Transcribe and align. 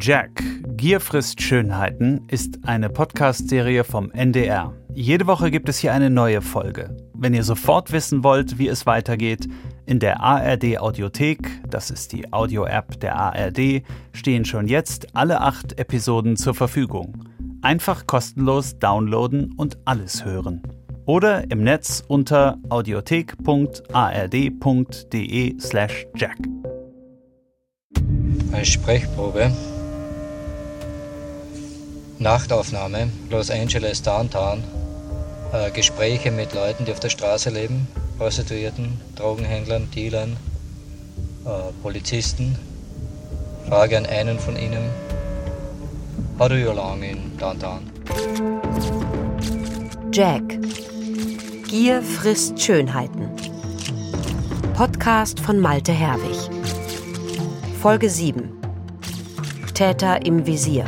Jack, 0.00 0.42
Gier 0.76 1.00
frisst 1.00 1.42
Schönheiten 1.42 2.22
ist 2.28 2.60
eine 2.64 2.88
Podcast-Serie 2.88 3.84
vom 3.84 4.12
NDR. 4.12 4.72
Jede 4.94 5.26
Woche 5.26 5.50
gibt 5.50 5.68
es 5.68 5.78
hier 5.78 5.92
eine 5.92 6.08
neue 6.08 6.40
Folge. 6.40 6.96
Wenn 7.14 7.34
ihr 7.34 7.42
sofort 7.42 7.90
wissen 7.90 8.22
wollt, 8.22 8.58
wie 8.58 8.68
es 8.68 8.86
weitergeht, 8.86 9.48
in 9.86 9.98
der 9.98 10.20
ARD 10.20 10.78
Audiothek, 10.78 11.50
das 11.68 11.90
ist 11.90 12.12
die 12.12 12.32
Audio-App 12.32 13.00
der 13.00 13.16
ARD, 13.16 13.82
stehen 14.12 14.44
schon 14.44 14.68
jetzt 14.68 15.16
alle 15.16 15.40
acht 15.40 15.80
Episoden 15.80 16.36
zur 16.36 16.54
Verfügung. 16.54 17.24
Einfach 17.62 18.06
kostenlos 18.06 18.78
downloaden 18.78 19.52
und 19.56 19.78
alles 19.84 20.24
hören. 20.24 20.62
Oder 21.06 21.50
im 21.50 21.64
Netz 21.64 22.04
unter 22.06 22.56
audiothek.ard.de 22.68 25.60
slash 25.60 26.06
jack. 26.14 26.38
Eine 28.52 28.64
Sprechprobe. 28.64 29.50
Nachtaufnahme, 32.18 33.10
Los 33.30 33.50
Angeles 33.50 34.02
Downtown. 34.02 34.64
Äh, 35.52 35.70
Gespräche 35.70 36.30
mit 36.30 36.52
Leuten, 36.52 36.84
die 36.84 36.92
auf 36.92 37.00
der 37.00 37.10
Straße 37.10 37.48
leben, 37.48 37.86
Prostituierten, 38.18 39.00
Drogenhändlern, 39.14 39.88
Dealern, 39.94 40.36
äh, 41.44 41.48
Polizisten. 41.80 42.58
Frage 43.68 43.96
an 43.96 44.06
einen 44.06 44.38
von 44.38 44.56
ihnen. 44.56 44.90
How 46.38 46.48
do 46.48 46.56
you 46.56 46.70
along 46.70 47.02
in 47.02 47.36
Downtown? 47.38 47.82
Jack. 50.12 50.42
Gier 51.68 52.02
frisst 52.02 52.60
Schönheiten. 52.60 53.28
Podcast 54.74 55.38
von 55.38 55.60
Malte 55.60 55.92
Herwig. 55.92 56.36
Folge 57.80 58.10
7. 58.10 58.50
Täter 59.74 60.24
im 60.26 60.44
Visier. 60.46 60.84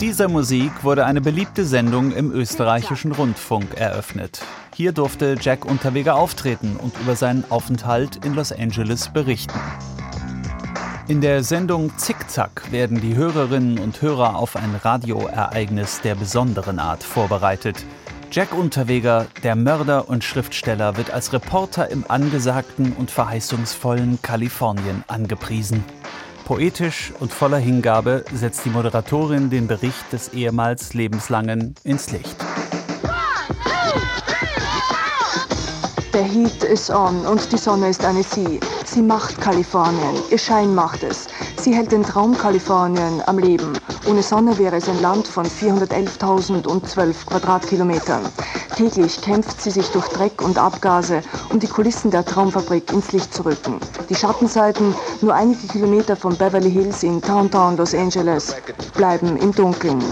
Mit 0.00 0.08
dieser 0.08 0.28
Musik 0.28 0.82
wurde 0.82 1.04
eine 1.04 1.20
beliebte 1.20 1.62
Sendung 1.66 2.12
im 2.12 2.32
österreichischen 2.32 3.12
Rundfunk 3.12 3.78
eröffnet. 3.78 4.40
Hier 4.74 4.92
durfte 4.92 5.36
Jack 5.38 5.66
Unterweger 5.66 6.14
auftreten 6.14 6.78
und 6.78 6.98
über 7.00 7.16
seinen 7.16 7.44
Aufenthalt 7.50 8.24
in 8.24 8.34
Los 8.34 8.50
Angeles 8.50 9.10
berichten. 9.10 9.60
In 11.06 11.20
der 11.20 11.44
Sendung 11.44 11.92
Zickzack 11.98 12.72
werden 12.72 13.02
die 13.02 13.14
Hörerinnen 13.14 13.78
und 13.78 14.00
Hörer 14.00 14.36
auf 14.36 14.56
ein 14.56 14.74
Radioereignis 14.74 16.00
der 16.00 16.14
besonderen 16.14 16.78
Art 16.78 17.02
vorbereitet. 17.02 17.84
Jack 18.32 18.56
Unterweger, 18.56 19.26
der 19.42 19.54
Mörder 19.54 20.08
und 20.08 20.24
Schriftsteller, 20.24 20.96
wird 20.96 21.10
als 21.10 21.34
Reporter 21.34 21.90
im 21.90 22.06
angesagten 22.08 22.94
und 22.94 23.10
verheißungsvollen 23.10 24.22
Kalifornien 24.22 25.04
angepriesen. 25.08 25.84
Poetisch 26.50 27.12
und 27.20 27.32
voller 27.32 27.58
Hingabe 27.58 28.24
setzt 28.34 28.64
die 28.64 28.70
Moderatorin 28.70 29.50
den 29.50 29.68
Bericht 29.68 30.12
des 30.12 30.34
ehemals 30.34 30.94
Lebenslangen 30.94 31.76
ins 31.84 32.10
Licht. 32.10 32.34
Der 36.12 36.24
Heat 36.24 36.64
ist 36.64 36.90
on 36.90 37.24
und 37.24 37.52
die 37.52 37.56
Sonne 37.56 37.88
ist 37.88 38.04
eine 38.04 38.24
Sie. 38.24 38.58
Sie 38.84 39.00
macht 39.00 39.40
Kalifornien. 39.40 40.16
Ihr 40.30 40.38
Schein 40.38 40.74
macht 40.74 41.04
es. 41.04 41.28
Sie 41.60 41.72
hält 41.72 41.92
den 41.92 42.02
Traum 42.02 42.36
Kalifornien 42.36 43.22
am 43.26 43.38
Leben. 43.38 43.74
Ohne 44.08 44.20
Sonne 44.20 44.58
wäre 44.58 44.76
es 44.76 44.88
ein 44.88 45.00
Land 45.00 45.28
von 45.28 45.46
411.012 45.46 47.26
Quadratkilometern. 47.26 48.22
Täglich 48.76 49.20
kämpft 49.20 49.60
sie 49.62 49.70
sich 49.70 49.86
durch 49.90 50.08
Dreck 50.08 50.42
und 50.42 50.58
Abgase, 50.58 51.22
um 51.52 51.60
die 51.60 51.68
Kulissen 51.68 52.10
der 52.10 52.24
Traumfabrik 52.24 52.92
ins 52.92 53.12
Licht 53.12 53.32
zu 53.32 53.44
rücken. 53.44 53.78
Die 54.08 54.16
Schattenseiten, 54.16 54.94
nur 55.20 55.34
einige 55.34 55.68
Kilometer 55.68 56.16
von 56.16 56.36
Beverly 56.36 56.72
Hills 56.72 57.04
in 57.04 57.20
Downtown 57.20 57.76
Los 57.76 57.94
Angeles, 57.94 58.56
bleiben 58.96 59.36
im 59.36 59.52
Dunkeln. 59.52 60.02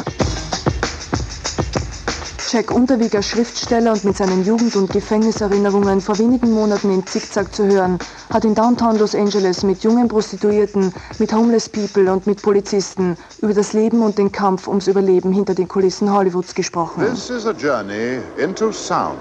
Jack 2.58 2.72
Unterweger, 2.72 3.22
Schriftsteller 3.22 3.92
und 3.92 4.02
mit 4.02 4.16
seinen 4.16 4.44
Jugend- 4.44 4.74
und 4.74 4.90
Gefängniserinnerungen 4.90 6.00
vor 6.00 6.18
wenigen 6.18 6.50
Monaten 6.50 6.92
in 6.92 7.06
Zickzack 7.06 7.54
zu 7.54 7.64
hören, 7.64 8.00
hat 8.30 8.44
in 8.44 8.56
Downtown 8.56 8.98
Los 8.98 9.14
Angeles 9.14 9.62
mit 9.62 9.84
jungen 9.84 10.08
Prostituierten, 10.08 10.92
mit 11.20 11.32
Homeless 11.32 11.68
People 11.68 12.12
und 12.12 12.26
mit 12.26 12.42
Polizisten 12.42 13.16
über 13.42 13.54
das 13.54 13.74
Leben 13.74 14.02
und 14.02 14.18
den 14.18 14.32
Kampf 14.32 14.66
ums 14.66 14.88
Überleben 14.88 15.32
hinter 15.32 15.54
den 15.54 15.68
Kulissen 15.68 16.12
Hollywoods 16.12 16.52
gesprochen. 16.52 17.04
This 17.04 17.30
is 17.30 17.46
a 17.46 17.52
journey 17.52 18.18
into 18.42 18.72
sound. 18.72 19.18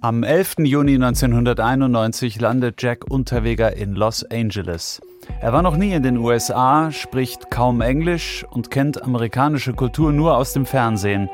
Am 0.00 0.24
11. 0.24 0.64
Juni 0.64 0.94
1991 0.94 2.40
landet 2.40 2.82
Jack 2.82 3.04
Unterweger 3.08 3.76
in 3.76 3.94
Los 3.94 4.24
Angeles. 4.28 5.00
Er 5.40 5.52
war 5.52 5.62
noch 5.62 5.76
nie 5.76 5.92
in 5.92 6.02
den 6.02 6.16
USA, 6.16 6.90
spricht 6.90 7.48
kaum 7.52 7.80
Englisch 7.80 8.44
und 8.50 8.72
kennt 8.72 9.04
amerikanische 9.04 9.72
Kultur 9.72 10.10
nur 10.10 10.36
aus 10.36 10.52
dem 10.52 10.66
Fernsehen. 10.66 11.30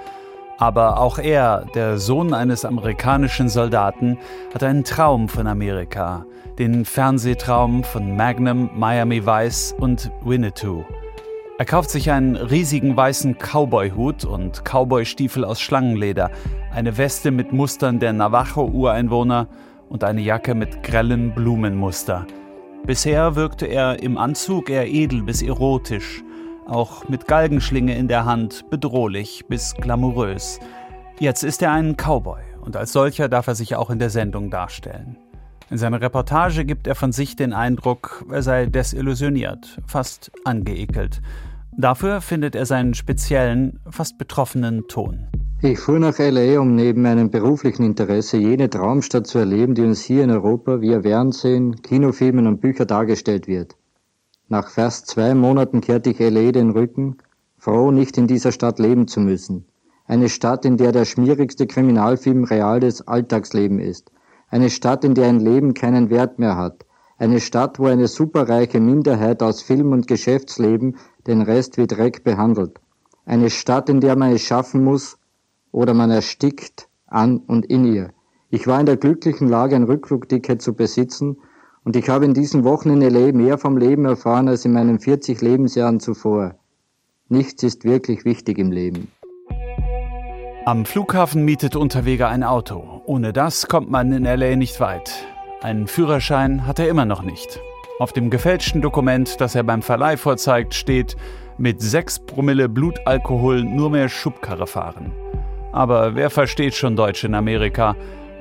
Aber 0.58 1.00
auch 1.00 1.18
er, 1.18 1.66
der 1.74 1.98
Sohn 1.98 2.32
eines 2.32 2.64
amerikanischen 2.64 3.48
Soldaten, 3.48 4.18
hat 4.54 4.62
einen 4.62 4.84
Traum 4.84 5.28
von 5.28 5.46
Amerika, 5.46 6.24
den 6.58 6.86
Fernsehtraum 6.86 7.84
von 7.84 8.16
Magnum, 8.16 8.70
Miami 8.74 9.26
Vice 9.26 9.74
und 9.78 10.10
Winnetou. 10.24 10.84
Er 11.58 11.64
kauft 11.64 11.90
sich 11.90 12.10
einen 12.10 12.36
riesigen 12.36 12.96
weißen 12.96 13.36
Cowboy-Hut 13.38 14.24
und 14.24 14.62
Cowboy-Stiefel 14.64 15.44
aus 15.44 15.60
Schlangenleder, 15.60 16.30
eine 16.70 16.96
Weste 16.96 17.30
mit 17.30 17.52
Mustern 17.52 17.98
der 17.98 18.12
Navajo-Ureinwohner 18.12 19.48
und 19.88 20.04
eine 20.04 20.20
Jacke 20.20 20.54
mit 20.54 20.82
grellen 20.82 21.34
Blumenmuster. 21.34 22.26
Bisher 22.84 23.36
wirkte 23.36 23.66
er 23.66 24.02
im 24.02 24.16
Anzug 24.16 24.70
eher 24.70 24.86
edel 24.86 25.22
bis 25.22 25.42
erotisch, 25.42 26.22
auch 26.68 27.08
mit 27.08 27.26
Galgenschlinge 27.26 27.96
in 27.96 28.08
der 28.08 28.24
Hand 28.24 28.68
bedrohlich 28.70 29.44
bis 29.48 29.74
glamourös. 29.74 30.58
Jetzt 31.18 31.44
ist 31.44 31.62
er 31.62 31.72
ein 31.72 31.96
Cowboy 31.96 32.42
und 32.60 32.76
als 32.76 32.92
solcher 32.92 33.28
darf 33.28 33.46
er 33.46 33.54
sich 33.54 33.76
auch 33.76 33.90
in 33.90 33.98
der 33.98 34.10
Sendung 34.10 34.50
darstellen. 34.50 35.16
In 35.70 35.78
seiner 35.78 36.00
Reportage 36.00 36.64
gibt 36.64 36.86
er 36.86 36.94
von 36.94 37.12
sich 37.12 37.34
den 37.34 37.52
Eindruck, 37.52 38.24
er 38.30 38.42
sei 38.42 38.66
desillusioniert, 38.66 39.80
fast 39.86 40.30
angeekelt. 40.44 41.20
Dafür 41.76 42.20
findet 42.20 42.54
er 42.54 42.66
seinen 42.66 42.94
speziellen, 42.94 43.80
fast 43.90 44.16
betroffenen 44.16 44.86
Ton. 44.88 45.26
Ich 45.62 45.78
fuhr 45.78 45.98
nach 45.98 46.18
LA, 46.18 46.60
um 46.60 46.74
neben 46.74 47.02
meinem 47.02 47.30
beruflichen 47.30 47.82
Interesse 47.82 48.36
jene 48.36 48.70
Traumstadt 48.70 49.26
zu 49.26 49.38
erleben, 49.38 49.74
die 49.74 49.82
uns 49.82 50.02
hier 50.02 50.22
in 50.22 50.30
Europa 50.30 50.80
via 50.80 51.02
Fernsehen, 51.02 51.80
Kinofilmen 51.82 52.46
und 52.46 52.60
Bücher 52.60 52.84
dargestellt 52.84 53.48
wird. 53.48 53.76
Nach 54.48 54.68
fast 54.68 55.08
zwei 55.08 55.34
Monaten 55.34 55.80
kehrte 55.80 56.10
ich 56.10 56.20
LA 56.20 56.52
den 56.52 56.70
Rücken, 56.70 57.16
froh, 57.58 57.90
nicht 57.90 58.16
in 58.16 58.28
dieser 58.28 58.52
Stadt 58.52 58.78
leben 58.78 59.08
zu 59.08 59.18
müssen. 59.18 59.64
Eine 60.06 60.28
Stadt, 60.28 60.64
in 60.64 60.76
der 60.76 60.92
der 60.92 61.04
schmierigste 61.04 61.66
Kriminalfilm 61.66 62.44
reales 62.44 63.08
Alltagsleben 63.08 63.80
ist. 63.80 64.12
Eine 64.48 64.70
Stadt, 64.70 65.04
in 65.04 65.14
der 65.14 65.26
ein 65.26 65.40
Leben 65.40 65.74
keinen 65.74 66.10
Wert 66.10 66.38
mehr 66.38 66.56
hat. 66.56 66.86
Eine 67.18 67.40
Stadt, 67.40 67.80
wo 67.80 67.86
eine 67.86 68.06
superreiche 68.06 68.78
Minderheit 68.78 69.42
aus 69.42 69.62
Film- 69.62 69.90
und 69.90 70.06
Geschäftsleben 70.06 70.96
den 71.26 71.42
Rest 71.42 71.76
wie 71.76 71.88
Dreck 71.88 72.22
behandelt. 72.22 72.78
Eine 73.24 73.50
Stadt, 73.50 73.88
in 73.88 74.00
der 74.00 74.14
man 74.14 74.30
es 74.30 74.42
schaffen 74.42 74.84
muss, 74.84 75.18
oder 75.72 75.92
man 75.92 76.12
erstickt 76.12 76.88
an 77.08 77.38
und 77.38 77.66
in 77.66 77.84
ihr. 77.84 78.10
Ich 78.48 78.68
war 78.68 78.78
in 78.78 78.86
der 78.86 78.96
glücklichen 78.96 79.48
Lage, 79.48 79.74
ein 79.74 79.82
Rückflugticket 79.82 80.62
zu 80.62 80.74
besitzen 80.74 81.38
und 81.86 81.94
ich 81.94 82.08
habe 82.08 82.24
in 82.24 82.34
diesen 82.34 82.64
Wochen 82.64 82.90
in 82.90 83.00
L.A. 83.00 83.32
mehr 83.32 83.58
vom 83.58 83.78
Leben 83.78 84.06
erfahren 84.06 84.48
als 84.48 84.64
in 84.64 84.72
meinen 84.72 84.98
40 84.98 85.40
Lebensjahren 85.40 86.00
zuvor. 86.00 86.56
Nichts 87.28 87.62
ist 87.62 87.84
wirklich 87.84 88.24
wichtig 88.24 88.58
im 88.58 88.72
Leben. 88.72 89.12
Am 90.64 90.84
Flughafen 90.84 91.44
mietet 91.44 91.76
Unterweger 91.76 92.28
ein 92.28 92.42
Auto. 92.42 93.02
Ohne 93.06 93.32
das 93.32 93.68
kommt 93.68 93.88
man 93.88 94.12
in 94.12 94.24
LA 94.24 94.56
nicht 94.56 94.80
weit. 94.80 95.12
Einen 95.62 95.86
Führerschein 95.86 96.66
hat 96.66 96.80
er 96.80 96.88
immer 96.88 97.04
noch 97.04 97.22
nicht. 97.22 97.60
Auf 98.00 98.12
dem 98.12 98.30
gefälschten 98.30 98.82
Dokument, 98.82 99.40
das 99.40 99.54
er 99.54 99.62
beim 99.62 99.80
Verleih 99.80 100.16
vorzeigt, 100.16 100.74
steht 100.74 101.16
mit 101.56 101.80
6 101.80 102.18
Promille 102.26 102.68
Blutalkohol 102.68 103.62
nur 103.62 103.90
mehr 103.90 104.08
Schubkarre 104.08 104.66
fahren. 104.66 105.12
Aber 105.70 106.16
wer 106.16 106.30
versteht 106.30 106.74
schon 106.74 106.96
Deutsch 106.96 107.22
in 107.22 107.34
Amerika? 107.34 107.94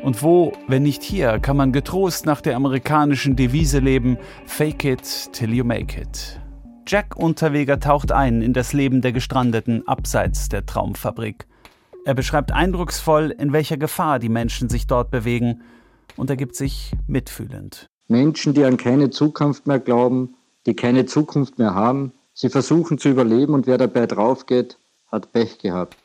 Und 0.05 0.21
wo, 0.21 0.53
wenn 0.67 0.83
nicht 0.83 1.01
hier, 1.01 1.39
kann 1.39 1.57
man 1.57 1.71
getrost 1.71 2.27
nach 2.27 2.39
der 2.39 2.55
amerikanischen 2.55 3.35
Devise 3.35 3.79
leben, 3.79 4.19
Fake 4.45 4.85
it 4.85 5.01
till 5.33 5.51
you 5.51 5.63
make 5.63 5.99
it. 5.99 6.39
Jack 6.85 7.15
Unterweger 7.17 7.79
taucht 7.79 8.11
ein 8.11 8.43
in 8.43 8.53
das 8.53 8.71
Leben 8.71 9.01
der 9.01 9.13
Gestrandeten 9.13 9.87
abseits 9.87 10.47
der 10.47 10.63
Traumfabrik. 10.67 11.47
Er 12.05 12.13
beschreibt 12.13 12.51
eindrucksvoll, 12.51 13.31
in 13.31 13.51
welcher 13.51 13.77
Gefahr 13.77 14.19
die 14.19 14.29
Menschen 14.29 14.69
sich 14.69 14.85
dort 14.85 15.09
bewegen 15.09 15.63
und 16.17 16.29
ergibt 16.29 16.55
sich 16.55 16.91
mitfühlend. 17.07 17.87
Menschen, 18.07 18.53
die 18.53 18.63
an 18.63 18.77
keine 18.77 19.09
Zukunft 19.09 19.65
mehr 19.65 19.79
glauben, 19.79 20.35
die 20.67 20.75
keine 20.75 21.07
Zukunft 21.07 21.57
mehr 21.57 21.73
haben, 21.73 22.11
sie 22.35 22.49
versuchen 22.49 22.99
zu 22.99 23.09
überleben 23.09 23.55
und 23.55 23.65
wer 23.65 23.79
dabei 23.79 24.05
draufgeht, 24.05 24.77
hat 25.11 25.33
Pech 25.33 25.57
gehabt. 25.57 25.97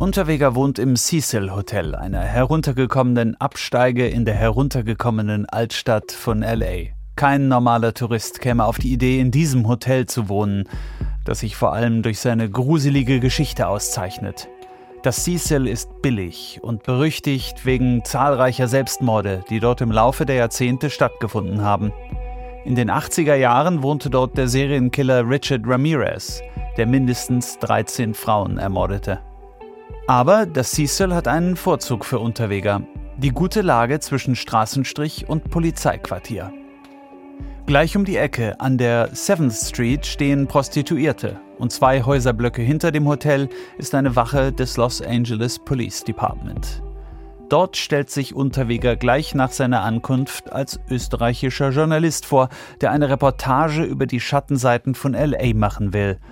Unterweger 0.00 0.54
wohnt 0.54 0.78
im 0.78 0.96
Cecil 0.96 1.50
Hotel, 1.52 1.94
einer 1.94 2.22
heruntergekommenen 2.22 3.38
Absteige 3.38 4.08
in 4.08 4.24
der 4.24 4.32
heruntergekommenen 4.32 5.46
Altstadt 5.46 6.10
von 6.10 6.40
LA. 6.40 6.94
Kein 7.16 7.48
normaler 7.48 7.92
Tourist 7.92 8.40
käme 8.40 8.64
auf 8.64 8.78
die 8.78 8.94
Idee, 8.94 9.20
in 9.20 9.30
diesem 9.30 9.68
Hotel 9.68 10.06
zu 10.06 10.30
wohnen, 10.30 10.66
das 11.26 11.40
sich 11.40 11.54
vor 11.54 11.74
allem 11.74 12.00
durch 12.00 12.18
seine 12.18 12.48
gruselige 12.48 13.20
Geschichte 13.20 13.68
auszeichnet. 13.68 14.48
Das 15.02 15.22
Cecil 15.22 15.66
ist 15.66 16.00
billig 16.00 16.60
und 16.62 16.82
berüchtigt 16.82 17.66
wegen 17.66 18.02
zahlreicher 18.02 18.68
Selbstmorde, 18.68 19.44
die 19.50 19.60
dort 19.60 19.82
im 19.82 19.92
Laufe 19.92 20.24
der 20.24 20.36
Jahrzehnte 20.36 20.88
stattgefunden 20.88 21.60
haben. 21.60 21.92
In 22.64 22.74
den 22.74 22.90
80er 22.90 23.34
Jahren 23.34 23.82
wohnte 23.82 24.08
dort 24.08 24.38
der 24.38 24.48
Serienkiller 24.48 25.28
Richard 25.28 25.60
Ramirez, 25.66 26.40
der 26.78 26.86
mindestens 26.86 27.58
13 27.58 28.14
Frauen 28.14 28.56
ermordete. 28.56 29.20
Aber 30.10 30.44
das 30.44 30.72
Cecil 30.72 31.14
hat 31.14 31.28
einen 31.28 31.54
Vorzug 31.54 32.04
für 32.04 32.18
Unterweger. 32.18 32.82
Die 33.18 33.30
gute 33.30 33.60
Lage 33.62 34.00
zwischen 34.00 34.34
Straßenstrich 34.34 35.28
und 35.28 35.50
Polizeiquartier. 35.50 36.52
Gleich 37.66 37.96
um 37.96 38.04
die 38.04 38.16
Ecke 38.16 38.58
an 38.60 38.76
der 38.76 39.12
7th 39.12 39.68
Street 39.68 40.04
stehen 40.04 40.48
Prostituierte 40.48 41.38
und 41.58 41.70
zwei 41.70 42.02
Häuserblöcke 42.02 42.60
hinter 42.60 42.90
dem 42.90 43.06
Hotel 43.06 43.48
ist 43.78 43.94
eine 43.94 44.16
Wache 44.16 44.52
des 44.52 44.76
Los 44.76 45.00
Angeles 45.00 45.60
Police 45.60 46.02
Department. 46.02 46.82
Dort 47.48 47.76
stellt 47.76 48.10
sich 48.10 48.34
Unterweger 48.34 48.96
gleich 48.96 49.36
nach 49.36 49.52
seiner 49.52 49.84
Ankunft 49.84 50.52
als 50.52 50.80
österreichischer 50.90 51.70
Journalist 51.70 52.26
vor, 52.26 52.48
der 52.80 52.90
eine 52.90 53.10
Reportage 53.10 53.84
über 53.84 54.06
die 54.06 54.18
Schattenseiten 54.18 54.96
von 54.96 55.12
LA 55.12 55.54
machen 55.54 55.92
will– 55.92 56.18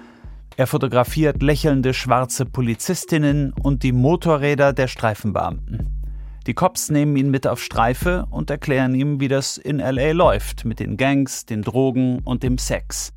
er 0.59 0.67
fotografiert 0.67 1.41
lächelnde 1.41 1.95
schwarze 1.95 2.45
Polizistinnen 2.45 3.53
und 3.63 3.85
die 3.85 3.93
Motorräder 3.93 4.73
der 4.73 4.89
Streifenbeamten. 4.89 5.87
Die 6.49 6.55
Cops 6.55 6.91
nehmen 6.91 7.15
ihn 7.15 7.31
mit 7.31 7.47
auf 7.47 7.63
Streife 7.63 8.27
und 8.33 8.51
erklären 8.51 8.93
ihm, 8.93 9.21
wie 9.21 9.29
das 9.29 9.57
in 9.57 9.79
LA 9.79 10.11
läuft, 10.11 10.65
mit 10.65 10.81
den 10.81 10.97
Gangs, 10.97 11.47
den 11.47 11.63
Drogen 11.63 12.23
und 12.25 12.43
dem 12.43 12.59
Sex. 12.59 13.13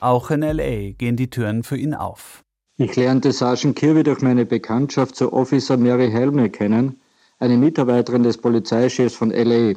Auch 0.00 0.32
in 0.32 0.40
LA 0.40 0.90
gehen 0.98 1.14
die 1.14 1.30
Türen 1.30 1.62
für 1.62 1.76
ihn 1.76 1.94
auf. 1.94 2.42
Ich 2.78 2.96
lernte 2.96 3.30
Sergeant 3.30 3.76
Kirby 3.76 4.02
durch 4.02 4.20
meine 4.20 4.44
Bekanntschaft 4.44 5.14
zu 5.14 5.32
Officer 5.32 5.76
Mary 5.76 6.10
Helme 6.10 6.50
kennen, 6.50 7.00
eine 7.38 7.56
Mitarbeiterin 7.56 8.24
des 8.24 8.38
Polizeichefs 8.38 9.14
von 9.14 9.30
LA 9.30 9.74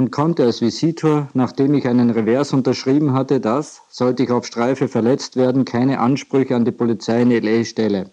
und 0.00 0.10
konnte 0.10 0.44
als 0.44 0.62
Visitor, 0.62 1.28
nachdem 1.34 1.74
ich 1.74 1.86
einen 1.86 2.08
Revers 2.08 2.54
unterschrieben 2.54 3.12
hatte, 3.12 3.38
dass, 3.38 3.82
sollte 3.90 4.22
ich 4.22 4.30
auf 4.30 4.46
Streife 4.46 4.88
verletzt 4.88 5.36
werden, 5.36 5.66
keine 5.66 6.00
Ansprüche 6.00 6.56
an 6.56 6.64
die 6.64 6.70
Polizei 6.70 7.20
in 7.20 7.30
L.A. 7.30 7.62
stelle. 7.64 8.10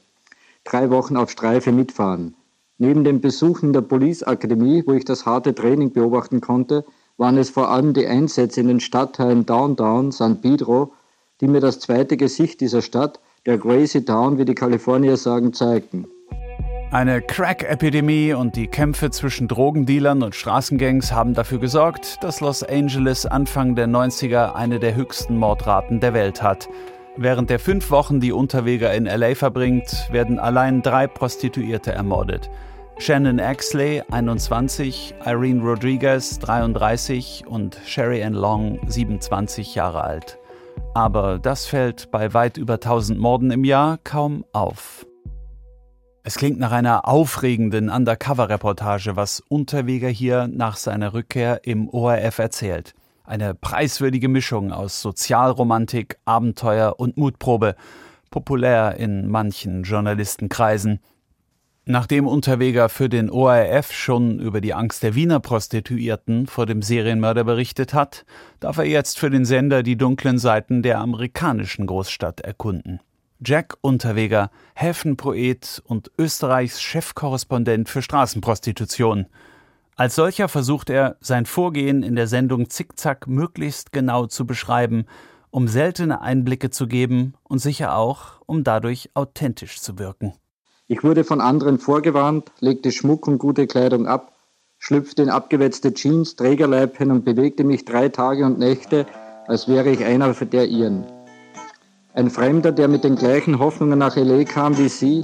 Drei 0.65 0.89
Wochen 0.89 1.15
auf 1.15 1.31
Streife 1.31 1.71
mitfahren. 1.71 2.35
Neben 2.77 3.05
den 3.05 3.21
Besuchen 3.21 3.71
der 3.71 3.79
Police 3.79 4.21
Akademie, 4.23 4.83
wo 4.85 4.91
ich 4.91 5.05
das 5.05 5.25
harte 5.25 5.55
Training 5.55 5.93
beobachten 5.93 6.41
konnte, 6.41 6.83
waren 7.15 7.37
es 7.37 7.51
vor 7.51 7.69
allem 7.69 7.93
die 7.93 8.05
Einsätze 8.05 8.59
in 8.59 8.67
den 8.67 8.81
Stadtteilen 8.81 9.45
Downtown, 9.45 10.11
San 10.11 10.41
Pedro, 10.41 10.91
die 11.39 11.47
mir 11.47 11.61
das 11.61 11.79
zweite 11.79 12.17
Gesicht 12.17 12.59
dieser 12.59 12.81
Stadt, 12.81 13.21
der 13.45 13.59
Crazy 13.59 14.03
Town, 14.03 14.37
wie 14.37 14.43
die 14.43 14.55
Kalifornier 14.55 15.15
sagen, 15.15 15.53
zeigten. 15.53 16.05
Eine 16.89 17.21
Crack-Epidemie 17.21 18.31
und 18.31 18.55
die 18.55 18.67
Kämpfe 18.67 19.11
zwischen 19.11 19.49
Drogendealern 19.49 20.23
und 20.23 20.35
Straßengangs 20.35 21.11
haben 21.11 21.33
dafür 21.33 21.59
gesorgt, 21.59 22.23
dass 22.23 22.39
Los 22.39 22.63
Angeles 22.63 23.25
Anfang 23.25 23.75
der 23.75 23.87
90er 23.87 24.53
eine 24.53 24.79
der 24.79 24.95
höchsten 24.95 25.35
Mordraten 25.35 25.99
der 25.99 26.13
Welt 26.13 26.41
hat. 26.41 26.69
Während 27.17 27.49
der 27.49 27.59
fünf 27.59 27.91
Wochen, 27.91 28.21
die 28.21 28.31
Unterweger 28.31 28.93
in 28.93 29.05
LA 29.05 29.35
verbringt, 29.35 30.07
werden 30.11 30.39
allein 30.39 30.81
drei 30.81 31.07
Prostituierte 31.07 31.91
ermordet. 31.91 32.49
Shannon 32.99 33.41
Axley, 33.41 34.01
21, 34.09 35.13
Irene 35.25 35.61
Rodriguez, 35.61 36.39
33 36.39 37.43
und 37.47 37.77
Sherry 37.85 38.23
Ann 38.23 38.33
Long, 38.33 38.79
27 38.87 39.75
Jahre 39.75 40.05
alt. 40.05 40.39
Aber 40.93 41.37
das 41.37 41.65
fällt 41.65 42.11
bei 42.11 42.33
weit 42.33 42.55
über 42.55 42.75
1000 42.75 43.19
Morden 43.19 43.51
im 43.51 43.65
Jahr 43.65 43.99
kaum 44.05 44.45
auf. 44.53 45.06
Es 46.27 46.35
klingt 46.35 46.59
nach 46.59 46.73
einer 46.73 47.07
aufregenden 47.07 47.89
Undercover-Reportage, 47.89 49.15
was 49.15 49.41
Unterweger 49.47 50.09
hier 50.09 50.49
nach 50.49 50.75
seiner 50.75 51.13
Rückkehr 51.13 51.61
im 51.63 51.87
ORF 51.87 52.39
erzählt. 52.39 52.95
Eine 53.23 53.55
preiswürdige 53.55 54.27
Mischung 54.27 54.73
aus 54.73 55.01
Sozialromantik, 55.01 56.17
Abenteuer 56.25 56.95
und 56.99 57.15
Mutprobe, 57.15 57.77
populär 58.29 58.97
in 58.97 59.29
manchen 59.29 59.83
Journalistenkreisen. 59.83 60.99
Nachdem 61.85 62.27
Unterweger 62.27 62.89
für 62.89 63.07
den 63.07 63.29
ORF 63.29 63.93
schon 63.93 64.41
über 64.41 64.59
die 64.59 64.73
Angst 64.73 65.03
der 65.03 65.15
Wiener 65.15 65.39
Prostituierten 65.39 66.47
vor 66.47 66.65
dem 66.65 66.81
Serienmörder 66.81 67.45
berichtet 67.45 67.93
hat, 67.93 68.25
darf 68.59 68.79
er 68.79 68.85
jetzt 68.85 69.17
für 69.17 69.29
den 69.29 69.45
Sender 69.45 69.81
die 69.81 69.95
dunklen 69.95 70.39
Seiten 70.39 70.83
der 70.83 70.99
amerikanischen 70.99 71.87
Großstadt 71.87 72.41
erkunden. 72.41 72.99
Jack 73.43 73.77
Unterweger, 73.81 74.49
Häfenpoet 74.73 75.83
und 75.85 76.11
Österreichs 76.17 76.81
Chefkorrespondent 76.81 77.87
für 77.87 78.01
Straßenprostitution. 78.01 79.27
Als 79.95 80.15
solcher 80.15 80.47
versucht 80.47 80.89
er, 80.89 81.17
sein 81.21 81.45
Vorgehen 81.45 82.03
in 82.03 82.15
der 82.15 82.27
Sendung 82.27 82.69
Zickzack 82.69 83.27
möglichst 83.27 83.91
genau 83.91 84.25
zu 84.25 84.45
beschreiben, 84.47 85.05
um 85.51 85.67
seltene 85.67 86.21
Einblicke 86.21 86.69
zu 86.69 86.87
geben 86.87 87.35
und 87.43 87.59
sicher 87.59 87.95
auch, 87.95 88.41
um 88.45 88.63
dadurch 88.63 89.11
authentisch 89.13 89.81
zu 89.81 89.99
wirken. 89.99 90.33
Ich 90.87 91.03
wurde 91.03 91.23
von 91.23 91.41
anderen 91.41 91.79
vorgewarnt, 91.79 92.51
legte 92.59 92.91
Schmuck 92.91 93.27
und 93.27 93.37
gute 93.37 93.67
Kleidung 93.67 94.07
ab, 94.07 94.33
schlüpfte 94.79 95.23
in 95.23 95.29
abgewetzte 95.29 95.93
Jeans, 95.93 96.35
Trägerleibchen 96.35 97.11
und 97.11 97.25
bewegte 97.25 97.63
mich 97.63 97.85
drei 97.85 98.09
Tage 98.09 98.45
und 98.45 98.57
Nächte, 98.57 99.05
als 99.47 99.67
wäre 99.67 99.89
ich 99.89 100.03
einer 100.03 100.33
der 100.33 100.67
ihren. 100.67 101.16
Ein 102.17 102.31
Fremder, 102.31 102.71
der 102.71 102.87
mit 102.87 103.03
den 103.03 103.15
gleichen 103.15 103.59
Hoffnungen 103.59 103.99
nach 103.99 104.17
L.A. 104.17 104.43
kam 104.43 104.75
wie 104.79 104.89
Sie 104.89 105.23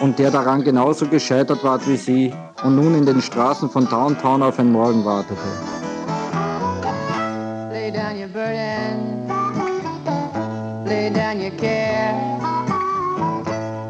und 0.00 0.18
der 0.18 0.32
daran 0.32 0.64
genauso 0.64 1.06
gescheitert 1.06 1.62
war 1.62 1.86
wie 1.86 1.96
Sie 1.96 2.34
und 2.64 2.74
nun 2.74 2.96
in 2.96 3.06
den 3.06 3.22
Straßen 3.22 3.70
von 3.70 3.88
Downtown 3.88 4.42
auf 4.42 4.58
einen 4.58 4.72
Morgen 4.72 5.04
wartete. 5.04 5.38
Lay 7.70 7.92
down 7.92 8.18
your 8.20 8.26
burden, 8.26 9.28
lay 10.84 11.10
down 11.10 11.40
your 11.40 11.56
care. 11.56 12.12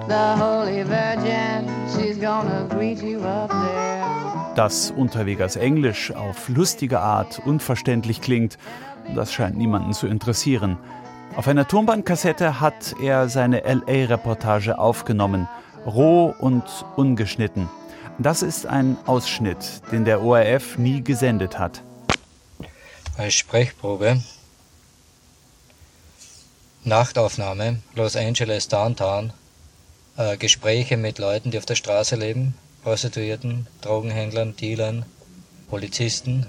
The 0.07 0.39
Holy 0.39 0.85
Virgin, 0.87 1.71
she's 1.97 2.19
gonna 2.19 2.67
greet 2.69 3.01
you 3.01 3.21
up 3.21 3.49
there. 3.49 4.55
Dass 4.57 4.91
Unterwegers 4.91 5.57
Englisch 5.57 6.15
auf 6.15 6.51
lustige 6.51 7.01
Art 7.01 7.41
unverständlich 7.47 8.21
klingt, 8.21 8.59
das 9.15 9.33
scheint 9.33 9.57
niemanden 9.57 9.95
zu 9.95 10.07
interessieren. 10.07 10.77
Auf 11.37 11.47
einer 11.47 11.67
Tonbandkassette 11.67 12.61
hat 12.61 12.95
er 13.01 13.29
seine 13.29 13.61
LA-Reportage 13.61 14.79
aufgenommen, 14.79 15.49
roh 15.87 16.35
und 16.39 16.65
ungeschnitten. 16.97 17.69
Das 18.19 18.43
ist 18.43 18.67
ein 18.67 18.97
Ausschnitt, 19.07 19.81
den 19.93 20.05
der 20.05 20.23
ORF 20.23 20.77
nie 20.77 21.03
gesendet 21.03 21.59
hat. 21.59 21.83
Als 23.17 23.35
Sprechprobe. 23.35 24.23
Nachtaufnahme, 26.85 27.79
Los 27.95 28.17
Angeles 28.17 28.69
Downtown. 28.69 29.33
Äh, 30.17 30.37
Gespräche 30.37 30.97
mit 30.97 31.19
Leuten, 31.19 31.51
die 31.51 31.59
auf 31.59 31.67
der 31.67 31.77
Straße 31.77 32.17
leben, 32.17 32.55
Prostituierten, 32.83 33.67
Drogenhändlern, 33.83 34.57
Dealern, 34.57 35.05
Polizisten. 35.69 36.47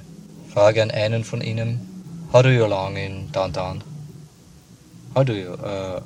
Frage 0.51 0.81
an 0.81 0.91
einen 0.91 1.23
von 1.23 1.41
ihnen. 1.41 1.87
How 2.33 2.41
do 2.41 2.49
you 2.49 2.65
long 2.65 2.97
in 2.97 3.31
Downtown? 3.31 3.83
How 5.13 5.25
do 5.25 5.33
you 5.33 5.55
uh, 5.55 5.99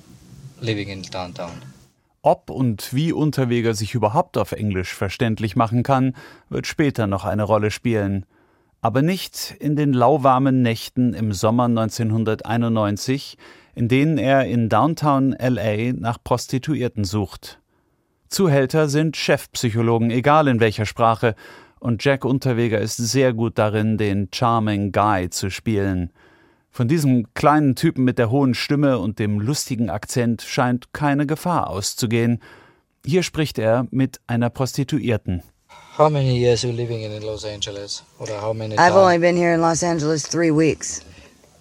living 0.61 0.89
in 0.89 1.03
downtown? 1.03 1.51
Ob 2.23 2.49
und 2.49 2.91
wie 2.91 3.13
Unterweger 3.13 3.75
sich 3.75 3.93
überhaupt 3.93 4.35
auf 4.35 4.51
Englisch 4.51 4.95
verständlich 4.95 5.55
machen 5.55 5.83
kann, 5.83 6.15
wird 6.49 6.65
später 6.65 7.05
noch 7.05 7.23
eine 7.23 7.43
Rolle 7.43 7.69
spielen. 7.69 8.25
Aber 8.81 9.03
nicht 9.03 9.55
in 9.59 9.75
den 9.75 9.93
lauwarmen 9.93 10.63
Nächten 10.63 11.13
im 11.13 11.33
Sommer 11.33 11.65
1991, 11.65 13.37
in 13.75 13.87
denen 13.89 14.17
er 14.17 14.45
in 14.45 14.69
Downtown 14.69 15.35
LA 15.37 15.93
nach 15.93 16.17
Prostituierten 16.23 17.03
sucht. 17.03 17.59
Zuhälter 18.27 18.89
sind 18.89 19.17
Chefpsychologen, 19.17 20.09
egal 20.09 20.47
in 20.47 20.59
welcher 20.59 20.87
Sprache, 20.87 21.35
und 21.79 22.03
Jack 22.03 22.25
Unterweger 22.25 22.79
ist 22.79 22.97
sehr 22.97 23.33
gut 23.33 23.59
darin, 23.59 23.99
den 23.99 24.29
Charming 24.33 24.91
Guy 24.91 25.29
zu 25.29 25.51
spielen– 25.51 26.09
von 26.75 26.89
diesem 26.89 27.33
kleinen 27.33 27.75
Typen 27.75 28.03
mit 28.03 28.17
der 28.17 28.29
hohen 28.29 28.53
Stimme 28.53 28.99
und 28.99 29.17
dem 29.17 29.39
lustigen 29.39 29.89
Akzent 29.89 30.41
scheint 30.41 30.91
keine 30.91 31.25
Gefahr 31.25 31.69
auszugehen. 31.69 32.41
Hier 33.05 33.23
spricht 33.23 33.57
er 33.57 33.87
mit 33.91 34.19
einer 34.27 34.49
Prostituierten. 34.49 35.41
How 35.97 36.09
many 36.09 36.37
years 36.37 36.63
you 36.63 36.71
living 36.71 37.01
in 37.01 37.21
Los 37.21 37.45
Angeles? 37.45 38.03
Or 38.19 38.27
how 38.27 38.53
many 38.53 38.75
I've 38.77 38.93
only 38.93 39.17
been 39.17 39.37
here 39.37 39.53
in 39.53 39.61
Los 39.61 39.83
Angeles 39.83 40.27
three 40.27 40.51
weeks. 40.51 41.01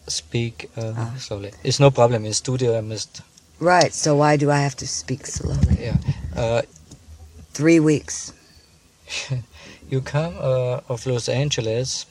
Speak 0.08 0.68
uh, 0.76 0.92
oh. 0.96 1.12
slowly. 1.16 1.52
It's 1.62 1.78
no 1.78 1.92
problem. 1.92 2.24
In 2.24 2.34
studio 2.34 2.76
I 2.76 2.80
must. 2.80 3.22
Right. 3.60 3.94
So 3.94 4.16
why 4.16 4.36
do 4.36 4.50
I 4.50 4.58
have 4.58 4.74
to 4.78 4.86
speak 4.86 5.26
slowly? 5.26 5.78
Yeah. 5.78 5.96
Uh, 6.36 6.62
Three 7.52 7.78
weeks. 7.78 8.32
you 9.88 10.00
come 10.00 10.34
uh, 10.40 10.80
of 10.88 11.06
Los 11.06 11.28
Angeles 11.28 12.04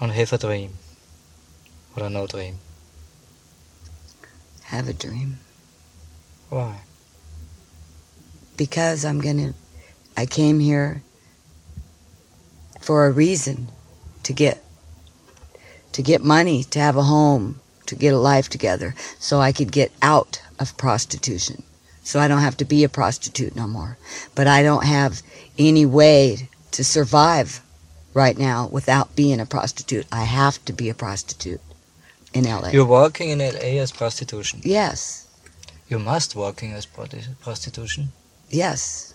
and 0.00 0.10
have 0.10 0.32
a 0.32 0.38
dream. 0.38 0.70
Or 1.96 2.08
no 2.08 2.26
dream. 2.26 2.56
Have 4.64 4.88
a 4.88 4.94
dream. 4.94 5.38
Why? 6.48 6.80
Because 8.56 9.04
I'm 9.04 9.20
gonna. 9.20 9.54
I 10.16 10.24
came 10.24 10.60
here 10.60 11.02
for 12.80 13.06
a 13.06 13.10
reason 13.10 13.68
to 14.22 14.32
get 14.32 14.64
to 15.92 16.02
get 16.02 16.24
money, 16.24 16.64
to 16.64 16.78
have 16.78 16.96
a 16.96 17.02
home, 17.02 17.60
to 17.86 17.94
get 17.94 18.14
a 18.14 18.18
life 18.18 18.48
together, 18.48 18.94
so 19.18 19.40
I 19.40 19.52
could 19.52 19.70
get 19.70 19.92
out 20.00 20.40
of 20.58 20.76
prostitution. 20.78 21.62
So 22.02 22.18
I 22.18 22.28
don't 22.28 22.40
have 22.40 22.56
to 22.56 22.64
be 22.64 22.82
a 22.84 22.88
prostitute 22.88 23.54
no 23.54 23.66
more. 23.66 23.98
But 24.34 24.46
I 24.46 24.62
don't 24.62 24.86
have 24.86 25.22
any 25.58 25.84
way 25.84 26.48
to 26.70 26.82
survive 26.82 27.60
right 28.14 28.36
now 28.38 28.68
without 28.68 29.14
being 29.14 29.40
a 29.40 29.46
prostitute. 29.46 30.06
I 30.10 30.24
have 30.24 30.64
to 30.64 30.72
be 30.72 30.88
a 30.88 30.94
prostitute 30.94 31.60
in 32.34 32.44
LA. 32.44 32.68
You're 32.68 32.84
working 32.86 33.30
in 33.30 33.38
LA 33.38 33.80
as 33.82 33.92
prostitution. 33.92 34.60
yes. 34.64 35.26
You 35.88 35.98
must 35.98 36.34
working 36.34 36.72
as 36.72 36.86
prosti- 36.86 37.38
prostitution. 37.40 38.12
Yes. 38.48 39.12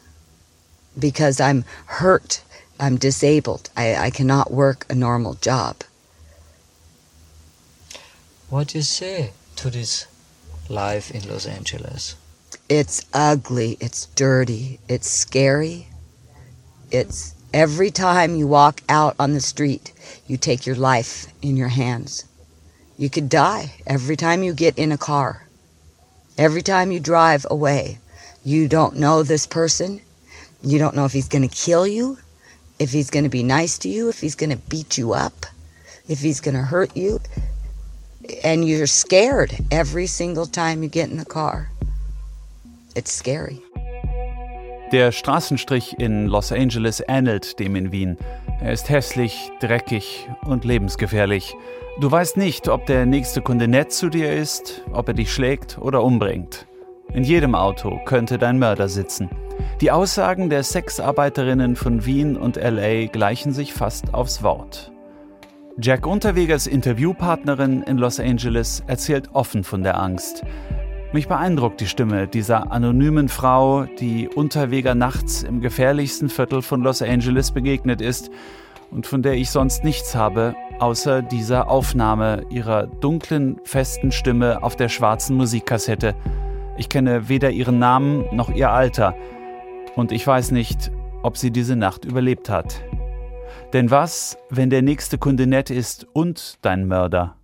Because 0.99 1.39
I'm 1.39 1.65
hurt. 1.87 2.43
I'm 2.79 2.97
disabled. 2.97 3.71
I, 3.75 3.95
I 3.95 4.09
cannot 4.11 4.51
work 4.51 4.85
a 4.87 4.93
normal 4.93 5.33
job. 5.35 5.77
What 8.49 8.67
do 8.67 8.77
you 8.77 8.83
say 8.83 9.31
to 9.55 9.69
this 9.71 10.05
life 10.69 11.09
in 11.09 11.27
Los 11.27 11.47
Angeles? 11.47 12.15
It's 12.69 13.03
ugly. 13.13 13.77
It's 13.79 14.05
dirty. 14.07 14.79
It's 14.87 15.09
scary. 15.09 15.87
It's 16.91 17.33
every 17.53 17.89
time 17.91 18.35
you 18.35 18.47
walk 18.47 18.81
out 18.87 19.15
on 19.19 19.33
the 19.33 19.41
street, 19.41 19.93
you 20.27 20.37
take 20.37 20.65
your 20.67 20.75
life 20.75 21.27
in 21.41 21.57
your 21.57 21.69
hands. 21.69 22.25
You 22.97 23.11
could 23.11 23.29
die 23.29 23.73
every 23.85 24.15
time 24.15 24.41
you 24.41 24.53
get 24.53 24.77
in 24.77 24.91
a 24.91 24.97
car. 24.97 25.45
Every 26.37 26.63
time 26.63 26.91
you 26.91 26.99
drive 26.99 27.45
away, 27.49 27.99
you 28.43 28.67
don't 28.67 28.95
know 28.95 29.21
this 29.21 29.45
person. 29.45 30.01
You 30.63 30.79
don't 30.79 30.95
know 30.95 31.05
if 31.05 31.13
he's 31.13 31.27
going 31.27 31.47
to 31.47 31.55
kill 31.55 31.85
you, 31.85 32.17
if 32.79 32.91
he's 32.91 33.11
going 33.11 33.23
to 33.23 33.29
be 33.29 33.43
nice 33.43 33.77
to 33.79 33.89
you, 33.89 34.09
if 34.09 34.19
he's 34.19 34.35
going 34.35 34.49
to 34.49 34.57
beat 34.57 34.97
you 34.97 35.13
up, 35.13 35.45
if 36.07 36.19
he's 36.19 36.41
going 36.41 36.55
to 36.55 36.63
hurt 36.63 36.97
you. 36.97 37.19
And 38.43 38.67
you're 38.67 38.87
scared 38.87 39.55
every 39.71 40.07
single 40.07 40.47
time 40.47 40.81
you 40.81 40.89
get 40.89 41.09
in 41.09 41.17
the 41.17 41.25
car. 41.25 41.69
It's 42.95 43.11
scary. 43.11 43.61
Der 44.93 45.11
Straßenstrich 45.11 45.99
in 45.99 46.27
Los 46.27 46.53
Angeles 46.53 47.03
ähnelt 47.05 47.59
dem 47.59 47.75
in 47.75 47.91
Wien. 47.91 48.17
Er 48.61 48.71
ist 48.71 48.89
hässlich, 48.89 49.51
dreckig 49.59 50.29
und 50.45 50.63
lebensgefährlich. 50.63 51.55
Du 51.99 52.09
weißt 52.09 52.37
nicht, 52.37 52.69
ob 52.69 52.85
der 52.85 53.05
nächste 53.05 53.41
Kunde 53.41 53.67
nett 53.67 53.91
zu 53.91 54.07
dir 54.07 54.31
ist, 54.31 54.85
ob 54.93 55.09
er 55.09 55.13
dich 55.13 55.33
schlägt 55.33 55.77
oder 55.77 56.03
umbringt. 56.03 56.67
In 57.13 57.25
jedem 57.25 57.53
Auto 57.53 57.99
könnte 58.05 58.37
dein 58.37 58.59
Mörder 58.59 58.87
sitzen. 58.87 59.29
Die 59.81 59.91
Aussagen 59.91 60.49
der 60.49 60.63
Sexarbeiterinnen 60.63 61.75
von 61.75 62.05
Wien 62.05 62.37
und 62.37 62.55
LA 62.55 63.07
gleichen 63.07 63.51
sich 63.51 63.73
fast 63.73 64.13
aufs 64.13 64.41
Wort. 64.41 64.93
Jack 65.79 66.07
Unterwegers 66.07 66.65
Interviewpartnerin 66.65 67.83
in 67.83 67.97
Los 67.97 68.21
Angeles 68.21 68.83
erzählt 68.87 69.29
offen 69.33 69.65
von 69.65 69.83
der 69.83 69.99
Angst. 69.99 70.43
Mich 71.13 71.29
beeindruckt 71.29 71.79
die 71.79 71.87
Stimme 71.87 72.27
dieser 72.27 72.71
anonymen 72.71 73.29
Frau, 73.29 73.85
die 73.85 74.27
Unterweger 74.27 74.93
nachts 74.93 75.41
im 75.41 75.61
gefährlichsten 75.61 76.27
Viertel 76.27 76.61
von 76.61 76.81
Los 76.81 77.01
Angeles 77.01 77.51
begegnet 77.51 78.01
ist 78.01 78.29
und 78.91 79.07
von 79.07 79.21
der 79.21 79.33
ich 79.33 79.49
sonst 79.49 79.85
nichts 79.85 80.15
habe, 80.15 80.53
außer 80.79 81.21
dieser 81.21 81.69
Aufnahme 81.69 82.45
ihrer 82.49 82.87
dunklen, 82.87 83.57
festen 83.63 84.11
Stimme 84.11 84.61
auf 84.63 84.75
der 84.75 84.89
schwarzen 84.89 85.37
Musikkassette. 85.37 86.13
Ich 86.77 86.89
kenne 86.89 87.29
weder 87.29 87.51
ihren 87.51 87.79
Namen 87.79 88.25
noch 88.35 88.53
ihr 88.53 88.69
Alter 88.69 89.15
und 89.95 90.11
ich 90.11 90.27
weiß 90.27 90.51
nicht, 90.51 90.91
ob 91.23 91.37
sie 91.37 91.51
diese 91.51 91.77
Nacht 91.77 92.03
überlebt 92.03 92.49
hat. 92.49 92.81
Denn 93.71 93.91
was, 93.91 94.37
wenn 94.49 94.69
der 94.69 94.81
nächste 94.81 95.17
Kunde 95.17 95.47
nett 95.47 95.69
ist 95.69 96.05
und 96.11 96.57
dein 96.63 96.85
Mörder? 96.85 97.37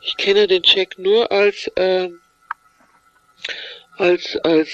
Ich 0.00 0.16
kenne 0.16 0.46
den 0.46 0.62
Jack 0.64 0.96
nur 0.98 1.30
als, 1.30 1.70
ähm, 1.76 2.20
als, 4.00 4.36
als, 4.44 4.68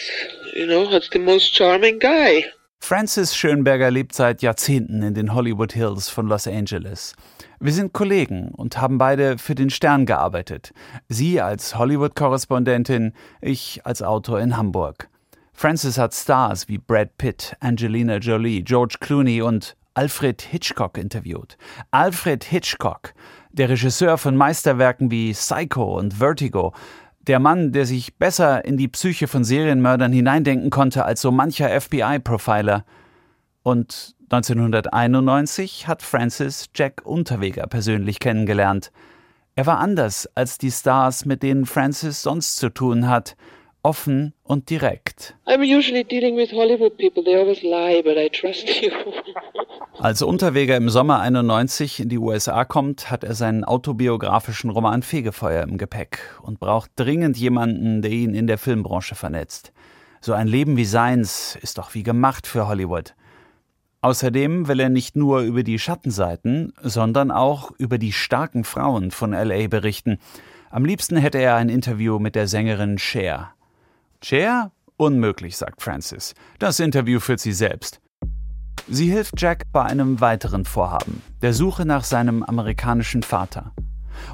you 0.55 0.67
know, 0.67 0.89
als 0.89 1.09
the 1.13 1.19
most 1.19 1.55
charming 1.55 1.99
guy. 1.99 2.45
Francis 2.79 3.35
Schönberger 3.35 3.91
lebt 3.91 4.15
seit 4.15 4.43
Jahrzehnten 4.43 5.03
in 5.03 5.15
den 5.15 5.35
Hollywood 5.35 5.73
Hills 5.73 6.09
von 6.09 6.29
Los 6.29 6.47
Angeles. 6.47 7.15
Wir 7.59 7.73
sind 7.73 7.93
Kollegen 7.93 8.51
und 8.51 8.81
haben 8.81 8.99
beide 8.99 9.39
für 9.39 9.55
den 9.55 9.71
Stern 9.71 10.07
gearbeitet. 10.07 10.73
Sie 11.09 11.41
als 11.41 11.77
Hollywood-Korrespondentin, 11.77 13.13
ich 13.41 13.81
als 13.85 14.03
Autor 14.03 14.41
in 14.41 14.57
Hamburg. 14.57 15.09
Francis 15.53 15.97
hat 15.99 16.15
Stars 16.15 16.69
wie 16.69 16.79
Brad 16.79 17.17
Pitt, 17.17 17.57
Angelina 17.61 18.19
Jolie, 18.19 18.63
George 18.63 18.97
Clooney 19.01 19.41
und 19.41 19.75
Alfred 19.95 20.43
Hitchcock 20.43 20.99
interviewt. 20.99 21.57
Alfred 21.91 22.45
Hitchcock, 22.45 23.15
der 23.53 23.71
Regisseur 23.71 24.19
von 24.19 24.37
Meisterwerken 24.37 25.11
wie 25.11 25.33
Psycho 25.33 25.99
und 25.99 26.13
Vertigo, 26.15 26.75
der 27.27 27.39
Mann, 27.41 27.73
der 27.73 27.87
sich 27.87 28.17
besser 28.17 28.65
in 28.65 28.77
die 28.77 28.89
Psyche 28.89 29.27
von 29.29 29.45
Serienmördern 29.45 30.13
hineindenken 30.13 30.71
konnte 30.71 31.05
als 31.05 31.21
so 31.21 31.31
mancher 31.31 31.81
FBI-Profiler. 31.81 32.85
Und 33.63 34.15
1991 34.31 35.89
hat 35.89 36.03
Francis 36.03 36.69
Jack 36.75 37.03
Unterweger 37.05 37.67
persönlich 37.67 38.21
kennengelernt. 38.21 38.93
Er 39.55 39.67
war 39.67 39.79
anders 39.79 40.29
als 40.35 40.59
die 40.59 40.71
Stars, 40.71 41.25
mit 41.25 41.43
denen 41.43 41.67
Francis 41.67 42.23
sonst 42.23 42.57
zu 42.57 42.69
tun 42.69 43.09
hat, 43.09 43.37
offen 43.87 44.35
und 44.43 44.69
direkt. 44.69 45.37
I'm 45.47 45.63
usually 45.63 46.03
dealing 46.03 46.37
with 46.37 46.51
Hollywood 46.53 46.99
people. 46.99 47.23
They 47.23 47.37
always 47.37 47.63
lie, 47.63 48.03
but 48.03 48.17
I 48.17 48.29
trust 48.29 48.83
you. 48.83 48.91
Als 49.99 50.23
Unterweger 50.23 50.77
im 50.77 50.91
Sommer 50.91 51.21
91 51.21 52.01
in 52.01 52.09
die 52.09 52.19
USA 52.19 52.65
kommt, 52.65 53.11
hat 53.11 53.23
er 53.23 53.35
seinen 53.35 53.65
autobiografischen 53.65 54.71
Roman 54.71 55.03
Fegefeuer 55.03 55.63
im 55.63 55.79
Gepäck 55.79 56.19
und 56.43 56.59
braucht 56.59 56.91
dringend 56.97 57.39
jemanden, 57.39 58.03
der 58.03 58.11
ihn 58.11 58.35
in 58.35 58.49
der 58.49 58.59
Filmbranche 58.59 59.15
vernetzt. 59.15 59.73
So 60.21 60.33
ein 60.33 60.49
Leben 60.49 60.77
wie 60.77 60.85
seins 60.85 61.57
ist 61.63 61.79
doch 61.79 61.95
wie 61.95 62.03
gemacht 62.03 62.47
für 62.47 62.67
Hollywood. 62.67 63.15
Außerdem 64.01 64.69
will 64.69 64.81
er 64.81 64.89
nicht 64.91 65.17
nur 65.17 65.41
über 65.41 65.63
die 65.63 65.79
Schattenseiten, 65.79 66.73
sondern 66.83 67.31
auch 67.31 67.71
über 67.79 67.99
die 67.99 68.13
starken 68.13 68.65
Frauen 68.65 69.13
von 69.13 69.31
LA 69.31 69.69
berichten. 69.69 70.19
Am 70.71 70.85
liebsten 70.85 71.17
hätte 71.17 71.39
er 71.39 71.55
ein 71.55 71.69
Interview 71.69 72.19
mit 72.19 72.35
der 72.35 72.49
Sängerin 72.49 72.99
Cher. 72.99 73.56
Cher? 74.29 74.73
Unmöglich, 74.97 75.57
sagt 75.57 75.81
Francis. 75.81 76.35
Das 76.59 76.81
Interview 76.81 77.21
führt 77.21 77.39
sie 77.39 77.53
selbst. 77.53 78.01
Sie 78.89 79.09
hilft 79.09 79.41
Jack 79.41 79.71
bei 79.71 79.85
einem 79.85 80.21
weiteren 80.21 80.65
Vorhaben, 80.65 81.23
der 81.43 81.55
Suche 81.55 81.87
nach 81.87 82.03
seinem 82.03 82.43
amerikanischen 82.43 83.23
Vater. 83.23 83.71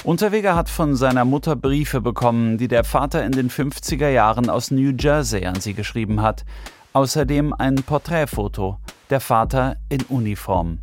Unterweger 0.02 0.56
hat 0.56 0.70
von 0.70 0.96
seiner 0.96 1.26
Mutter 1.26 1.56
Briefe 1.56 2.00
bekommen, 2.00 2.56
die 2.56 2.68
der 2.68 2.84
Vater 2.84 3.22
in 3.22 3.32
den 3.32 3.50
50er 3.50 4.08
Jahren 4.08 4.48
aus 4.48 4.70
New 4.70 4.94
Jersey 4.98 5.44
an 5.44 5.60
sie 5.60 5.74
geschrieben 5.74 6.22
hat. 6.22 6.46
Außerdem 6.94 7.52
ein 7.52 7.74
Porträtfoto, 7.74 8.78
der 9.10 9.20
Vater 9.20 9.76
in 9.90 10.00
Uniform. 10.04 10.78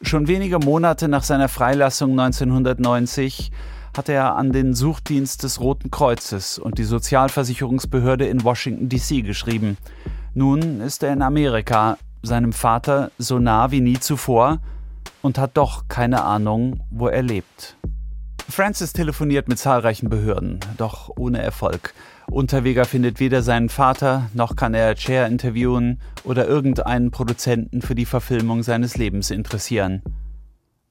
Schon 0.00 0.26
wenige 0.26 0.58
Monate 0.58 1.06
nach 1.06 1.22
seiner 1.22 1.50
Freilassung 1.50 2.18
1990 2.18 3.52
hat 3.96 4.08
er 4.08 4.36
an 4.36 4.52
den 4.52 4.74
Suchdienst 4.74 5.42
des 5.42 5.60
Roten 5.60 5.90
Kreuzes 5.90 6.58
und 6.58 6.78
die 6.78 6.84
Sozialversicherungsbehörde 6.84 8.26
in 8.26 8.44
Washington, 8.44 8.88
D.C. 8.88 9.22
geschrieben. 9.22 9.76
Nun 10.34 10.80
ist 10.80 11.02
er 11.02 11.12
in 11.12 11.22
Amerika, 11.22 11.98
seinem 12.22 12.52
Vater 12.52 13.10
so 13.18 13.38
nah 13.38 13.70
wie 13.70 13.80
nie 13.80 13.98
zuvor 13.98 14.58
und 15.20 15.38
hat 15.38 15.56
doch 15.56 15.88
keine 15.88 16.22
Ahnung, 16.24 16.80
wo 16.90 17.08
er 17.08 17.22
lebt. 17.22 17.76
Francis 18.48 18.92
telefoniert 18.92 19.48
mit 19.48 19.58
zahlreichen 19.58 20.08
Behörden, 20.08 20.60
doch 20.76 21.10
ohne 21.16 21.40
Erfolg. 21.40 21.94
Unterweger 22.30 22.84
findet 22.84 23.18
weder 23.20 23.42
seinen 23.42 23.68
Vater, 23.68 24.30
noch 24.34 24.56
kann 24.56 24.74
er 24.74 24.96
Cher 24.96 25.26
interviewen 25.26 26.00
oder 26.24 26.46
irgendeinen 26.46 27.10
Produzenten 27.10 27.82
für 27.82 27.94
die 27.94 28.04
Verfilmung 28.04 28.62
seines 28.62 28.96
Lebens 28.96 29.30
interessieren. 29.30 30.02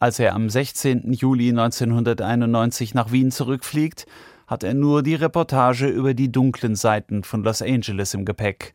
Als 0.01 0.17
er 0.17 0.33
am 0.33 0.49
16. 0.49 1.13
Juli 1.13 1.49
1991 1.49 2.95
nach 2.95 3.11
Wien 3.11 3.29
zurückfliegt, 3.29 4.07
hat 4.47 4.63
er 4.63 4.73
nur 4.73 5.03
die 5.03 5.13
Reportage 5.13 5.85
über 5.85 6.15
die 6.15 6.31
dunklen 6.31 6.75
Seiten 6.75 7.23
von 7.23 7.43
Los 7.43 7.61
Angeles 7.61 8.15
im 8.15 8.25
Gepäck. 8.25 8.73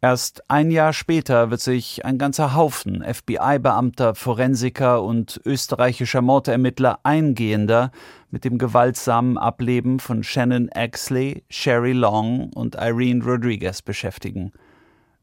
Erst 0.00 0.50
ein 0.50 0.72
Jahr 0.72 0.92
später 0.92 1.52
wird 1.52 1.60
sich 1.60 2.04
ein 2.04 2.18
ganzer 2.18 2.56
Haufen 2.56 3.04
FBI-Beamter, 3.04 4.16
Forensiker 4.16 5.04
und 5.04 5.40
österreichischer 5.44 6.22
Mordermittler 6.22 6.98
eingehender 7.04 7.92
mit 8.32 8.44
dem 8.44 8.58
gewaltsamen 8.58 9.38
Ableben 9.38 10.00
von 10.00 10.24
Shannon 10.24 10.66
Exley, 10.70 11.44
Sherry 11.48 11.92
Long 11.92 12.52
und 12.52 12.74
Irene 12.74 13.24
Rodriguez 13.24 13.80
beschäftigen. 13.82 14.50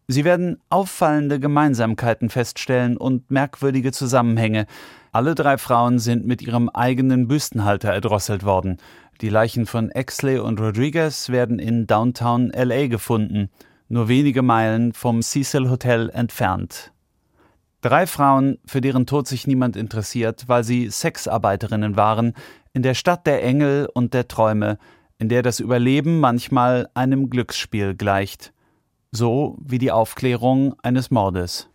Sie 0.08 0.24
werden 0.24 0.60
auffallende 0.70 1.40
Gemeinsamkeiten 1.40 2.30
feststellen 2.30 2.96
und 2.96 3.32
merkwürdige 3.32 3.92
Zusammenhänge. 3.92 4.68
Alle 5.12 5.34
drei 5.34 5.58
Frauen 5.58 5.98
sind 5.98 6.28
mit 6.28 6.44
ihrem 6.44 6.70
eigenen 6.70 7.28
Büstenhalter 7.28 7.92
erdrosselt 7.92 8.44
worden. 8.44 8.78
Die 9.22 9.30
Leichen 9.30 9.66
von 9.66 9.90
Exley 9.90 10.38
und 10.38 10.60
Rodriguez 10.60 11.30
werden 11.30 11.58
in 11.58 11.88
Downtown 11.88 12.52
LA 12.52 12.88
gefunden, 12.88 13.50
nur 13.88 14.08
wenige 14.08 14.44
Meilen 14.44 14.94
vom 14.94 15.24
Cecil 15.24 15.70
Hotel 15.70 16.10
entfernt. 16.12 16.92
Drei 17.82 18.06
Frauen, 18.06 18.60
für 18.66 18.82
deren 18.82 19.08
Tod 19.08 19.28
sich 19.28 19.48
niemand 19.48 19.76
interessiert, 19.76 20.44
weil 20.48 20.64
sie 20.64 20.90
Sexarbeiterinnen 20.90 21.96
waren, 21.96 22.34
in 22.74 22.84
der 22.84 22.94
Stadt 22.94 23.26
der 23.26 23.44
Engel 23.44 23.90
und 23.92 24.14
der 24.14 24.28
Träume, 24.28 24.78
in 25.18 25.30
der 25.30 25.42
das 25.42 25.60
Überleben 25.60 26.20
manchmal 26.20 26.90
einem 26.94 27.30
Glücksspiel 27.30 27.96
gleicht 27.96 28.52
so 29.16 29.56
wie 29.66 29.78
die 29.78 29.92
Aufklärung 29.92 30.76
eines 30.84 31.12
Mordes. 31.12 31.68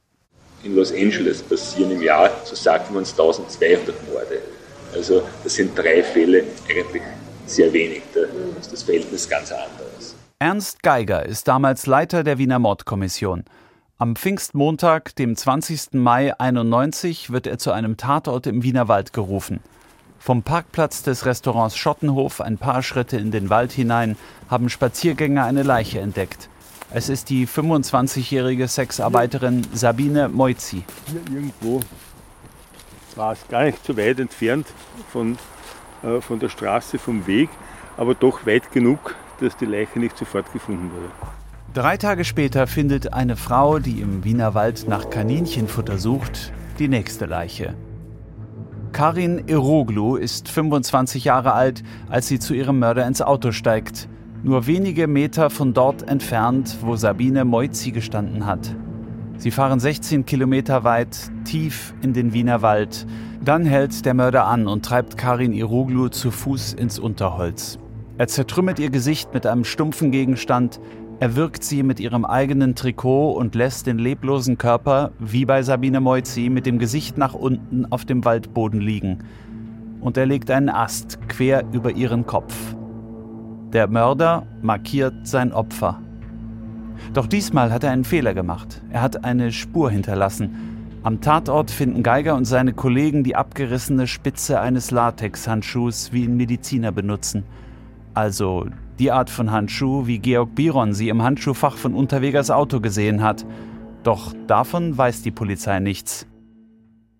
In 0.63 0.77
Los 0.77 0.93
Angeles 0.93 1.43
passieren 1.43 1.91
im 1.91 2.03
Jahr, 2.03 2.31
so 2.45 2.55
sagt 2.55 2.93
man 2.93 3.03
es, 3.03 3.13
1200 3.13 4.09
Morde. 4.09 4.43
Also 4.95 5.23
das 5.43 5.55
sind 5.55 5.77
drei 5.77 6.03
Fälle 6.03 6.45
eigentlich 6.69 7.03
sehr 7.47 7.73
wenig. 7.73 8.03
Da 8.15 8.21
ist 8.61 8.73
das 8.73 8.83
Verhältnis 8.83 9.29
ganz 9.29 9.51
anderes. 9.51 10.15
Ernst 10.39 10.83
Geiger 10.83 11.25
ist 11.25 11.49
damals 11.49 11.87
Leiter 11.87 12.25
der 12.25 12.39
Wiener 12.39 12.59
Mordkommission. 12.59 13.45
Am 13.99 14.17
Pfingstmontag, 14.17 15.15
dem 15.17 15.37
20. 15.37 15.93
Mai 15.95 16.39
91, 16.39 17.31
wird 17.31 17.47
er 17.47 17.59
zu 17.59 17.73
einem 17.73 17.97
Tatort 17.97 18.47
im 18.47 18.63
Wienerwald 18.63 19.13
gerufen. 19.13 19.61
Vom 20.19 20.43
Parkplatz 20.43 21.03
des 21.03 21.25
Restaurants 21.25 21.79
Schottenhof 21.79 22.43
ein 22.43 22.59
paar 22.59 22.83
Schritte 22.83 23.17
in 23.17 23.31
den 23.31 23.49
Wald 23.49 23.73
hinein 23.73 24.19
haben 24.51 24.69
Spaziergänger 24.69 25.45
eine 25.45 25.63
Leiche 25.63 26.01
entdeckt. 26.01 26.50
Es 26.93 27.09
ist 27.09 27.31
die 27.31 27.47
25-jährige 27.47 28.67
Sexarbeiterin 28.67 29.65
Sabine 29.73 30.29
Moizzi. 30.29 30.83
Hier 31.07 31.21
irgendwo 31.37 31.81
war 33.15 33.33
es 33.33 33.47
gar 33.49 33.63
nicht 33.63 33.85
so 33.85 33.97
weit 33.97 34.19
entfernt 34.19 34.67
von, 35.13 35.39
äh, 36.03 36.21
von 36.21 36.41
der 36.41 36.49
Straße, 36.49 36.99
vom 36.99 37.29
Weg, 37.29 37.49
aber 37.97 38.17
doch 38.17 38.45
weit 38.45 38.73
genug, 38.73 39.15
dass 39.41 39.57
die 39.57 39.67
Leiche 39.67 40.01
nicht 40.01 40.19
sofort 40.19 40.53
gefunden 40.53 40.91
wurde. 40.93 41.11
Drei 41.75 41.97
Tage 41.97 42.25
später 42.25 42.67
findet 42.67 43.13
eine 43.13 43.37
Frau, 43.37 43.79
die 43.79 44.01
im 44.01 44.25
Wienerwald 44.25 44.89
nach 44.89 45.11
Kaninchenfutter 45.11 45.97
sucht, 45.97 46.53
die 46.81 46.89
nächste 46.89 47.27
Leiche. 47.27 47.75
Karin 48.91 49.47
Eroglu 49.47 50.17
ist 50.17 50.49
25 50.49 51.23
Jahre 51.23 51.53
alt, 51.53 51.85
als 52.09 52.27
sie 52.27 52.41
zu 52.41 52.53
ihrem 52.53 52.81
Mörder 52.81 53.07
ins 53.07 53.23
Auto 53.23 53.53
steigt. 53.53 54.09
Nur 54.43 54.67
wenige 54.67 55.07
Meter 55.07 55.51
von 55.51 55.75
dort 55.75 56.09
entfernt, 56.09 56.79
wo 56.81 56.97
Sabine 56.97 57.45
Moizzi 57.45 57.91
gestanden 57.91 58.47
hat. 58.47 58.75
Sie 59.37 59.51
fahren 59.51 59.81
16 59.81 60.25
Kilometer 60.25 60.83
weit, 60.83 61.31
tief 61.45 61.93
in 62.01 62.15
den 62.15 62.33
Wiener 62.33 62.63
Wald. 62.63 63.07
Dann 63.45 63.67
hält 63.67 64.07
der 64.07 64.15
Mörder 64.15 64.47
an 64.47 64.67
und 64.67 64.83
treibt 64.83 65.19
Karin 65.19 65.53
Iroglu 65.53 66.09
zu 66.09 66.31
Fuß 66.31 66.73
ins 66.73 66.99
Unterholz. 66.99 67.79
Er 68.17 68.29
zertrümmert 68.29 68.79
ihr 68.79 68.89
Gesicht 68.89 69.35
mit 69.35 69.45
einem 69.47 69.65
stumpfen 69.65 70.11
Gegenstand, 70.11 70.81
erwürgt 71.21 71.63
sie 71.63 71.83
mit 71.83 72.01
ihrem 72.01 72.25
eigenen 72.25 72.75
Trikot 72.75 73.33
und 73.33 73.55
lässt 73.55 73.87
den 73.87 73.99
leblosen 73.99 74.57
Körper, 74.57 75.13
wie 75.19 75.45
bei 75.45 75.63
Sabine 75.63 76.01
Moizzi, 76.01 76.49
mit 76.49 76.65
dem 76.65 76.79
Gesicht 76.79 77.19
nach 77.19 77.35
unten 77.35 77.85
auf 77.93 78.07
dem 78.07 78.25
Waldboden 78.25 78.81
liegen. 78.81 79.19
Und 80.01 80.17
er 80.17 80.25
legt 80.25 80.51
einen 80.51 80.71
Ast 80.71 81.19
quer 81.29 81.65
über 81.73 81.91
ihren 81.91 82.25
Kopf. 82.25 82.75
Der 83.73 83.87
Mörder 83.87 84.47
markiert 84.63 85.29
sein 85.29 85.53
Opfer. 85.53 86.01
Doch 87.15 87.29
diesmal 87.29 87.73
hat 87.73 87.85
er 87.85 87.93
einen 87.93 88.05
Fehler 88.05 88.35
gemacht. 88.35 88.83
Er 88.91 89.01
hat 89.01 89.25
eine 89.25 89.53
Spur 89.53 89.93
hinterlassen. 89.93 90.99
Am 91.05 91.21
Tatort 91.21 91.71
finden 91.71 92.03
Geiger 92.03 92.35
und 92.35 92.47
seine 92.47 92.73
Kollegen 92.73 93.23
die 93.23 93.37
abgerissene 93.37 94.09
Spitze 94.09 94.61
eines 94.61 94.91
Latexhandschuhs, 94.91 96.13
wie 96.13 96.25
ihn 96.25 96.37
Mediziner 96.37 96.91
benutzen. 96.91 97.45
Also 98.13 98.67
die 98.99 99.13
Art 99.13 99.31
von 99.31 99.53
Handschuh, 99.53 100.07
wie 100.07 100.19
Georg 100.19 100.55
Biron 100.57 100.93
sie 100.93 101.09
im 101.09 101.23
Handschuhfach 101.23 101.77
von 101.77 101.95
Unterwegers 101.95 102.51
Auto 102.51 102.81
gesehen 102.81 103.23
hat. 103.23 103.47
Doch 104.03 104.35
davon 104.49 104.99
weiß 104.99 105.23
die 105.23 105.31
Polizei 105.31 105.79
nichts. 105.79 106.27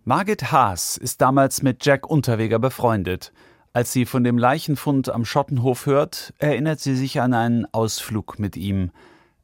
Margit 0.05 0.51
Haas 0.51 0.97
ist 0.97 1.21
damals 1.21 1.63
mit 1.63 1.87
Jack 1.87 2.11
Unterweger 2.11 2.59
befreundet. 2.59 3.33
Als 3.73 3.93
sie 3.93 4.05
von 4.05 4.25
dem 4.25 4.37
Leichenfund 4.37 5.11
am 5.11 5.25
Schottenhof 5.25 5.87
hört, 5.87 6.35
erinnert 6.39 6.81
sie 6.81 6.97
sich 6.97 7.21
an 7.21 7.35
einen 7.35 7.73
Ausflug 7.73 8.41
mit 8.41 8.57
ihm. 8.57 8.91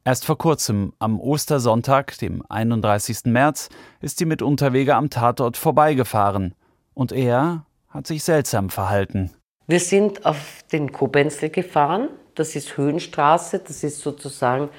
Erst 0.05 0.25
vor 0.25 0.37
kurzem, 0.37 0.93
am 0.99 1.21
Ostersonntag, 1.21 2.19
dem 2.19 2.43
31. 2.49 3.27
März, 3.27 3.69
ist 4.01 4.19
sie 4.19 4.25
mit 4.25 4.43
Unterweger 4.43 4.97
am 4.97 5.11
Tatort 5.11 5.57
vorbeigefahren. 5.57 6.55
Und 6.93 7.13
er 7.13 7.67
hat 7.89 8.09
sich 8.09 8.25
seltsam 8.25 8.71
verhalten. 8.71 9.31
Wir 9.69 9.81
sind 9.81 10.27
auf 10.27 10.63
den 10.73 10.91
Kobenzl 10.91 11.49
gefahren. 11.49 12.09
Das 12.35 12.57
ist 12.57 12.77
Höhenstraße. 12.77 13.61
Das 13.61 13.85
ist 13.85 14.01
sozusagen 14.01 14.71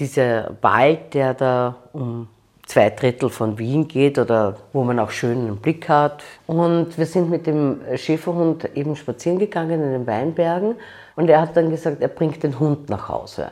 dieser 0.00 0.56
Wald, 0.62 1.14
der 1.14 1.34
da 1.34 1.76
um 1.92 2.28
zwei 2.70 2.90
Drittel 2.90 3.30
von 3.30 3.58
Wien 3.58 3.88
geht 3.88 4.16
oder 4.16 4.56
wo 4.72 4.84
man 4.84 5.00
auch 5.00 5.10
schön 5.10 5.38
einen 5.38 5.56
Blick 5.56 5.88
hat. 5.88 6.22
Und 6.46 6.96
wir 6.96 7.06
sind 7.06 7.28
mit 7.28 7.46
dem 7.46 7.80
Schäferhund 7.96 8.76
eben 8.76 8.94
spazieren 8.94 9.40
gegangen 9.40 9.82
in 9.82 9.90
den 9.90 10.06
Weinbergen 10.06 10.76
und 11.16 11.28
er 11.28 11.40
hat 11.40 11.56
dann 11.56 11.70
gesagt, 11.70 12.00
er 12.00 12.08
bringt 12.08 12.42
den 12.44 12.60
Hund 12.60 12.88
nach 12.88 13.08
Hause. 13.08 13.50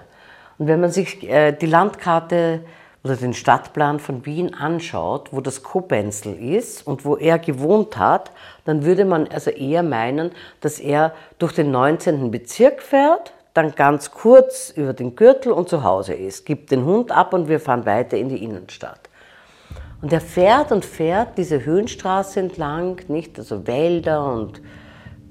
Und 0.59 0.69
wenn 0.69 0.81
man 0.81 0.93
sich 0.93 1.29
äh, 1.29 1.51
die 1.51 1.67
Landkarte 1.67 2.61
oder 3.03 3.17
den 3.17 3.35
Stadtplan 3.35 3.99
von 3.99 4.25
Wien 4.25 4.55
anschaut, 4.55 5.33
wo 5.33 5.41
das 5.41 5.65
Kobenzl 5.65 6.31
ist 6.31 6.87
und 6.87 7.05
wo 7.05 7.17
er 7.17 7.41
gewohnt 7.41 7.99
hat, 7.99 8.31
dann 8.65 8.85
würde 8.85 9.05
man 9.05 9.27
also 9.29 9.51
eher 9.51 9.83
meinen, 9.83 10.31
dass 10.61 10.79
er 10.79 11.13
durch 11.39 11.55
den 11.55 11.73
19. 11.73 12.31
Bezirk 12.31 12.83
fährt, 12.83 13.33
dann 13.59 13.75
ganz 13.75 14.13
kurz 14.13 14.71
über 14.71 14.93
den 14.93 15.17
Gürtel 15.17 15.53
und 15.53 15.69
zu 15.69 15.83
Hause 15.83 16.15
ist, 16.15 16.47
gibt 16.47 16.71
den 16.71 16.85
Hund 16.85 17.11
ab 17.11 17.35
und 17.35 17.49
wir 17.49 17.59
fahren 17.59 17.85
weiter 17.87 18.17
in 18.17 18.29
die 18.29 18.43
Innenstadt. 18.45 19.09
Und 20.01 20.13
er 20.13 20.21
fährt 20.21 20.71
und 20.71 20.85
fährt 20.85 21.37
diese 21.37 21.65
Höhenstraße 21.65 22.39
entlang, 22.39 23.01
nicht? 23.09 23.37
Also 23.37 23.67
Wälder 23.67 24.33
und 24.33 24.63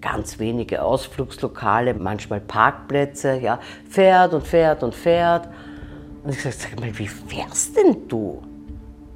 ganz 0.01 0.39
wenige 0.39 0.81
Ausflugslokale, 0.81 1.93
manchmal 1.93 2.41
Parkplätze, 2.41 3.39
ja. 3.39 3.59
Fährt 3.89 4.33
und 4.33 4.45
fährt 4.45 4.83
und 4.83 4.93
fährt. 4.93 5.47
Und 6.23 6.31
ich 6.31 6.41
sage, 6.41 6.55
sag 6.57 6.79
mal, 6.81 6.97
wie 6.99 7.07
fährst 7.07 7.77
denn 7.77 8.09
du? 8.09 8.41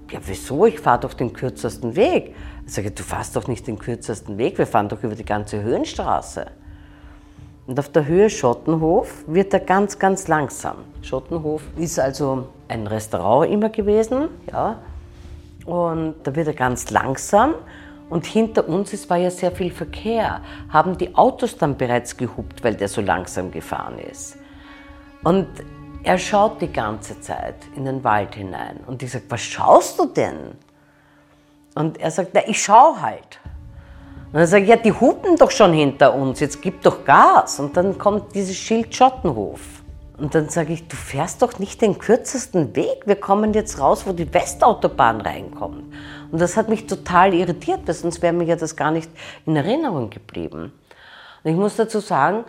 Ja, 0.09 0.19
wieso? 0.25 0.65
Ich 0.65 0.79
fahre 0.79 1.01
doch 1.01 1.13
den 1.13 1.33
kürzesten 1.33 1.97
Weg. 1.97 2.33
Ich 2.65 2.73
sage, 2.73 2.91
du 2.91 3.03
fährst 3.03 3.35
doch 3.35 3.47
nicht 3.47 3.67
den 3.67 3.77
kürzesten 3.77 4.37
Weg, 4.37 4.57
wir 4.57 4.67
fahren 4.67 4.87
doch 4.87 5.03
über 5.03 5.15
die 5.15 5.25
ganze 5.25 5.61
Höhenstraße. 5.61 6.45
Und 7.71 7.79
auf 7.79 7.87
der 7.87 8.05
Höhe 8.05 8.29
Schottenhof 8.29 9.23
wird 9.27 9.53
er 9.53 9.61
ganz, 9.61 9.97
ganz 9.97 10.27
langsam. 10.27 10.79
Schottenhof 11.03 11.63
ist 11.77 11.97
also 12.01 12.49
ein 12.67 12.85
Restaurant 12.85 13.49
immer 13.49 13.69
gewesen, 13.69 14.27
ja, 14.51 14.79
und 15.65 16.15
da 16.21 16.35
wird 16.35 16.47
er 16.47 16.53
ganz 16.53 16.89
langsam. 16.89 17.53
Und 18.09 18.25
hinter 18.25 18.67
uns, 18.67 18.91
es 18.91 19.09
war 19.09 19.15
ja 19.15 19.31
sehr 19.31 19.53
viel 19.53 19.71
Verkehr, 19.71 20.41
haben 20.67 20.97
die 20.97 21.15
Autos 21.15 21.55
dann 21.55 21.77
bereits 21.77 22.17
gehupt, 22.17 22.61
weil 22.61 22.75
der 22.75 22.89
so 22.89 22.99
langsam 22.99 23.51
gefahren 23.51 23.99
ist. 23.99 24.35
Und 25.23 25.47
er 26.03 26.17
schaut 26.17 26.61
die 26.61 26.73
ganze 26.73 27.21
Zeit 27.21 27.55
in 27.77 27.85
den 27.85 28.03
Wald 28.03 28.35
hinein. 28.35 28.81
Und 28.85 29.01
ich 29.01 29.13
sage, 29.13 29.23
was 29.29 29.43
schaust 29.43 29.97
du 29.97 30.07
denn? 30.07 30.57
Und 31.75 32.01
er 32.01 32.11
sagt, 32.11 32.31
na, 32.33 32.41
ich 32.45 32.61
schaue 32.61 33.01
halt. 33.01 33.39
Und 34.31 34.39
dann 34.39 34.47
sage 34.47 34.63
ich, 34.63 34.69
ja, 34.69 34.77
die 34.77 34.93
hupen 34.93 35.35
doch 35.35 35.51
schon 35.51 35.73
hinter 35.73 36.13
uns, 36.13 36.39
jetzt 36.39 36.61
gib 36.61 36.81
doch 36.83 37.03
Gas. 37.03 37.59
Und 37.59 37.75
dann 37.75 37.97
kommt 37.97 38.33
dieses 38.33 38.55
Schild 38.55 38.95
Schottenhof. 38.95 39.59
Und 40.17 40.35
dann 40.35 40.47
sage 40.47 40.71
ich, 40.71 40.87
du 40.87 40.95
fährst 40.95 41.41
doch 41.41 41.59
nicht 41.59 41.81
den 41.81 41.97
kürzesten 41.97 42.75
Weg. 42.75 43.01
Wir 43.05 43.17
kommen 43.17 43.53
jetzt 43.53 43.79
raus, 43.79 44.03
wo 44.05 44.13
die 44.13 44.33
Westautobahn 44.33 45.19
reinkommt. 45.19 45.93
Und 46.31 46.39
das 46.39 46.55
hat 46.55 46.69
mich 46.69 46.87
total 46.87 47.33
irritiert, 47.33 47.81
weil 47.85 47.95
sonst 47.95 48.21
wäre 48.21 48.31
mir 48.31 48.45
ja 48.45 48.55
das 48.55 48.75
gar 48.75 48.91
nicht 48.91 49.09
in 49.45 49.55
Erinnerung 49.55 50.09
geblieben. 50.09 50.71
Und 51.43 51.51
ich 51.51 51.57
muss 51.57 51.75
dazu 51.75 51.99
sagen, 51.99 52.45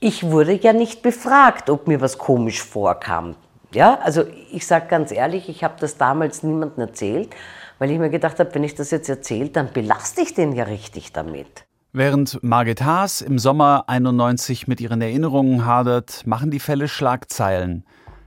ich 0.00 0.24
wurde 0.30 0.52
ja 0.52 0.74
nicht 0.74 1.02
befragt, 1.02 1.70
ob 1.70 1.86
mir 1.86 2.02
was 2.02 2.18
komisch 2.18 2.62
vorkam. 2.62 3.36
Ja, 3.72 3.98
also 4.02 4.24
ich 4.52 4.66
sage 4.66 4.86
ganz 4.88 5.10
ehrlich, 5.10 5.48
ich 5.48 5.64
habe 5.64 5.74
das 5.80 5.96
damals 5.96 6.42
niemandem 6.42 6.88
erzählt, 6.88 7.30
weil 7.78 7.90
ich 7.90 7.98
mir 7.98 8.10
gedacht 8.10 8.38
habe, 8.38 8.54
wenn 8.54 8.64
ich 8.64 8.74
das 8.74 8.90
jetzt 8.90 9.08
erzähle, 9.08 9.50
dann 9.50 9.72
belaste 9.72 10.20
ich 10.20 10.34
den 10.34 10.52
ja 10.52 10.64
richtig 10.64 11.12
damit. 11.12 11.66
Während 11.92 12.42
Margit 12.42 12.82
Haas 12.82 13.20
im 13.20 13.38
Sommer 13.38 13.84
91 13.86 14.66
mit 14.66 14.80
ihren 14.80 15.00
Erinnerungen 15.00 15.64
hadert, 15.64 16.26
machen 16.26 16.50
die 16.50 16.58
Fälle 16.58 16.88
Schlagzeilen. 16.88 17.84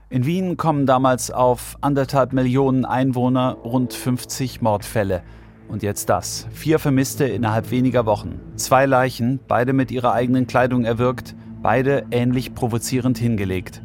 In 0.10 0.26
Wien 0.26 0.56
kommen 0.56 0.86
damals 0.86 1.32
auf 1.32 1.76
anderthalb 1.82 2.32
Millionen 2.32 2.86
Einwohner 2.86 3.58
rund 3.62 3.94
50 3.94 4.62
Mordfälle. 4.62 5.22
Und 5.68 5.84
jetzt 5.84 6.08
das. 6.08 6.48
Vier 6.52 6.80
Vermisste 6.80 7.26
innerhalb 7.26 7.72
weniger 7.72 8.06
Wochen. 8.06 8.40
Zwei 8.56 8.86
Leichen, 8.86 9.42
beide 9.50 9.74
mit 9.74 9.92
ihrer 9.92 10.14
eigenen 10.14 10.48
Kleidung 10.48 10.86
erwürgt, 10.86 11.36
beide 11.62 12.06
ähnlich 12.10 12.56
provozierend 12.56 13.18
hingelegt. 13.18 13.82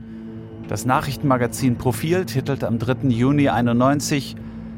Das 0.68 0.86
Nachrichtenmagazin 0.86 1.76
Profil 1.76 2.24
titelt 2.24 2.62
am 2.62 2.78
3. 2.78 3.08
Juni 3.08 3.48
91 3.48 4.36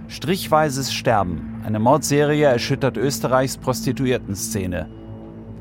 Strichweises 0.09 0.93
Sterben. 0.93 1.63
Eine 1.65 1.79
Mordserie 1.79 2.47
erschüttert 2.47 2.97
Österreichs 2.97 3.57
Prostituiertenszene. 3.57 4.87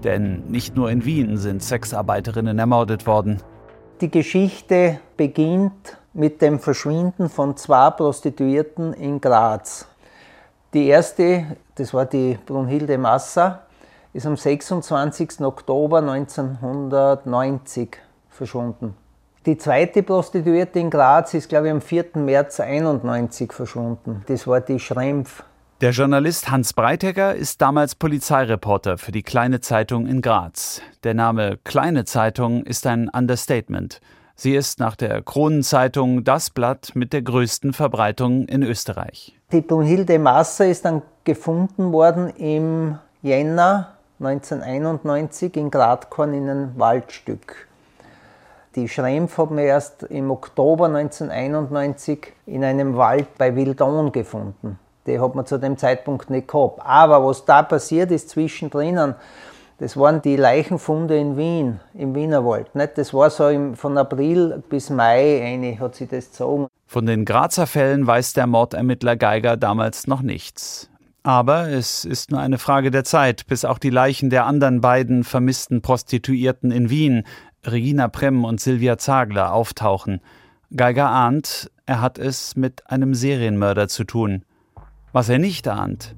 Denn 0.04 0.44
nicht 0.48 0.76
nur 0.76 0.92
in 0.92 1.06
Wien 1.06 1.38
sind 1.38 1.64
Sexarbeiterinnen 1.64 2.60
ermordet 2.60 3.08
worden. 3.08 3.42
Die 4.02 4.12
Geschichte 4.12 5.00
beginnt 5.16 5.98
mit 6.14 6.42
dem 6.42 6.60
Verschwinden 6.60 7.30
von 7.30 7.56
zwei 7.56 7.90
Prostituierten 7.92 8.94
in 8.94 9.22
Graz. 9.22 9.88
Die 10.74 10.88
erste, 10.88 11.46
das 11.76 11.94
war 11.94 12.06
die 12.06 12.38
Brunhilde 12.46 12.98
Massa, 12.98 13.62
ist 14.12 14.26
am 14.26 14.36
26. 14.36 15.40
Oktober 15.42 16.00
1990 16.00 17.98
verschwunden. 18.30 18.96
Die 19.46 19.58
zweite 19.58 20.04
Prostituierte 20.04 20.80
in 20.80 20.90
Graz 20.90 21.34
ist, 21.34 21.50
glaube 21.50 21.68
ich, 21.68 21.74
am 21.74 21.82
4. 21.82 22.06
März 22.16 22.62
1991 22.62 23.52
verschwunden. 23.52 24.24
Das 24.28 24.48
war 24.48 24.62
die 24.62 24.80
Schrempf. 24.80 25.44
Der 25.82 25.92
Journalist 25.92 26.50
Hans 26.50 26.72
Breitegger 26.72 27.36
ist 27.36 27.62
damals 27.62 27.96
Polizeireporter 27.96 28.98
für 28.98 29.12
die 29.12 29.22
Kleine 29.22 29.60
Zeitung 29.60 30.08
in 30.08 30.22
Graz. 30.22 30.82
Der 31.04 31.14
Name 31.14 31.60
Kleine 31.66 32.06
Zeitung 32.06 32.64
ist 32.64 32.88
ein 32.88 33.10
Understatement. 33.10 34.00
Sie 34.36 34.56
ist 34.56 34.80
nach 34.80 34.96
der 34.96 35.22
Kronenzeitung 35.22 36.24
das 36.24 36.50
Blatt 36.50 36.92
mit 36.94 37.12
der 37.12 37.22
größten 37.22 37.74
Verbreitung 37.74 38.46
in 38.48 38.64
Österreich. 38.64 39.38
Die 39.52 39.60
Brunhilde 39.60 40.20
Masser 40.20 40.68
ist 40.68 40.86
dann 40.86 41.02
gefunden 41.26 41.92
worden 41.92 42.30
im 42.38 42.98
Jänner 43.22 43.90
1991 44.22 45.58
in 45.58 45.70
Gradkorn 45.70 46.34
in 46.34 46.50
einem 46.50 46.80
Waldstück. 46.80 47.68
Die 48.76 48.90
Schrempf 48.90 49.38
haben 49.38 49.58
wir 49.58 49.66
erst 49.66 50.02
im 50.04 50.32
Oktober 50.32 50.86
1991 50.86 52.34
in 52.48 52.64
einem 52.64 52.98
Wald 52.98 53.28
bei 53.38 53.56
Wildon 53.56 54.12
gefunden. 54.12 54.80
Die 55.06 55.20
hat 55.20 55.36
man 55.36 55.46
zu 55.46 55.60
dem 55.60 55.78
Zeitpunkt 55.78 56.32
nicht 56.32 56.48
gehabt. 56.48 56.80
Aber 56.84 57.24
was 57.24 57.46
da 57.46 57.62
passiert 57.62 58.10
ist 58.10 58.30
zwischendrin, 58.30 59.14
das 59.78 59.96
waren 59.96 60.24
die 60.24 60.38
Leichenfunde 60.38 61.18
in 61.18 61.38
Wien, 61.38 61.82
im 61.94 62.16
Wienerwald. 62.16 62.74
Nicht? 62.74 62.98
Das 62.98 63.14
war 63.14 63.30
so 63.30 63.52
von 63.76 63.96
April 63.96 64.64
bis 64.70 64.90
Mai 64.90 65.44
eine, 65.44 65.80
hat 65.80 65.94
sich 65.96 66.10
das 66.10 66.32
gezogen. 66.32 66.68
Von 66.88 67.06
den 67.06 67.26
Grazer 67.26 67.68
Fällen 67.68 68.08
weiß 68.08 68.34
der 68.34 68.48
Mordermittler 68.48 69.18
Geiger 69.18 69.56
damals 69.56 70.08
noch 70.08 70.24
nichts. 70.24 70.90
Aber 71.22 71.70
es 71.70 72.06
ist 72.06 72.32
nur 72.32 72.40
eine 72.40 72.58
Frage 72.58 72.92
der 72.92 73.04
Zeit, 73.04 73.48
bis 73.48 73.66
auch 73.66 73.78
die 73.78 73.90
Leichen 73.90 74.30
der 74.30 74.46
anderen 74.46 74.82
beiden 74.82 75.24
vermissten 75.24 75.82
Prostituierten 75.82 76.72
in 76.72 76.90
Wien, 76.90 77.24
Regina 77.65 78.10
Prem 78.10 78.43
und 78.43 78.60
Silvia 78.60 78.97
Zagler, 78.97 79.54
auftauchen. 79.54 80.19
Geiger 80.76 81.10
ahnt, 81.10 81.71
er 81.86 82.02
hat 82.02 82.17
es 82.17 82.56
mit 82.56 82.89
einem 82.89 83.13
Serienmörder 83.13 83.88
zu 83.88 84.04
tun. 84.04 84.43
Was 85.13 85.30
er 85.30 85.39
nicht 85.39 85.67
ahnt, 85.67 86.15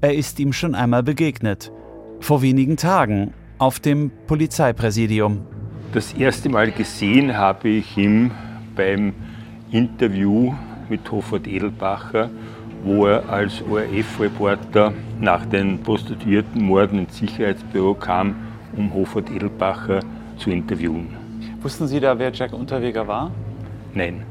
er 0.00 0.14
ist 0.14 0.40
ihm 0.40 0.52
schon 0.52 0.74
einmal 0.74 1.02
begegnet. 1.02 1.72
Vor 2.20 2.40
wenigen 2.40 2.76
Tagen 2.76 3.34
auf 3.58 3.80
dem 3.80 4.10
Polizeipräsidium. 4.26 5.40
Das 5.92 6.12
erste 6.14 6.48
Mal 6.48 6.70
gesehen 6.70 7.36
habe 7.36 7.68
ich 7.68 7.96
ihn 7.96 8.30
beim 8.74 9.12
Interview 9.70 10.54
mit 10.88 11.10
Hofert 11.10 11.46
Edelbacher, 11.46 12.30
wo 12.84 13.06
er 13.06 13.28
als 13.28 13.62
ORF-Reporter 13.62 14.94
nach 15.20 15.44
den 15.46 15.82
Prostituiertenmorden 15.82 17.00
ins 17.00 17.18
Sicherheitsbüro 17.18 17.94
kam, 17.94 18.36
um 18.76 18.94
Hofert 18.94 19.30
Edelbacher 19.30 20.00
zu 20.38 20.50
interviewen. 20.50 21.08
Wussten 21.60 21.88
Sie 21.88 22.00
da, 22.00 22.18
wer 22.18 22.32
Jack 22.32 22.52
Unterweger 22.52 23.06
war? 23.06 23.32
Nein. 23.94 24.24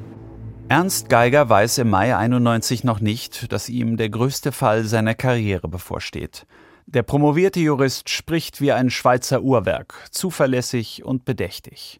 Ernst 0.69 1.07
Geiger 1.07 1.47
weiß 1.49 1.77
im 1.77 1.89
Mai 1.89 2.15
91 2.15 2.83
noch 2.83 2.99
nicht, 2.99 3.51
dass 3.51 3.69
ihm 3.69 3.95
der 3.95 4.09
größte 4.09 4.51
Fall 4.51 4.83
seiner 4.83 5.15
Karriere 5.15 5.67
bevorsteht. 5.67 6.45
Der 6.85 7.03
promovierte 7.03 7.59
Jurist 7.59 8.09
spricht 8.09 8.59
wie 8.61 8.71
ein 8.71 8.89
Schweizer 8.89 9.41
Uhrwerk, 9.41 9.93
zuverlässig 10.11 11.03
und 11.05 11.25
bedächtig. 11.25 11.99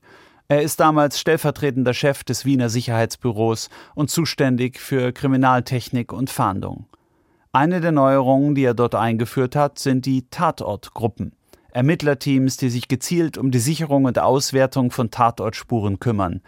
Er 0.49 0.61
ist 0.61 0.79
damals 0.79 1.19
stellvertretender 1.19 1.93
Chef 1.93 2.23
des 2.23 2.45
Wiener 2.45 2.69
Sicherheitsbüros 2.69 3.69
und 3.95 4.09
zuständig 4.09 4.79
für 4.79 5.11
Kriminaltechnik 5.11 6.13
und 6.13 6.29
Fahndung. 6.29 6.87
Eine 7.51 7.81
der 7.81 7.91
Neuerungen, 7.91 8.53
die 8.53 8.63
er 8.63 8.73
dort 8.73 8.95
eingeführt 8.95 9.55
hat, 9.55 9.79
sind 9.79 10.05
die 10.05 10.29
Tatortgruppen. 10.29 11.37
Ermittlerteams, 11.77 12.57
die 12.57 12.69
sich 12.69 12.87
gezielt 12.87 13.37
um 13.37 13.51
die 13.51 13.59
Sicherung 13.59 14.05
und 14.05 14.17
Auswertung 14.17 14.89
von 14.89 15.11
Tatortspuren 15.11 15.99
kümmern. 15.99 16.41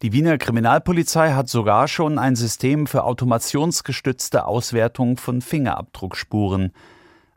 Die 0.00 0.14
Wiener 0.14 0.38
Kriminalpolizei 0.38 1.32
hat 1.32 1.50
sogar 1.50 1.86
schon 1.86 2.18
ein 2.18 2.34
System 2.34 2.86
für 2.86 3.04
automationsgestützte 3.04 4.46
Auswertung 4.46 5.18
von 5.18 5.42
Fingerabdruckspuren. 5.42 6.72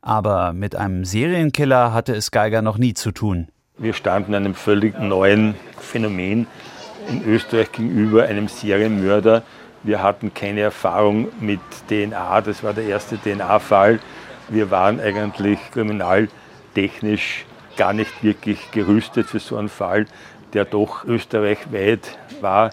Aber 0.01 0.53
mit 0.53 0.77
einem 0.77 1.03
Serienkiller 1.03 1.91
hatte 1.91 2.15
es 2.15 2.31
Geiger 2.31 2.61
noch 2.61 2.77
nie 2.77 2.93
zu 2.93 3.11
tun. 3.11 3.49
Wir 3.77 3.91
standen 3.91 4.35
einem 4.35 4.55
völlig 4.55 4.97
neuen 4.97 5.55
Phänomen 5.81 6.47
in 7.09 7.25
Österreich 7.25 7.73
gegenüber, 7.73 8.23
einem 8.23 8.47
Serienmörder. 8.47 9.43
Wir 9.83 10.01
hatten 10.01 10.33
keine 10.33 10.61
Erfahrung 10.61 11.27
mit 11.41 11.59
DNA, 11.89 12.39
das 12.39 12.63
war 12.63 12.73
der 12.73 12.85
erste 12.85 13.17
DNA-Fall. 13.17 13.99
Wir 14.47 14.71
waren 14.71 15.01
eigentlich 15.01 15.59
kriminaltechnisch 16.73 17.45
gar 17.77 17.93
nicht 17.93 18.23
wirklich 18.23 18.71
gerüstet 18.71 19.27
für 19.27 19.39
so 19.39 19.57
einen 19.57 19.69
Fall 19.69 20.05
der 20.53 20.65
doch 20.65 21.03
österreichweit 21.05 22.15
war, 22.39 22.69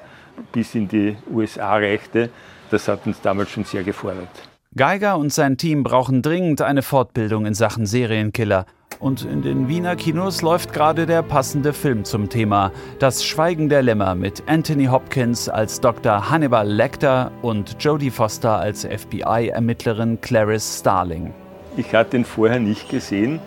bis 0.53 0.75
in 0.75 0.87
die 0.87 1.17
USA 1.33 1.77
reichte. 1.77 2.29
Das 2.71 2.89
hat 2.89 3.07
uns 3.07 3.23
damals 3.23 3.49
schon 3.49 3.65
sehr 3.65 3.83
gefordert. 3.83 4.29
Geiger 4.77 5.17
und 5.17 5.33
sein 5.33 5.57
Team 5.57 5.83
brauchen 5.83 6.21
dringend 6.21 6.61
eine 6.61 6.83
Fortbildung 6.83 7.47
in 7.47 7.55
Sachen 7.55 7.87
Serienkiller. 7.87 8.67
Und 8.99 9.25
in 9.25 9.41
den 9.41 9.69
Wiener 9.69 9.97
Kinos 9.97 10.43
läuft 10.43 10.75
gerade 10.75 11.07
der 11.07 11.23
passende 11.23 11.73
Film 11.73 12.05
zum 12.05 12.29
Thema. 12.29 12.71
Das 12.99 13.25
Schweigen 13.25 13.71
der 13.71 13.83
Lämmer 13.83 14.15
mit 14.15 14.43
Anthony 14.47 14.85
Hopkins 14.85 15.49
als 15.49 15.81
Dr. 15.81 16.29
Hannibal 16.29 16.69
Lecter 16.69 17.33
und 17.41 17.83
Jodie 17.83 18.11
Foster 18.11 18.59
als 18.59 18.85
FBI-Ermittlerin 18.85 20.21
Clarice 20.21 20.81
Starling. 20.81 21.33
Ich 21.79 21.95
hatte 21.95 22.19
ihn 22.19 22.27
vorher 22.27 22.61
nicht 22.61 22.91
gesehen 22.91 23.41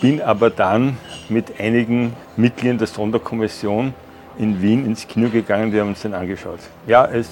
bin 0.00 0.22
aber 0.22 0.50
dann 0.50 0.96
mit 1.28 1.60
einigen 1.60 2.14
Mitgliedern 2.36 2.78
der 2.78 2.86
Sonderkommission 2.86 3.94
in 4.38 4.62
Wien 4.62 4.86
ins 4.86 5.08
Kino 5.08 5.28
gegangen, 5.28 5.72
wir 5.72 5.80
haben 5.80 5.88
uns 5.88 6.02
den 6.02 6.14
angeschaut. 6.14 6.60
Ja, 6.86 7.04
es 7.06 7.28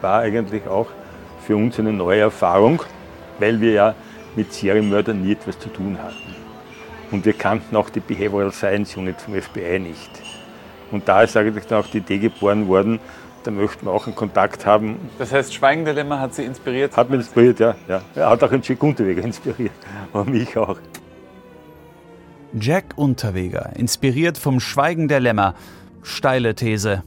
war 0.00 0.20
eigentlich 0.20 0.66
auch 0.66 0.88
für 1.46 1.56
uns 1.56 1.78
eine 1.78 1.92
neue 1.92 2.20
Erfahrung, 2.20 2.82
weil 3.38 3.60
wir 3.60 3.72
ja 3.72 3.94
mit 4.34 4.52
Serienmördern 4.52 5.22
nie 5.22 5.32
etwas 5.32 5.58
zu 5.58 5.68
tun 5.68 5.98
hatten. 6.02 6.34
Und 7.10 7.24
wir 7.24 7.32
kannten 7.32 7.74
auch 7.76 7.88
die 7.88 8.00
Behavioral 8.00 8.52
Science 8.52 8.96
Unit 8.96 9.20
vom 9.20 9.40
FBI 9.40 9.78
nicht. 9.78 10.10
Und 10.90 11.08
da 11.08 11.22
ist 11.22 11.36
eigentlich 11.36 11.66
dann 11.66 11.82
auch 11.82 11.86
die 11.86 11.98
Idee 11.98 12.18
geboren 12.18 12.66
worden, 12.68 12.98
da 13.44 13.50
möchten 13.50 13.86
wir 13.86 13.92
auch 13.92 14.06
einen 14.06 14.16
Kontakt 14.16 14.66
haben. 14.66 14.98
Das 15.18 15.32
heißt, 15.32 15.54
Schweigen 15.54 15.84
der 15.84 15.94
Lämmer 15.94 16.20
hat 16.20 16.34
Sie 16.34 16.44
inspiriert? 16.44 16.96
Hat 16.96 17.08
mich 17.08 17.20
inspiriert, 17.20 17.60
ja. 17.60 17.76
ja. 17.86 18.02
Er 18.14 18.30
hat 18.30 18.42
auch 18.42 18.50
einen 18.50 18.62
Jack 18.62 18.82
Unterweger 18.82 19.22
inspiriert, 19.22 19.72
aber 20.12 20.24
mich 20.24 20.56
auch. 20.56 20.76
Jack 22.54 22.96
Unterweger, 22.96 23.74
inspiriert 23.76 24.38
vom 24.38 24.58
Schweigen 24.58 25.06
der 25.08 25.20
Lämmer. 25.20 25.54
Steile 26.02 26.54
These. 26.54 27.02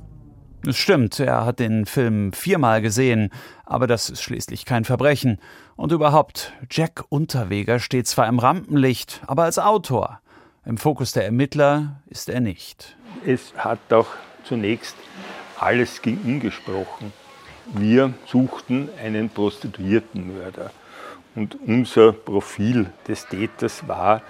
Es 0.68 0.78
stimmt, 0.78 1.20
er 1.20 1.46
hat 1.46 1.60
den 1.60 1.88
Film 1.88 2.32
viermal 2.32 2.82
gesehen, 2.84 3.32
aber 3.66 3.88
das 3.88 4.12
ist 4.12 4.22
schließlich 4.22 4.66
kein 4.66 4.86
Verbrechen. 4.86 5.40
Und 5.76 5.92
überhaupt, 5.92 6.54
Jack 6.70 7.06
Unterweger 7.10 7.80
steht 7.80 8.06
zwar 8.06 8.28
im 8.28 8.38
Rampenlicht, 8.38 9.22
aber 9.26 9.44
als 9.44 9.58
Autor. 9.58 10.20
Im 10.64 10.78
Fokus 10.78 11.12
der 11.12 11.26
Ermittler 11.26 12.02
ist 12.06 12.30
er 12.30 12.40
nicht. 12.40 12.96
Es 13.26 13.54
hat 13.58 13.80
doch 13.90 14.10
zunächst 14.44 14.96
alles 15.60 16.04
gegen 16.04 16.24
ihn 16.24 16.40
gesprochen. 16.40 17.12
Wir 17.74 18.14
suchten 18.28 18.90
einen 19.04 19.30
Prostituiertenmörder. 19.30 20.70
Und 21.34 21.58
unser 21.66 22.12
Profil 22.12 22.92
des 23.08 23.26
Täters 23.26 23.88
war 23.88 24.22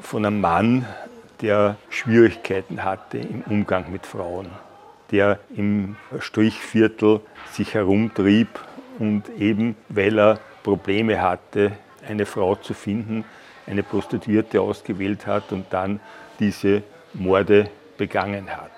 von 0.00 0.24
einem 0.24 0.40
Mann, 0.40 0.86
der 1.40 1.76
Schwierigkeiten 1.90 2.84
hatte 2.84 3.18
im 3.18 3.42
Umgang 3.42 3.90
mit 3.90 4.06
Frauen, 4.06 4.48
der 5.10 5.38
im 5.56 5.96
Strichviertel 6.20 7.20
sich 7.52 7.74
herumtrieb 7.74 8.48
und 8.98 9.28
eben 9.38 9.76
weil 9.88 10.18
er 10.18 10.38
Probleme 10.62 11.20
hatte, 11.20 11.72
eine 12.08 12.26
Frau 12.26 12.54
zu 12.54 12.74
finden, 12.74 13.24
eine 13.66 13.82
Prostituierte 13.82 14.60
ausgewählt 14.60 15.26
hat 15.26 15.52
und 15.52 15.66
dann 15.70 16.00
diese 16.38 16.82
Morde 17.12 17.70
begangen 17.96 18.50
hat. 18.50 18.70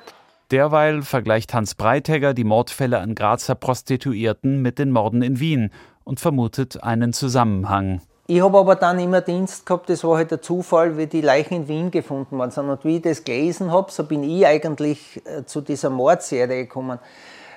Derweil 0.51 1.03
vergleicht 1.03 1.55
Hans 1.55 1.75
Breitegger 1.75 2.33
die 2.33 2.45
Mordfälle 2.45 3.01
an 3.01 3.15
Grazer 3.15 3.57
Prostituierten 3.57 4.63
mit 4.63 4.79
den 4.79 4.93
Morden 4.93 5.23
in 5.23 5.41
Wien 5.41 5.71
und 6.05 6.21
vermutet 6.21 6.83
einen 6.85 7.13
Zusammenhang. 7.13 8.01
Ich 8.29 8.43
habe 8.43 8.59
aber 8.59 8.75
dann 8.75 8.99
immer 8.99 9.21
Dienst 9.21 9.65
gehabt, 9.65 9.89
das 9.89 10.03
war 10.03 10.17
halt 10.17 10.33
der 10.33 10.43
Zufall, 10.43 10.97
wie 10.97 11.07
die 11.07 11.21
Leichen 11.21 11.55
in 11.55 11.69
Wien 11.69 11.91
gefunden 11.93 12.39
worden 12.39 12.51
sind. 12.51 12.69
Und 12.69 12.85
wie 12.85 12.97
ich 12.97 13.03
das 13.03 13.23
gelesen 13.23 13.71
habe, 13.71 13.93
so 13.93 14.03
bin 14.03 14.25
ich 14.25 14.45
eigentlich 14.45 15.23
äh, 15.25 15.45
zu 15.45 15.61
dieser 15.61 15.91
Mordserie 15.91 16.65
gekommen. 16.65 16.99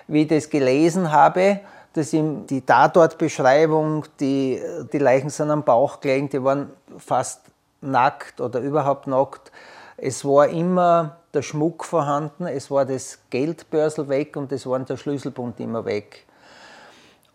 wie 0.08 0.24
ich 0.24 0.28
das 0.28 0.50
gelesen 0.50 1.12
habe, 1.12 1.60
dass 1.94 2.14
ihm 2.14 2.46
die 2.46 2.62
Tatortbeschreibung, 2.62 4.06
die, 4.20 4.62
die 4.94 4.98
Leichen 5.00 5.30
sind 5.30 5.50
am 5.50 5.64
Bauch 5.64 6.02
gelegen, 6.02 6.30
die 6.30 6.44
waren 6.44 6.72
fast 6.98 7.42
nackt 7.82 8.40
oder 8.42 8.60
überhaupt 8.60 9.08
nackt. 9.08 9.52
Es 9.98 10.24
war 10.24 10.48
immer 10.50 11.18
der 11.34 11.42
Schmuck 11.42 11.84
vorhanden, 11.84 12.46
es 12.48 12.70
war 12.70 12.86
das 12.86 13.20
Geldbörsel 13.30 14.08
weg 14.08 14.36
und 14.36 14.52
es 14.52 14.66
war 14.66 14.80
der 14.80 14.98
Schlüsselbund 14.98 15.60
immer 15.60 15.86
weg. 15.86 16.26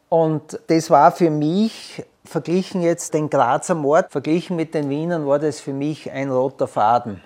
Und 0.09 0.59
das 0.69 0.91
war 0.91 1.11
für 1.13 1.31
mich, 1.31 2.05
verglichen 2.25 2.83
jetzt 2.83 3.15
den 3.15 3.31
Grazer 3.31 3.75
Mord, 3.75 4.11
verglichen 4.11 4.57
mit 4.57 4.75
den 4.75 4.89
Wienern, 4.89 5.27
war 5.27 5.39
das 5.39 5.61
für 5.61 5.73
mich 5.73 6.11
ein 6.11 6.31
roter 6.31 6.67
Faden. 6.67 7.21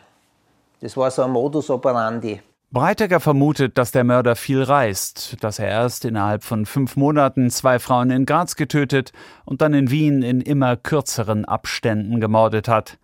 Das 0.80 0.96
war 0.96 1.10
so 1.10 1.22
ein 1.22 1.30
Modus 1.30 1.70
operandi. 1.70 2.40
Breitecker 2.70 3.18
vermutet, 3.18 3.78
dass 3.78 3.92
der 3.92 4.04
Mörder 4.04 4.36
viel 4.36 4.62
reist, 4.62 5.42
dass 5.42 5.58
er 5.58 5.68
erst 5.68 6.04
innerhalb 6.04 6.44
von 6.44 6.66
fünf 6.66 6.96
Monaten 6.96 7.48
zwei 7.50 7.78
Frauen 7.78 8.10
in 8.10 8.26
Graz 8.26 8.56
getötet 8.56 9.12
und 9.46 9.62
dann 9.62 9.72
in 9.72 9.90
Wien 9.90 10.22
in 10.22 10.42
immer 10.42 10.76
kürzeren 10.76 11.46
Abständen 11.46 12.20
gemordet 12.20 12.68
hat. 12.68 12.98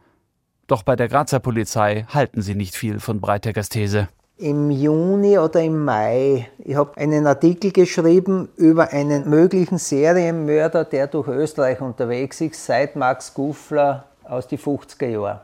Doch 0.66 0.82
bei 0.82 0.96
der 0.96 1.08
Grazer 1.08 1.40
Polizei 1.40 2.04
halten 2.12 2.42
sie 2.42 2.54
nicht 2.54 2.74
viel 2.74 3.00
von 3.00 3.20
Breiteckers 3.20 3.70
These. 3.70 4.08
Im 4.36 4.72
Juni 4.72 5.38
oder 5.38 5.60
im 5.60 5.84
Mai, 5.84 6.48
ich 6.58 6.74
habe 6.74 6.96
einen 6.96 7.24
Artikel 7.24 7.70
geschrieben 7.70 8.48
über 8.56 8.90
einen 8.90 9.30
möglichen 9.30 9.78
Serienmörder, 9.78 10.84
der 10.84 11.06
durch 11.06 11.28
Österreich 11.28 11.80
unterwegs 11.80 12.40
ist, 12.40 12.66
seit 12.66 12.96
Max 12.96 13.32
Gufler 13.32 14.06
aus 14.24 14.48
den 14.48 14.58
50er 14.58 15.06
Jahren. 15.06 15.40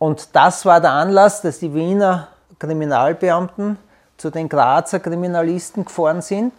Und 0.00 0.34
das 0.34 0.66
war 0.66 0.80
der 0.80 0.90
Anlass, 0.90 1.42
dass 1.42 1.60
die 1.60 1.72
Wiener 1.72 2.26
Kriminalbeamten 2.58 3.76
zu 4.16 4.30
den 4.30 4.48
Grazer 4.48 4.98
Kriminalisten 4.98 5.84
gefahren 5.84 6.22
sind 6.22 6.52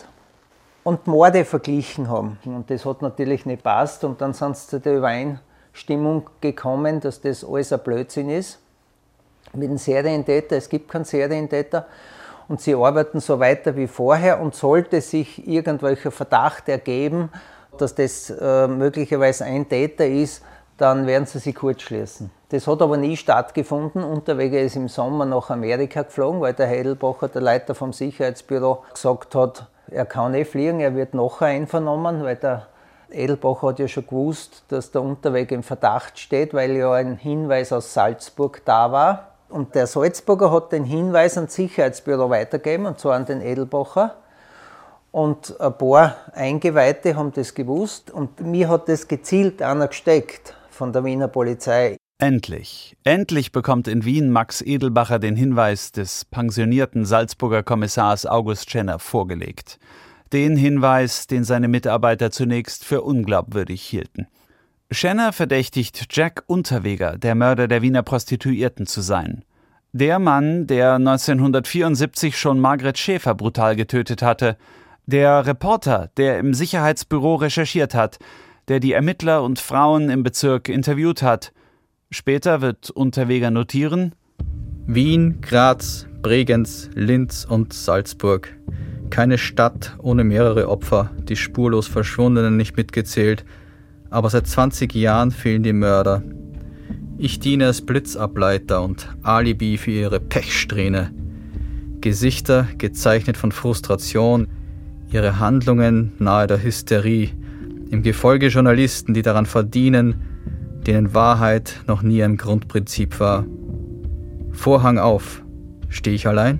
und 0.86 1.08
Morde 1.08 1.44
verglichen 1.44 2.10
haben. 2.10 2.40
Und 2.46 2.70
das 2.70 2.86
hat 2.86 3.02
natürlich 3.02 3.46
nicht 3.46 3.64
passt 3.64 4.06
und 4.06 4.22
dann 4.22 4.32
sind 4.32 4.56
sie 4.56 4.68
zu 4.70 4.80
der 4.80 4.96
Übereinstimmung 4.96 6.30
gekommen, 6.40 7.02
dass 7.02 7.20
das 7.20 7.44
alles 7.44 7.74
ein 7.74 7.82
Blödsinn 7.82 8.30
ist 8.30 8.61
mit 9.54 9.70
dem 9.70 9.78
Serientäter. 9.78 10.58
Es 10.58 10.70
gibt 10.70 10.90
keinen 10.90 11.06
Serientäter 11.06 11.88
und 12.48 12.62
sie 12.62 12.76
arbeiten 12.76 13.20
so 13.20 13.40
weiter 13.40 13.76
wie 13.76 13.88
vorher 13.88 14.42
und 14.42 14.56
sollte 14.56 15.02
sich 15.02 15.48
irgendwelcher 15.48 16.12
Verdacht 16.12 16.70
ergeben, 16.70 17.30
dass 17.78 17.96
das 17.96 18.30
äh, 18.30 18.68
möglicherweise 18.68 19.46
ein 19.46 19.68
Täter 19.70 20.06
ist, 20.06 20.44
dann 20.78 21.06
werden 21.08 21.26
sie 21.26 21.40
sich 21.40 21.56
kurzschließen. 21.56 22.30
Das 22.50 22.68
hat 22.68 22.82
aber 22.82 22.98
nie 22.98 23.16
stattgefunden. 23.16 24.04
Unterwegs 24.04 24.56
ist 24.56 24.76
im 24.76 24.90
Sommer 24.90 25.26
nach 25.26 25.50
Amerika 25.50 26.02
geflogen, 26.02 26.42
weil 26.42 26.54
der 26.54 26.68
Heidelbacher, 26.68 27.30
der 27.30 27.42
Leiter 27.42 27.76
vom 27.76 27.94
Sicherheitsbüro, 27.94 28.84
gesagt 28.94 29.36
hat, 29.36 29.68
er 29.90 30.06
kann 30.06 30.32
nicht 30.32 30.52
fliegen, 30.52 30.80
er 30.80 30.96
wird 30.96 31.14
nachher 31.14 31.48
einvernommen, 31.48 32.24
weil 32.24 32.36
der 32.36 32.68
Edelbach 33.12 33.62
hat 33.62 33.80
ja 33.80 33.88
schon 33.88 34.08
gewusst, 34.08 34.64
dass 34.70 34.92
der 34.92 35.02
Unterweg 35.02 35.52
im 35.52 35.64
Verdacht 35.64 36.18
steht, 36.18 36.54
weil 36.54 36.72
ja 36.72 36.94
ein 36.94 37.18
Hinweis 37.18 37.72
aus 37.72 37.94
Salzburg 37.94 38.62
da 38.66 38.92
war. 38.92 39.31
Und 39.52 39.76
der 39.76 39.86
Salzburger 39.86 40.52
hat 40.52 40.72
den 40.72 40.86
Hinweis 40.86 41.38
ans 41.38 41.54
Sicherheitsbüro 41.56 42.30
weitergegeben, 42.30 42.86
und 42.86 43.00
zwar 43.00 43.16
an 43.16 43.26
den 43.26 43.42
Edelbacher. 43.42 44.16
Und 45.12 45.60
ein 45.60 45.78
paar 45.78 46.16
Eingeweihte 46.34 47.18
haben 47.18 47.34
das 47.34 47.54
gewusst 47.54 48.12
und 48.12 48.40
mir 48.40 48.70
hat 48.70 48.88
das 48.88 49.10
gezielt 49.10 49.62
einer 49.62 49.90
gesteckt 49.90 50.56
von 50.70 50.94
der 50.94 51.04
Wiener 51.04 51.28
Polizei. 51.28 51.98
Endlich, 52.18 52.96
endlich 53.04 53.52
bekommt 53.52 53.90
in 53.90 54.06
Wien 54.06 54.30
Max 54.30 54.62
Edelbacher 54.62 55.20
den 55.20 55.36
Hinweis 55.36 55.92
des 55.92 56.24
pensionierten 56.24 57.04
Salzburger 57.04 57.62
Kommissars 57.62 58.26
August 58.26 58.70
Schenner 58.70 59.00
vorgelegt. 59.00 59.80
Den 60.32 60.56
Hinweis, 60.56 61.28
den 61.28 61.44
seine 61.44 61.68
Mitarbeiter 61.68 62.32
zunächst 62.32 62.86
für 62.86 63.02
unglaubwürdig 63.02 63.82
hielten. 63.82 64.28
Schenner 64.94 65.32
verdächtigt 65.32 66.08
Jack 66.12 66.44
Unterweger, 66.48 67.18
der 67.18 67.34
Mörder 67.34 67.70
der 67.70 67.82
Wiener 67.82 68.04
Prostituierten 68.04 68.86
zu 68.86 69.00
sein. 69.00 69.46
Der 69.94 70.20
Mann, 70.20 70.68
der 70.68 70.96
1974 70.96 72.38
schon 72.38 72.60
Margret 72.60 72.98
Schäfer 72.98 73.34
brutal 73.34 73.78
getötet 73.78 74.22
hatte. 74.22 74.58
Der 75.06 75.46
Reporter, 75.46 76.10
der 76.18 76.40
im 76.40 76.54
Sicherheitsbüro 76.54 77.36
recherchiert 77.36 77.96
hat, 77.96 78.20
der 78.68 78.82
die 78.82 78.92
Ermittler 78.92 79.44
und 79.44 79.60
Frauen 79.60 80.10
im 80.10 80.24
Bezirk 80.24 80.68
interviewt 80.68 81.24
hat. 81.24 81.54
Später 82.10 82.60
wird 82.60 82.90
Unterweger 82.90 83.50
notieren: 83.50 84.14
Wien, 84.88 85.40
Graz, 85.40 86.06
Bregenz, 86.22 86.90
Linz 86.96 87.46
und 87.46 87.72
Salzburg. 87.72 88.58
Keine 89.10 89.38
Stadt 89.38 89.96
ohne 90.00 90.26
mehrere 90.26 90.68
Opfer, 90.68 91.12
die 91.24 91.38
spurlos 91.38 91.88
Verschwundenen 91.88 92.58
nicht 92.58 92.76
mitgezählt. 92.76 93.46
Aber 94.12 94.30
seit 94.30 94.46
20 94.46 94.94
Jahren 94.94 95.32
fehlen 95.32 95.64
die 95.64 95.74
Mörder. 95.74 96.22
Ich 97.18 97.40
diene 97.40 97.68
als 97.68 97.82
Blitzableiter 97.82 98.84
und 98.84 99.08
Alibi 99.24 99.78
für 99.78 99.92
ihre 99.92 100.20
Pechsträhne. 100.20 101.12
Gesichter 102.02 102.68
gezeichnet 102.78 103.38
von 103.38 103.52
Frustration, 103.52 104.48
ihre 105.12 105.40
Handlungen 105.40 106.12
nahe 106.20 106.48
der 106.48 106.62
Hysterie. 106.62 107.30
Im 107.90 108.04
Gefolge 108.04 108.48
Journalisten, 108.48 109.14
die 109.14 109.22
daran 109.22 109.46
verdienen, 109.46 110.16
denen 110.86 111.14
Wahrheit 111.14 111.80
noch 111.88 112.02
nie 112.02 112.22
ein 112.24 112.38
Grundprinzip 112.38 113.20
war. 113.20 113.46
Vorhang 114.52 114.98
auf. 114.98 115.42
Stehe 115.90 116.16
ich 116.16 116.28
allein? 116.28 116.60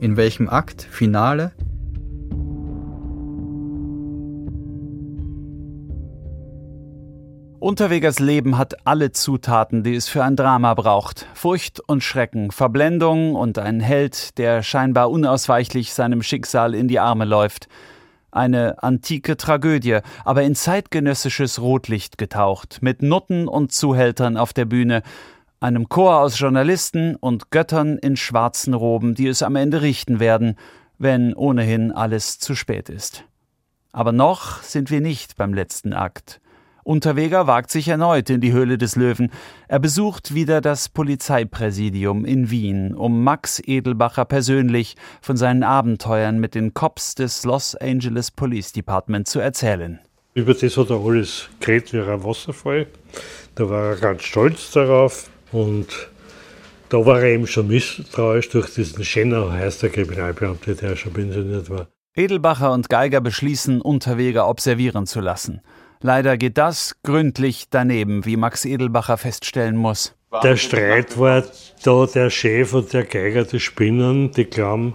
In 0.00 0.16
welchem 0.16 0.48
Akt? 0.48 0.86
Finale? 0.90 1.52
Unterwegers 7.62 8.18
Leben 8.18 8.58
hat 8.58 8.88
alle 8.88 9.12
Zutaten, 9.12 9.84
die 9.84 9.94
es 9.94 10.08
für 10.08 10.24
ein 10.24 10.34
Drama 10.34 10.74
braucht. 10.74 11.26
Furcht 11.32 11.78
und 11.78 12.02
Schrecken, 12.02 12.50
Verblendung 12.50 13.36
und 13.36 13.56
ein 13.56 13.78
Held, 13.78 14.36
der 14.36 14.64
scheinbar 14.64 15.12
unausweichlich 15.12 15.94
seinem 15.94 16.24
Schicksal 16.24 16.74
in 16.74 16.88
die 16.88 16.98
Arme 16.98 17.24
läuft 17.24 17.68
eine 18.32 18.82
antike 18.82 19.36
Tragödie, 19.36 19.98
aber 20.24 20.42
in 20.42 20.56
zeitgenössisches 20.56 21.60
Rotlicht 21.60 22.18
getaucht, 22.18 22.78
mit 22.80 23.02
Nutten 23.02 23.46
und 23.46 23.72
Zuhältern 23.72 24.36
auf 24.36 24.52
der 24.52 24.64
Bühne, 24.64 25.02
einem 25.60 25.88
Chor 25.88 26.18
aus 26.18 26.40
Journalisten 26.40 27.14
und 27.14 27.50
Göttern 27.50 27.98
in 27.98 28.16
schwarzen 28.16 28.74
Roben, 28.74 29.14
die 29.14 29.28
es 29.28 29.42
am 29.42 29.54
Ende 29.54 29.82
richten 29.82 30.18
werden, 30.18 30.56
wenn 30.98 31.34
ohnehin 31.34 31.92
alles 31.92 32.40
zu 32.40 32.56
spät 32.56 32.88
ist. 32.88 33.24
Aber 33.92 34.10
noch 34.10 34.62
sind 34.62 34.90
wir 34.90 35.02
nicht 35.02 35.36
beim 35.36 35.54
letzten 35.54 35.92
Akt. 35.92 36.40
Unterweger 36.84 37.46
wagt 37.46 37.70
sich 37.70 37.86
erneut 37.88 38.28
in 38.28 38.40
die 38.40 38.52
Höhle 38.52 38.76
des 38.76 38.96
Löwen. 38.96 39.30
Er 39.68 39.78
besucht 39.78 40.34
wieder 40.34 40.60
das 40.60 40.88
Polizeipräsidium 40.88 42.24
in 42.24 42.50
Wien, 42.50 42.94
um 42.94 43.22
Max 43.22 43.62
Edelbacher 43.64 44.24
persönlich 44.24 44.96
von 45.20 45.36
seinen 45.36 45.62
Abenteuern 45.62 46.38
mit 46.40 46.56
den 46.56 46.74
Cops 46.74 47.14
des 47.14 47.44
Los 47.44 47.76
Angeles 47.76 48.32
Police 48.32 48.72
Department 48.72 49.28
zu 49.28 49.38
erzählen. 49.38 50.00
Über 50.34 50.54
das 50.54 50.76
hat 50.76 50.90
er 50.90 51.00
alles 51.00 51.48
geredet 51.60 51.92
wie 51.92 52.00
ein 52.00 52.24
Wasserfall. 52.24 52.86
Da 53.54 53.68
war 53.68 53.90
er 53.90 53.96
ganz 53.96 54.22
stolz 54.22 54.72
darauf 54.72 55.30
und 55.52 55.86
da 56.88 57.06
war 57.06 57.20
er 57.20 57.30
eben 57.30 57.46
schon 57.46 57.68
misstrauisch 57.68 58.48
durch 58.48 58.74
diesen 58.74 59.04
Schenner, 59.04 59.52
heißt 59.52 59.82
der 59.82 59.90
Kriminalbeamte, 59.90 60.74
der 60.74 60.96
schon 60.96 61.12
pensioniert 61.12 61.70
war. 61.70 61.88
Edelbacher 62.14 62.72
und 62.72 62.88
Geiger 62.90 63.20
beschließen, 63.20 63.80
Unterweger 63.80 64.48
observieren 64.48 65.06
zu 65.06 65.20
lassen. 65.20 65.62
Leider 66.02 66.36
geht 66.36 66.58
das 66.58 66.96
gründlich 67.04 67.68
daneben, 67.70 68.24
wie 68.24 68.36
Max 68.36 68.64
Edelbacher 68.64 69.16
feststellen 69.16 69.76
muss. 69.76 70.14
Der 70.42 70.56
Streit 70.56 71.18
war 71.18 71.44
da 71.84 72.06
der 72.06 72.30
Chef 72.30 72.74
und 72.74 72.92
der 72.92 73.04
Geiger, 73.04 73.44
die 73.44 73.60
Spinnen, 73.60 74.32
die 74.32 74.46
glauben, 74.46 74.94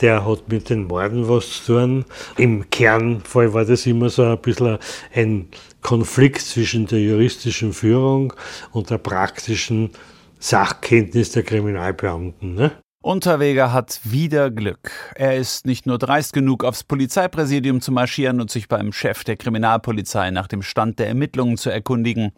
der 0.00 0.26
hat 0.26 0.48
mit 0.48 0.70
den 0.70 0.84
Morden 0.84 1.28
was 1.28 1.64
zu 1.64 1.74
tun. 1.74 2.04
Im 2.36 2.68
Kernfall 2.70 3.52
war 3.52 3.64
das 3.64 3.86
immer 3.86 4.08
so 4.08 4.24
ein 4.24 4.38
bisschen 4.38 4.78
ein 5.14 5.48
Konflikt 5.82 6.40
zwischen 6.40 6.86
der 6.86 7.00
juristischen 7.00 7.72
Führung 7.72 8.32
und 8.72 8.90
der 8.90 8.98
praktischen 8.98 9.90
Sachkenntnis 10.38 11.32
der 11.32 11.42
Kriminalbeamten. 11.42 12.54
Ne? 12.54 12.72
Unterweger 13.02 13.72
hat 13.72 14.00
wieder 14.04 14.50
Glück. 14.50 14.90
Er 15.14 15.34
ist 15.38 15.64
nicht 15.64 15.86
nur 15.86 15.96
dreist 15.96 16.34
genug, 16.34 16.64
aufs 16.64 16.84
Polizeipräsidium 16.84 17.80
zu 17.80 17.92
marschieren 17.92 18.42
und 18.42 18.50
sich 18.50 18.68
beim 18.68 18.92
Chef 18.92 19.24
der 19.24 19.38
Kriminalpolizei 19.38 20.30
nach 20.30 20.46
dem 20.46 20.60
Stand 20.60 20.98
der 20.98 21.08
Ermittlungen 21.08 21.56
zu 21.56 21.70
erkundigen. 21.70 22.32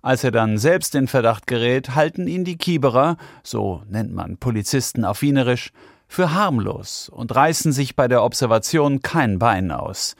Als 0.00 0.24
er 0.24 0.30
dann 0.30 0.56
selbst 0.56 0.94
in 0.94 1.06
Verdacht 1.06 1.46
gerät, 1.46 1.94
halten 1.94 2.26
ihn 2.28 2.44
die 2.44 2.56
Kieberer, 2.56 3.18
so 3.42 3.82
nennt 3.86 4.14
man 4.14 4.38
Polizisten 4.38 5.04
auf 5.04 5.20
Wienerisch, 5.20 5.70
für 6.08 6.32
harmlos 6.32 7.10
und 7.10 7.34
reißen 7.34 7.72
sich 7.72 7.94
bei 7.94 8.08
der 8.08 8.22
Observation 8.22 9.02
kein 9.02 9.38
Bein 9.38 9.70
aus. 9.70 10.16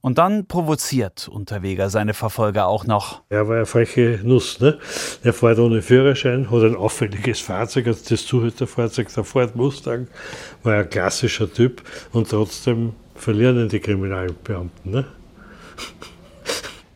Und 0.00 0.18
dann 0.18 0.46
provoziert 0.46 1.28
Unterweger 1.28 1.90
seine 1.90 2.14
Verfolger 2.14 2.68
auch 2.68 2.86
noch. 2.86 3.22
Er 3.30 3.48
war 3.48 3.56
eine 3.56 3.66
freche 3.66 4.20
Nuss. 4.22 4.60
Ne? 4.60 4.78
Er 5.24 5.32
fährt 5.32 5.58
ohne 5.58 5.82
Führerschein, 5.82 6.50
hat 6.50 6.62
ein 6.62 6.76
auffälliges 6.76 7.40
Fahrzeug, 7.40 7.88
also 7.88 8.04
das 8.08 8.24
Zuhälterfahrzeug, 8.24 9.12
der 9.12 9.24
Ford 9.24 9.56
Mustang, 9.56 10.06
war 10.62 10.74
ein 10.74 10.88
klassischer 10.88 11.52
Typ 11.52 11.82
und 12.12 12.30
trotzdem 12.30 12.92
verlieren 13.16 13.68
die 13.68 13.80
Kriminalbeamten. 13.80 14.90
Ne? 14.90 15.04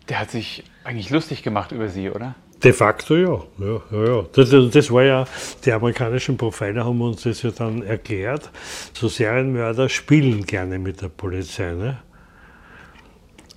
Der 0.09 0.21
hat 0.21 0.31
sich 0.31 0.65
eigentlich 0.85 1.11
lustig 1.11 1.43
gemacht 1.43 1.73
über 1.73 1.89
Sie, 1.89 2.09
oder? 2.09 2.37
De 2.63 2.73
facto 2.73 3.17
ja. 3.17 3.43
ja, 3.59 3.81
ja, 3.91 4.05
ja. 4.05 4.25
Das, 4.33 4.51
das, 4.51 4.91
war 4.93 5.03
ja, 5.03 5.25
die 5.65 5.73
amerikanischen 5.73 6.37
Profiler 6.37 6.85
haben 6.85 7.01
uns 7.01 7.23
das 7.23 7.43
ja 7.43 7.51
dann 7.51 7.83
erklärt. 7.83 8.51
So 8.93 9.09
Serienmörder 9.09 9.89
spielen 9.89 10.47
gerne 10.47 10.79
mit 10.79 11.03
der 11.03 11.09
Polizei. 11.09 11.73
Ne? 11.73 11.99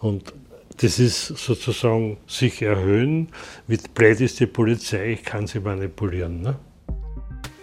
Und 0.05 0.35
das 0.77 0.99
ist 0.99 1.25
sozusagen 1.25 2.17
sich 2.27 2.61
erhöhen. 2.61 3.29
Wie 3.65 3.79
blöd 3.95 4.21
ist 4.21 4.39
die 4.39 4.45
Polizei, 4.45 5.13
ich 5.13 5.23
kann 5.23 5.47
sie 5.47 5.59
manipulieren. 5.59 6.41
Ne? 6.41 6.55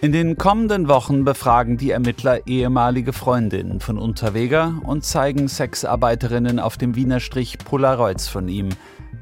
In 0.01 0.11
den 0.11 0.37
kommenden 0.37 0.89
Wochen 0.89 1.23
befragen 1.23 1.77
die 1.77 1.91
Ermittler 1.91 2.45
ehemalige 2.45 3.13
Freundinnen 3.13 3.79
von 3.79 3.97
Unterweger 3.97 4.73
und 4.83 5.05
zeigen 5.05 5.47
Sexarbeiterinnen 5.47 6.59
auf 6.59 6.77
dem 6.77 6.97
Wiener 6.97 7.21
Strich 7.21 7.59
Polaroids 7.59 8.27
von 8.27 8.49
ihm. 8.49 8.67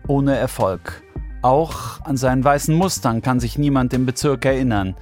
Ohne 0.07 0.35
Erfolg. 0.35 1.03
Auch 1.43 2.01
an 2.01 2.17
seinen 2.17 2.43
weißen 2.43 2.73
Mustang 2.73 3.21
kann 3.21 3.39
sich 3.39 3.55
niemand 3.55 3.93
im 3.93 4.07
Bezirk 4.07 4.45
erinnern. 4.45 4.95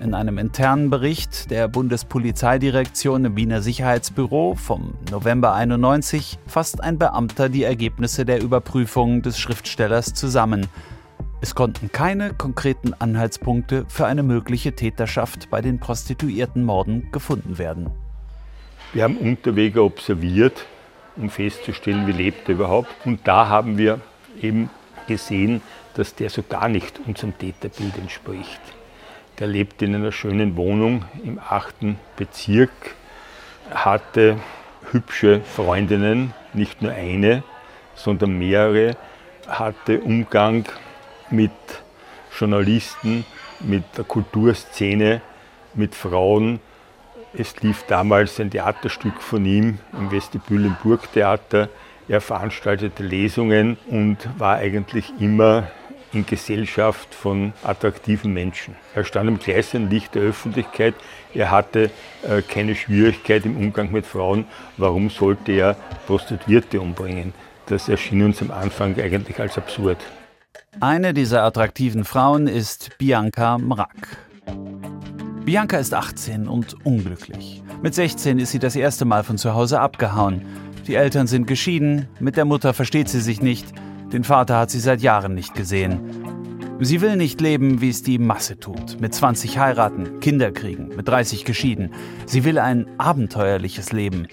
In 0.00 0.14
einem 0.14 0.38
internen 0.38 0.90
Bericht 0.90 1.50
der 1.50 1.66
Bundespolizeidirektion 1.66 3.24
im 3.24 3.36
Wiener 3.36 3.62
Sicherheitsbüro 3.62 4.54
vom 4.54 4.94
November 5.10 5.54
91 5.54 6.38
fasst 6.46 6.80
ein 6.80 6.98
Beamter 6.98 7.48
die 7.48 7.64
Ergebnisse 7.64 8.24
der 8.24 8.40
Überprüfung 8.40 9.22
des 9.22 9.40
Schriftstellers 9.40 10.14
zusammen. 10.14 10.68
Es 11.40 11.56
konnten 11.56 11.90
keine 11.90 12.32
konkreten 12.32 12.94
Anhaltspunkte 12.94 13.86
für 13.88 14.06
eine 14.06 14.22
mögliche 14.22 14.72
Täterschaft 14.72 15.50
bei 15.50 15.62
den 15.62 15.80
Prostituiertenmorden 15.80 17.10
gefunden 17.10 17.58
werden. 17.58 17.90
Wir 18.92 19.02
haben 19.02 19.16
Unterweger 19.16 19.82
observiert, 19.82 20.64
um 21.16 21.28
festzustellen, 21.28 22.06
wie 22.06 22.12
lebt 22.12 22.48
er 22.48 22.54
überhaupt. 22.54 22.94
Und 23.04 23.26
da 23.26 23.48
haben 23.48 23.76
wir 23.78 24.00
eben 24.40 24.70
gesehen, 25.08 25.60
dass 25.94 26.14
der 26.14 26.30
so 26.30 26.44
gar 26.48 26.68
nicht 26.68 27.00
unserem 27.04 27.36
Täterbild 27.36 27.98
entspricht. 27.98 28.60
Der 29.38 29.46
lebt 29.46 29.82
in 29.82 29.94
einer 29.94 30.10
schönen 30.10 30.56
Wohnung 30.56 31.04
im 31.22 31.38
achten 31.38 32.00
Bezirk, 32.16 32.72
hatte 33.70 34.36
hübsche 34.90 35.42
Freundinnen, 35.42 36.34
nicht 36.54 36.82
nur 36.82 36.90
eine, 36.90 37.44
sondern 37.94 38.36
mehrere, 38.36 38.96
hatte 39.46 40.00
Umgang 40.00 40.64
mit 41.30 41.52
Journalisten, 42.36 43.24
mit 43.60 43.84
der 43.96 44.04
Kulturszene, 44.04 45.20
mit 45.74 45.94
Frauen. 45.94 46.58
Es 47.32 47.60
lief 47.62 47.84
damals 47.84 48.40
ein 48.40 48.50
Theaterstück 48.50 49.22
von 49.22 49.44
ihm 49.44 49.78
im 49.92 50.10
Vestibül 50.10 50.64
im 50.64 50.76
Burgtheater. 50.82 51.68
Er 52.08 52.20
veranstaltete 52.20 53.04
Lesungen 53.04 53.76
und 53.88 54.16
war 54.36 54.56
eigentlich 54.56 55.12
immer 55.20 55.68
in 56.12 56.26
Gesellschaft 56.26 57.14
von 57.14 57.52
attraktiven 57.62 58.32
Menschen. 58.32 58.74
Er 58.94 59.04
stand 59.04 59.28
im 59.28 59.38
gleichen 59.38 59.90
Licht 59.90 60.14
der 60.14 60.22
Öffentlichkeit. 60.22 60.94
Er 61.34 61.50
hatte 61.50 61.90
äh, 62.22 62.42
keine 62.42 62.74
Schwierigkeit 62.74 63.44
im 63.44 63.56
Umgang 63.56 63.92
mit 63.92 64.06
Frauen. 64.06 64.46
Warum 64.76 65.10
sollte 65.10 65.52
er 65.52 65.76
Prostituierte 66.06 66.80
umbringen? 66.80 67.34
Das 67.66 67.88
erschien 67.88 68.22
uns 68.24 68.40
am 68.40 68.50
Anfang 68.50 68.98
eigentlich 68.98 69.38
als 69.38 69.58
absurd. 69.58 69.98
Eine 70.80 71.12
dieser 71.12 71.42
attraktiven 71.42 72.04
Frauen 72.04 72.46
ist 72.46 72.96
Bianca 72.98 73.58
Mrak. 73.58 74.16
Bianca 75.44 75.78
ist 75.78 75.94
18 75.94 76.46
und 76.48 76.76
unglücklich. 76.84 77.62
Mit 77.82 77.94
16 77.94 78.38
ist 78.38 78.52
sie 78.52 78.58
das 78.58 78.76
erste 78.76 79.04
Mal 79.04 79.24
von 79.24 79.38
zu 79.38 79.54
Hause 79.54 79.80
abgehauen. 79.80 80.46
Die 80.86 80.94
Eltern 80.94 81.26
sind 81.26 81.46
geschieden, 81.46 82.08
mit 82.18 82.36
der 82.36 82.44
Mutter 82.44 82.74
versteht 82.74 83.08
sie 83.08 83.20
sich 83.20 83.42
nicht 83.42 83.66
den 84.12 84.24
Vater 84.24 84.56
hat 84.56 84.70
sie 84.70 84.80
seit 84.80 85.02
Jahren 85.02 85.34
nicht 85.34 85.54
gesehen. 85.54 86.00
Sie 86.80 87.00
will 87.00 87.16
nicht 87.16 87.40
leben, 87.40 87.80
wie 87.80 87.90
es 87.90 88.02
die 88.02 88.18
Masse 88.18 88.58
tut. 88.58 89.00
Mit 89.00 89.12
20 89.12 89.58
heiraten, 89.58 90.20
Kinder 90.20 90.52
kriegen, 90.52 90.88
mit 90.96 91.08
30 91.08 91.44
geschieden. 91.44 91.90
Sie 92.24 92.44
will 92.44 92.58
ein 92.58 92.86
abenteuerliches 92.98 93.92
Leben. 93.92 94.28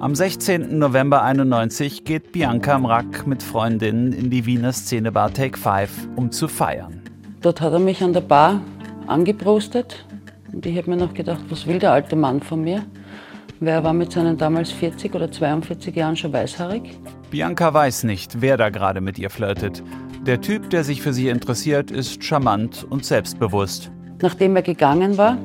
Am 0.00 0.14
16. 0.14 0.78
November 0.78 1.22
91 1.22 2.04
geht 2.04 2.32
Bianca 2.32 2.78
Mrack 2.78 3.26
mit 3.26 3.42
Freundinnen 3.42 4.12
in 4.12 4.30
die 4.30 4.44
Wiener 4.44 4.72
Szenebar 4.72 5.32
Take 5.32 5.56
5, 5.56 6.08
um 6.16 6.32
zu 6.32 6.48
feiern. 6.48 7.00
Dort 7.40 7.60
hat 7.60 7.72
er 7.72 7.78
mich 7.78 8.02
an 8.02 8.12
der 8.12 8.20
Bar 8.20 8.60
angebrustet 9.06 10.04
und 10.52 10.66
ich 10.66 10.76
habe 10.76 10.90
mir 10.90 10.96
noch 10.96 11.14
gedacht, 11.14 11.44
was 11.48 11.66
will 11.66 11.78
der 11.78 11.92
alte 11.92 12.16
Mann 12.16 12.42
von 12.42 12.62
mir? 12.62 12.84
Wer 13.58 13.82
war 13.82 13.94
mit 13.94 14.12
seinen 14.12 14.36
damals 14.36 14.70
40 14.70 15.14
oder 15.14 15.30
42 15.32 15.96
Jahren 15.96 16.14
schon 16.14 16.30
weißhaarig? 16.32 16.82
Bianca 17.30 17.72
weiß 17.72 18.04
nicht, 18.04 18.42
wer 18.42 18.58
da 18.58 18.68
gerade 18.68 19.00
mit 19.00 19.18
ihr 19.18 19.30
flirtet. 19.30 19.82
Der 20.26 20.42
Typ, 20.42 20.68
der 20.68 20.84
sich 20.84 21.00
für 21.00 21.14
sie 21.14 21.28
interessiert, 21.28 21.90
ist 21.90 22.22
charmant 22.22 22.86
und 22.90 23.06
selbstbewusst. 23.06 23.90
Nachdem 24.20 24.56
er 24.56 24.62
gegangen 24.62 25.16
war, 25.16 25.38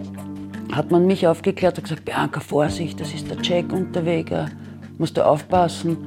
hat 0.73 0.91
man 0.91 1.07
mich 1.07 1.25
aufgeklärt 1.25 1.77
und 1.77 1.83
gesagt, 1.83 2.03
Bianca, 2.03 2.41
Vorsicht, 2.41 2.99
das 2.99 3.13
ist 3.13 3.29
der 3.29 3.37
Jack 3.41 3.71
Unterweger, 3.71 4.49
musst 4.97 5.15
du 5.15 5.25
aufpassen. 5.25 5.97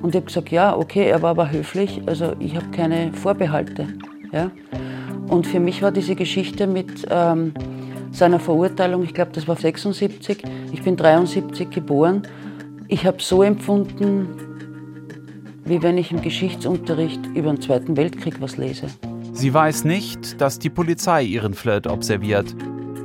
Und 0.00 0.10
ich 0.10 0.16
habe 0.16 0.26
gesagt, 0.26 0.50
ja, 0.50 0.74
okay, 0.74 1.08
er 1.08 1.20
war 1.20 1.30
aber 1.30 1.50
höflich, 1.50 2.00
also 2.06 2.32
ich 2.38 2.56
habe 2.56 2.70
keine 2.70 3.12
Vorbehalte. 3.12 3.86
Ja? 4.32 4.50
Und 5.28 5.46
für 5.46 5.60
mich 5.60 5.82
war 5.82 5.92
diese 5.92 6.14
Geschichte 6.14 6.66
mit 6.66 7.06
ähm, 7.10 7.52
seiner 8.10 8.40
Verurteilung, 8.40 9.02
ich 9.02 9.14
glaube, 9.14 9.32
das 9.32 9.46
war 9.48 9.56
76, 9.56 10.42
ich 10.72 10.82
bin 10.82 10.96
73 10.96 11.70
geboren, 11.70 12.22
ich 12.88 13.06
habe 13.06 13.18
so 13.20 13.42
empfunden, 13.42 14.28
wie 15.64 15.82
wenn 15.82 15.96
ich 15.98 16.10
im 16.10 16.20
Geschichtsunterricht 16.20 17.24
über 17.34 17.52
den 17.52 17.60
Zweiten 17.60 17.96
Weltkrieg 17.96 18.40
was 18.40 18.56
lese. 18.56 18.86
Sie 19.32 19.54
weiß 19.54 19.84
nicht, 19.84 20.40
dass 20.40 20.58
die 20.58 20.70
Polizei 20.70 21.22
ihren 21.22 21.54
Flirt 21.54 21.86
observiert. 21.86 22.54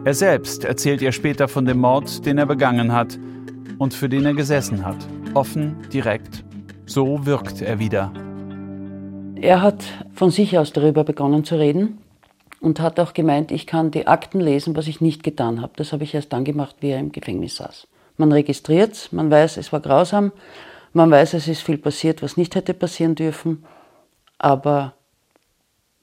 Er 0.04 0.14
selbst 0.14 0.66
erzählt 0.66 1.02
ihr 1.02 1.12
später 1.12 1.48
von 1.48 1.66
dem 1.66 1.80
Mord, 1.80 2.26
den 2.26 2.38
er 2.38 2.46
begangen 2.46 2.92
hat 2.92 3.20
und 3.78 3.94
für 3.94 4.10
den 4.10 4.26
er 4.26 4.34
gesessen 4.34 4.86
hat. 4.86 4.98
Offen, 5.34 5.76
direkt. 5.94 6.44
So 6.86 7.26
wirkt 7.26 7.62
er 7.62 7.80
wieder. 7.80 8.12
Er 9.36 9.62
hat 9.62 9.84
von 10.14 10.32
sich 10.32 10.58
aus 10.58 10.74
darüber 10.74 11.04
begonnen 11.04 11.44
zu 11.44 11.56
reden 11.56 12.00
und 12.66 12.80
hat 12.80 13.00
auch 13.00 13.14
gemeint, 13.14 13.52
ich 13.52 13.68
kann 13.68 13.92
die 13.92 14.08
Akten 14.08 14.40
lesen, 14.40 14.76
was 14.76 14.88
ich 14.88 15.00
nicht 15.00 15.22
getan 15.22 15.62
habe. 15.62 15.74
Das 15.76 15.94
habe 15.94 16.04
ich 16.04 16.16
erst 16.16 16.34
dann 16.34 16.44
gemacht, 16.44 16.78
wie 16.80 16.90
er 16.90 17.00
im 17.00 17.12
Gefängnis 17.12 17.58
saß. 17.58 17.88
Man 18.18 18.32
registriert, 18.32 19.10
man 19.12 19.30
weiß, 19.30 19.58
es 19.58 19.72
war 19.72 19.82
grausam, 19.82 20.32
man 20.92 21.12
weiß, 21.12 21.36
es 21.36 21.48
ist 21.48 21.62
viel 21.62 21.78
passiert, 21.78 22.24
was 22.24 22.38
nicht 22.38 22.56
hätte 22.56 22.74
passieren 22.74 23.14
dürfen, 23.14 23.64
aber 24.40 24.94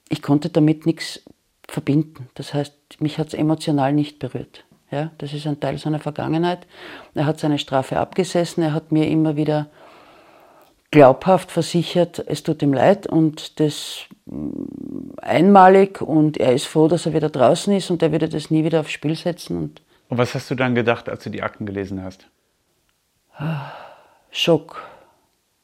ich 0.07 0.21
konnte 0.21 0.47
damit 0.47 0.85
nichts 0.85 1.21
verbinden. 1.67 2.29
Das 2.35 2.53
heißt, 2.53 2.73
mich 2.99 3.17
hat 3.17 3.27
es 3.27 3.33
emotional 3.33 3.91
nicht 3.91 4.19
berührt. 4.19 4.63
Ja, 4.89 5.11
das 5.17 5.33
ist 5.33 5.45
ein 5.45 5.59
Teil 5.59 5.77
seiner 5.77 5.99
Vergangenheit. 5.99 6.65
Er 7.13 7.25
hat 7.25 7.41
seine 7.41 7.59
Strafe 7.59 7.97
abgesessen, 7.97 8.63
er 8.63 8.73
hat 8.73 8.93
mir 8.93 9.09
immer 9.09 9.35
wieder 9.35 9.67
glaubhaft 10.91 11.51
versichert, 11.51 12.23
es 12.25 12.41
tut 12.43 12.61
ihm 12.61 12.71
leid 12.71 13.05
und 13.05 13.59
das 13.59 14.05
einmalig 15.21 16.01
und 16.01 16.37
er 16.37 16.53
ist 16.53 16.65
froh, 16.65 16.87
dass 16.87 17.05
er 17.05 17.13
wieder 17.13 17.29
draußen 17.29 17.73
ist 17.75 17.89
und 17.89 18.01
er 18.01 18.11
würde 18.11 18.29
das 18.29 18.51
nie 18.51 18.63
wieder 18.63 18.79
aufs 18.79 18.91
Spiel 18.91 19.15
setzen. 19.15 19.57
Und, 19.57 19.81
und 20.09 20.17
was 20.17 20.33
hast 20.33 20.49
du 20.49 20.55
dann 20.55 20.75
gedacht, 20.75 21.09
als 21.09 21.23
du 21.23 21.29
die 21.29 21.43
Akten 21.43 21.65
gelesen 21.65 22.03
hast? 22.03 22.27
Schock. 24.31 24.83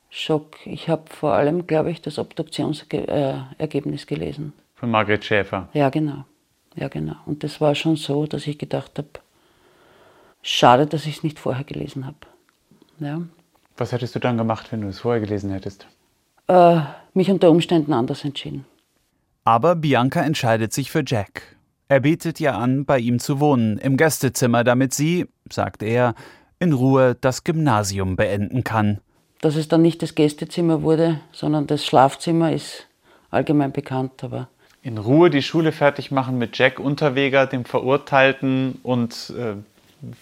Schock. 0.10 0.66
Ich 0.66 0.90
habe 0.90 1.04
vor 1.10 1.34
allem, 1.34 1.68
glaube 1.68 1.92
ich, 1.92 2.02
das 2.02 2.20
Obduktionsergebnis 2.20 4.08
gelesen. 4.08 4.54
Von 4.76 4.92
Margret 4.92 5.24
Schäfer? 5.24 5.70
Ja, 5.74 5.90
genau. 5.90 6.26
Ja, 6.76 6.88
genau. 6.88 7.16
Und 7.26 7.44
das 7.44 7.62
war 7.62 7.76
schon 7.76 7.96
so, 7.96 8.26
dass 8.26 8.48
ich 8.48 8.58
gedacht 8.58 8.98
habe, 8.98 9.10
schade, 10.42 10.88
dass 10.88 11.06
ich 11.06 11.18
es 11.18 11.24
nicht 11.24 11.40
vorher 11.40 11.64
gelesen 11.64 12.06
habe. 12.06 12.18
Ja. 13.00 13.22
Was 13.78 13.92
hättest 13.92 14.16
du 14.16 14.20
dann 14.20 14.38
gemacht, 14.38 14.72
wenn 14.72 14.82
du 14.82 14.88
es 14.88 15.00
vorher 15.00 15.22
gelesen 15.22 15.52
hättest? 15.52 15.88
Äh, 16.50 16.82
mich 17.14 17.30
unter 17.30 17.52
Umständen 17.52 17.94
anders 17.94 18.26
entschieden. 18.26 18.66
Aber 19.44 19.76
Bianca 19.76 20.22
entscheidet 20.22 20.74
sich 20.74 20.92
für 20.92 21.04
Jack. 21.06 21.56
Er 21.88 22.00
bietet 22.02 22.40
ihr 22.40 22.56
an, 22.56 22.86
bei 22.86 23.00
ihm 23.00 23.20
zu 23.20 23.40
wohnen, 23.40 23.78
im 23.78 23.98
Gästezimmer, 23.98 24.64
damit 24.64 24.94
sie, 24.94 25.28
sagt 25.52 25.84
er, 25.84 26.16
in 26.60 26.74
Ruhe 26.74 27.16
das 27.20 27.44
Gymnasium 27.44 28.16
beenden 28.16 28.64
kann. 28.64 29.00
Dass 29.42 29.56
es 29.56 29.68
dann 29.68 29.82
nicht 29.82 30.02
das 30.02 30.16
Gästezimmer 30.16 30.82
wurde, 30.82 31.20
sondern 31.32 31.68
das 31.68 31.86
Schlafzimmer 31.86 32.52
ist 32.52 32.88
allgemein 33.32 33.72
bekannt, 33.72 34.24
aber 34.24 34.50
in 34.82 34.98
Ruhe 34.98 35.30
die 35.30 35.42
Schule 35.42 35.72
fertig 35.72 36.10
machen 36.10 36.38
mit 36.38 36.58
Jack 36.58 36.80
Unterweger, 36.80 37.46
dem 37.46 37.66
Verurteilten 37.66 38.80
und 38.84 39.34
äh, 39.38 39.56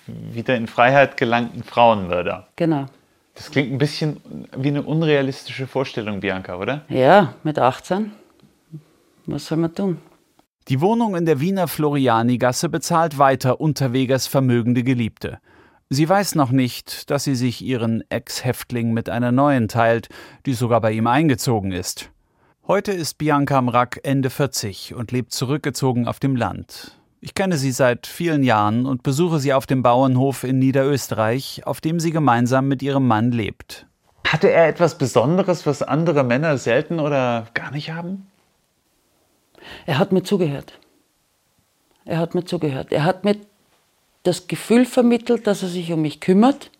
wieder 0.07 0.55
in 0.55 0.67
Freiheit 0.67 1.15
gelangten 1.17 1.63
Frauenmörder. 1.63 2.47
Genau. 2.55 2.87
Das 3.37 3.51
klingt 3.51 3.71
ein 3.71 3.77
bisschen 3.77 4.19
wie 4.57 4.69
eine 4.69 4.81
unrealistische 4.81 5.67
Vorstellung, 5.67 6.21
Bianca, 6.21 6.57
oder? 6.57 6.85
Ja, 6.89 7.35
mit 7.43 7.59
18. 7.59 8.11
Was 9.27 9.45
soll 9.45 9.59
man 9.59 9.75
tun? 9.75 9.99
Die 10.69 10.81
Wohnung 10.81 11.15
in 11.15 11.25
der 11.25 11.39
Wiener 11.39 11.67
Florianigasse 11.67 12.67
bezahlt 12.67 13.19
weiter 13.19 13.61
Unterwegers 13.61 14.25
vermögende 14.25 14.83
Geliebte. 14.83 15.37
Sie 15.89 16.09
weiß 16.09 16.33
noch 16.35 16.49
nicht, 16.49 17.11
dass 17.11 17.25
sie 17.25 17.35
sich 17.35 17.61
ihren 17.61 18.03
Ex-Häftling 18.09 18.91
mit 18.91 19.07
einer 19.07 19.31
neuen 19.31 19.67
teilt, 19.67 20.09
die 20.45 20.53
sogar 20.53 20.81
bei 20.81 20.91
ihm 20.91 21.07
eingezogen 21.07 21.71
ist. 21.71 22.11
Heute 22.67 22.91
ist 22.91 23.19
Bianca 23.19 23.61
Mrack 23.61 24.01
Ende 24.03 24.29
40 24.29 24.95
und 24.95 25.11
lebt 25.11 25.31
zurückgezogen 25.31 26.07
auf 26.07 26.19
dem 26.19 26.35
Land. 26.35 26.96
Ich 27.19 27.33
kenne 27.33 27.57
sie 27.57 27.71
seit 27.71 28.05
vielen 28.05 28.43
Jahren 28.43 28.85
und 28.85 29.01
besuche 29.01 29.39
sie 29.39 29.53
auf 29.53 29.65
dem 29.65 29.81
Bauernhof 29.81 30.43
in 30.43 30.59
Niederösterreich, 30.59 31.61
auf 31.65 31.81
dem 31.81 31.99
sie 31.99 32.11
gemeinsam 32.11 32.67
mit 32.67 32.83
ihrem 32.83 33.07
Mann 33.07 33.31
lebt. 33.31 33.87
Hatte 34.27 34.51
er 34.51 34.67
etwas 34.67 34.97
Besonderes, 34.97 35.65
was 35.65 35.81
andere 35.81 36.23
Männer 36.23 36.57
selten 36.57 36.99
oder 36.99 37.47
gar 37.53 37.71
nicht 37.71 37.91
haben? 37.91 38.27
Er 39.85 39.97
hat 39.97 40.11
mir 40.11 40.23
zugehört. 40.23 40.79
Er 42.05 42.19
hat 42.19 42.35
mir 42.35 42.45
zugehört. 42.45 42.91
Er 42.91 43.03
hat 43.03 43.25
mir 43.25 43.37
das 44.23 44.47
Gefühl 44.47 44.85
vermittelt, 44.85 45.47
dass 45.47 45.63
er 45.63 45.69
sich 45.69 45.91
um 45.91 46.01
mich 46.01 46.19
kümmert, 46.19 46.71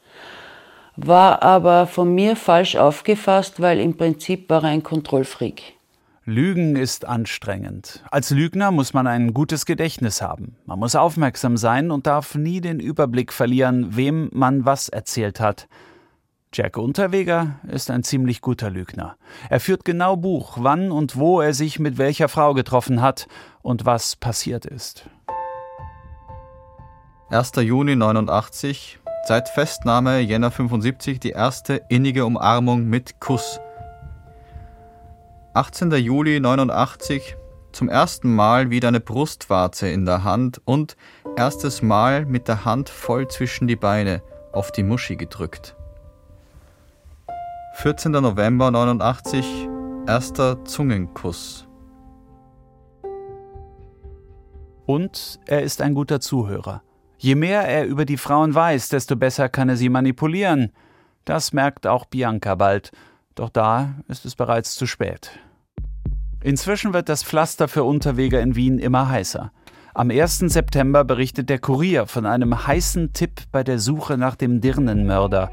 war 0.97 1.43
aber 1.43 1.87
von 1.87 2.13
mir 2.13 2.35
falsch 2.35 2.75
aufgefasst, 2.75 3.61
weil 3.61 3.79
im 3.79 3.95
Prinzip 3.95 4.49
war 4.49 4.63
er 4.63 4.69
ein 4.69 4.83
Kontrollfreak. 4.83 5.76
Lügen 6.29 6.75
ist 6.75 7.05
anstrengend. 7.05 8.03
Als 8.11 8.31
Lügner 8.31 8.71
muss 8.71 8.93
man 8.93 9.07
ein 9.07 9.33
gutes 9.33 9.65
Gedächtnis 9.65 10.21
haben. 10.21 10.57
Man 10.65 10.77
muss 10.77 10.93
aufmerksam 10.93 11.55
sein 11.55 11.89
und 11.89 12.05
darf 12.05 12.35
nie 12.35 12.59
den 12.59 12.81
Überblick 12.81 13.31
verlieren, 13.31 13.95
wem 13.95 14.29
man 14.33 14.65
was 14.65 14.89
erzählt 14.89 15.39
hat. 15.39 15.69
Jack 16.53 16.75
Unterweger 16.75 17.61
ist 17.71 17.89
ein 17.89 18.03
ziemlich 18.03 18.41
guter 18.41 18.69
Lügner. 18.69 19.15
Er 19.49 19.61
führt 19.61 19.85
genau 19.85 20.17
Buch, 20.17 20.57
wann 20.59 20.91
und 20.91 21.15
wo 21.15 21.39
er 21.39 21.53
sich 21.53 21.79
mit 21.79 21.97
welcher 21.97 22.27
Frau 22.27 22.53
getroffen 22.53 23.01
hat 23.01 23.29
und 23.61 23.85
was 23.85 24.17
passiert 24.17 24.65
ist. 24.65 25.09
1. 27.29 27.53
Juni 27.55 27.95
89, 27.95 28.99
seit 29.25 29.47
Festnahme 29.47 30.19
Jänner 30.19 30.51
75 30.51 31.21
die 31.21 31.29
erste 31.29 31.83
innige 31.87 32.25
Umarmung 32.25 32.83
mit 32.83 33.21
Kuss 33.21 33.61
18. 35.57 35.89
Juli 35.93 36.39
89 36.39 37.35
zum 37.71 37.89
ersten 37.89 38.35
Mal 38.35 38.69
wieder 38.69 38.89
eine 38.89 38.99
Brustwarze 38.99 39.87
in 39.87 40.05
der 40.05 40.23
Hand 40.23 40.61
und 40.65 40.95
erstes 41.35 41.81
Mal 41.81 42.27
mit 42.27 42.47
der 42.47 42.63
Hand 42.63 42.89
voll 42.89 43.27
zwischen 43.27 43.67
die 43.67 43.75
Beine 43.75 44.21
auf 44.53 44.71
die 44.71 44.83
Muschi 44.83 45.15
gedrückt. 45.15 45.75
14. 47.73 48.11
November 48.11 48.69
89 48.69 49.67
erster 50.05 50.63
Zungenkuss. 50.63 51.67
Und 54.85 55.39
er 55.47 55.63
ist 55.63 55.81
ein 55.81 55.95
guter 55.95 56.19
Zuhörer. 56.19 56.83
Je 57.17 57.33
mehr 57.33 57.67
er 57.67 57.87
über 57.87 58.05
die 58.05 58.17
Frauen 58.17 58.53
weiß, 58.53 58.89
desto 58.89 59.15
besser 59.15 59.49
kann 59.49 59.69
er 59.69 59.75
sie 59.75 59.89
manipulieren. 59.89 60.71
Das 61.25 61.51
merkt 61.51 61.87
auch 61.87 62.05
Bianca 62.05 62.53
bald, 62.53 62.91
doch 63.33 63.49
da 63.49 63.95
ist 64.07 64.23
es 64.23 64.35
bereits 64.35 64.75
zu 64.75 64.85
spät. 64.85 65.31
Inzwischen 66.43 66.93
wird 66.93 67.09
das 67.09 67.23
Pflaster 67.23 67.67
für 67.67 67.83
Unterweger 67.83 68.41
in 68.41 68.55
Wien 68.55 68.79
immer 68.79 69.09
heißer. 69.09 69.51
Am 69.93 70.11
1. 70.11 70.39
September 70.39 71.03
berichtet 71.03 71.49
der 71.49 71.57
Kurier 71.57 72.05
von 72.05 72.27
einem 72.27 72.67
heißen 72.67 73.13
Tipp 73.13 73.41
bei 73.51 73.63
der 73.63 73.79
Suche 73.79 74.17
nach 74.17 74.35
dem 74.35 74.61
Dirnenmörder. 74.61 75.49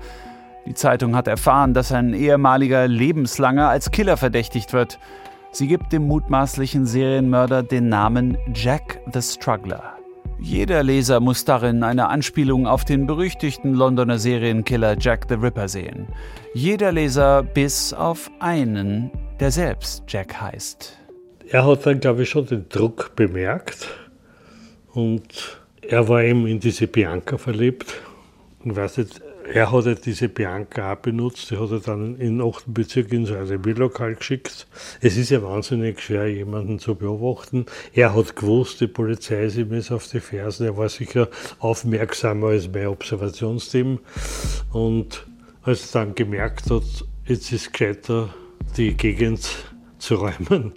Die 0.67 0.75
Zeitung 0.75 1.17
hat 1.17 1.29
erfahren, 1.29 1.73
dass 1.73 1.93
ein 1.93 2.13
ehemaliger 2.13 2.87
Lebenslanger 2.87 3.69
als 3.69 3.91
Killer 3.91 4.19
verdächtigt 4.19 4.73
wird. 4.75 4.99
Sie 5.51 5.67
gibt 5.67 5.93
dem 5.93 6.07
mutmaßlichen 6.07 6.85
Serienmörder 6.85 7.63
den 7.63 7.89
Namen 7.89 8.37
Jack 8.53 9.01
the 9.13 9.23
Struggler. 9.23 9.94
Jeder 10.45 10.83
Leser 10.83 11.21
muss 11.21 11.47
darin 11.47 11.83
eine 11.83 12.09
Anspielung 12.09 12.67
auf 12.67 12.85
den 12.85 13.07
berüchtigten 13.07 13.73
Londoner 13.73 14.19
Serienkiller 14.19 14.95
Jack 15.01 15.25
the 15.31 15.37
Ripper 15.37 15.69
sehen. 15.69 16.07
Jeder 16.53 16.93
Leser 16.93 17.43
bis 17.43 17.95
auf 17.95 18.31
einen, 18.41 19.11
der 19.41 19.51
selbst 19.51 20.05
Jack 20.07 20.39
heißt. 20.39 20.99
Er 21.49 21.67
hat 21.67 21.87
dann, 21.87 21.99
glaube 21.99 22.25
ich, 22.25 22.29
schon 22.29 22.45
den 22.45 22.69
Druck 22.69 23.17
bemerkt 23.17 23.89
und 24.93 25.59
er 25.81 26.07
war 26.09 26.23
eben 26.23 26.47
in 26.47 26.61
diese 26.61 26.89
Bianca 26.89 27.39
verliebt. 27.39 27.95
Ich 28.63 28.77
weiß 28.77 28.99
nicht, 28.99 29.23
er 29.53 29.73
hat 29.73 29.85
ja 29.87 29.95
diese 29.95 30.29
Bianca 30.29 30.93
auch 30.93 30.97
benutzt, 30.97 31.51
die 31.51 31.59
hat 31.59 31.71
er 31.71 31.81
dann 31.81 32.17
in 32.17 32.39
den 32.39 32.47
8. 32.47 32.65
Bezirk 32.69 33.13
in 33.13 33.27
so 33.27 33.35
ein 33.35 33.45
Revierlokal 33.45 34.15
geschickt. 34.15 34.67
Es 35.01 35.17
ist 35.17 35.31
ja 35.31 35.43
wahnsinnig 35.43 36.01
schwer, 36.01 36.29
jemanden 36.29 36.79
zu 36.79 36.95
beobachten. 36.95 37.67
Er 37.93 38.15
hat 38.15 38.37
gewusst, 38.37 38.81
die 38.81 38.87
Polizei 38.87 39.45
ist 39.45 39.57
ihm 39.57 39.73
jetzt 39.73 39.93
auf 39.93 40.09
die 40.09 40.21
Fersen, 40.21 40.67
er 40.67 40.77
war 40.77 40.89
sicher 40.89 41.29
aufmerksamer 41.59 42.49
als 42.49 42.71
mein 42.73 42.87
Observationsteam. 42.87 44.01
Und 44.73 45.27
als 45.63 45.95
er 45.95 46.05
dann 46.05 46.15
gemerkt 46.15 46.71
hat, 46.71 47.05
jetzt 47.27 47.53
ist 47.53 47.73
gescheiter, 47.73 48.31
die 48.77 48.95
Gegend 48.97 49.47
zu 49.99 50.17
räumen. 50.17 50.75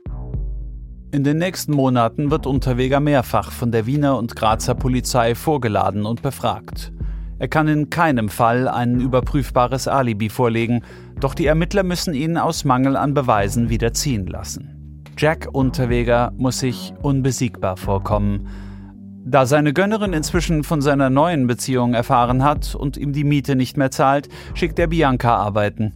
In 1.11 1.23
den 1.23 1.37
nächsten 1.37 1.71
Monaten 1.71 2.31
wird 2.31 2.45
Unterweger 2.45 2.99
mehrfach 2.99 3.51
von 3.51 3.71
der 3.71 3.85
Wiener 3.85 4.17
und 4.17 4.35
Grazer 4.35 4.75
Polizei 4.75 5.35
vorgeladen 5.35 6.05
und 6.05 6.21
befragt. 6.21 6.91
Er 7.39 7.47
kann 7.47 7.67
in 7.67 7.89
keinem 7.89 8.29
Fall 8.29 8.67
ein 8.67 8.99
überprüfbares 8.99 9.87
Alibi 9.87 10.29
vorlegen, 10.29 10.81
doch 11.19 11.33
die 11.33 11.45
Ermittler 11.45 11.83
müssen 11.83 12.13
ihn 12.13 12.37
aus 12.37 12.65
Mangel 12.65 12.95
an 12.95 13.13
Beweisen 13.13 13.69
wieder 13.69 13.93
ziehen 13.93 14.25
lassen. 14.25 15.03
Jack 15.17 15.47
Unterweger 15.51 16.31
muss 16.37 16.59
sich 16.59 16.93
unbesiegbar 17.01 17.77
vorkommen. 17.77 18.47
Da 19.25 19.45
seine 19.45 19.73
Gönnerin 19.73 20.13
inzwischen 20.13 20.63
von 20.63 20.81
seiner 20.81 21.09
neuen 21.09 21.47
Beziehung 21.47 21.93
erfahren 21.93 22.43
hat 22.43 22.75
und 22.75 22.97
ihm 22.97 23.13
die 23.13 23.23
Miete 23.23 23.55
nicht 23.55 23.77
mehr 23.77 23.91
zahlt, 23.91 24.29
schickt 24.53 24.79
er 24.79 24.87
Bianca 24.87 25.35
arbeiten. 25.35 25.93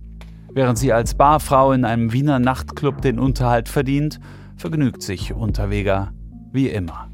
Während 0.53 0.77
sie 0.77 0.91
als 0.91 1.15
Barfrau 1.15 1.71
in 1.71 1.85
einem 1.85 2.11
Wiener 2.11 2.39
Nachtclub 2.39 3.01
den 3.01 3.19
Unterhalt 3.19 3.69
verdient, 3.69 4.19
vergnügt 4.57 5.01
sich 5.01 5.33
Unterweger 5.33 6.11
wie 6.51 6.67
immer. 6.67 7.09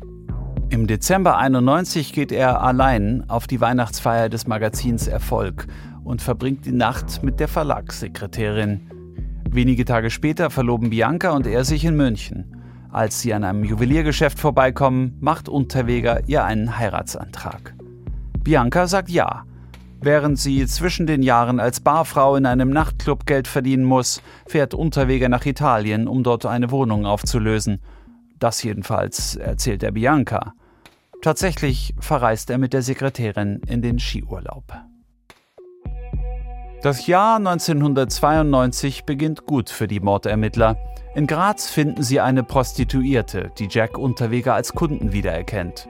Im 0.70 0.86
Dezember 0.86 1.38
91 1.38 2.12
geht 2.12 2.34
er 2.34 2.62
allein 2.62 3.24
auf 3.30 3.48
die 3.48 3.62
Weihnachtsfeier 3.62 4.28
des 4.28 4.48
Magazins 4.48 5.08
Erfolg 5.08 5.66
und 6.04 6.22
verbringt 6.22 6.66
die 6.66 6.74
Nacht 6.74 7.24
mit 7.24 7.40
der 7.40 7.48
Verlagssekretärin. 7.48 8.92
Wenige 9.50 9.86
Tage 9.86 10.10
später 10.10 10.50
verloben 10.50 10.90
Bianca 10.90 11.32
und 11.32 11.48
er 11.48 11.64
sich 11.64 11.86
in 11.86 11.96
München. 11.96 12.54
Als 12.92 13.22
sie 13.22 13.34
an 13.34 13.46
einem 13.46 13.64
Juweliergeschäft 13.64 14.40
vorbeikommen, 14.40 15.16
macht 15.22 15.48
Unterweger 15.48 16.28
ihr 16.28 16.44
einen 16.44 16.78
Heiratsantrag. 16.78 17.74
Bianca 18.44 18.88
sagt 18.88 19.10
ja. 19.10 19.46
Während 20.02 20.38
sie 20.38 20.68
zwischen 20.68 21.08
den 21.08 21.24
Jahren 21.24 21.62
als 21.62 21.80
Barfrau 21.80 22.36
in 22.36 22.46
einem 22.46 22.70
Nachtclub 22.72 23.26
Geld 23.26 23.48
verdienen 23.48 23.86
muss, 23.86 24.22
fährt 24.46 24.74
Unterweger 24.74 25.30
nach 25.30 25.46
Italien, 25.46 26.10
um 26.10 26.24
dort 26.24 26.46
eine 26.46 26.72
Wohnung 26.72 27.06
aufzulösen– 27.06 27.80
das 28.40 28.64
jedenfalls 28.64 29.36
erzählt 29.36 29.84
er 29.84 29.92
Bianca. 29.92 30.54
Tatsächlich 31.22 31.94
verreist 32.00 32.50
er 32.50 32.58
mit 32.58 32.74
der 32.74 32.82
Sekretärin 32.82 33.62
in 33.68 33.82
den 33.82 34.00
Skiurlaub. 34.00 34.74
Das 36.84 37.08
Jahr 37.08 37.38
1992 37.38 39.04
beginnt 39.06 39.46
gut 39.46 39.70
für 39.70 39.88
die 39.88 40.00
Mordermittler. 40.00 40.78
In 41.16 41.26
Graz 41.26 41.70
finden 41.72 42.04
sie 42.04 42.22
eine 42.22 42.44
Prostituierte, 42.44 43.52
die 43.58 43.68
Jack 43.70 43.98
Unterweger 43.98 44.54
als 44.54 44.74
Kunden 44.74 45.12
wiedererkennt. 45.12 45.90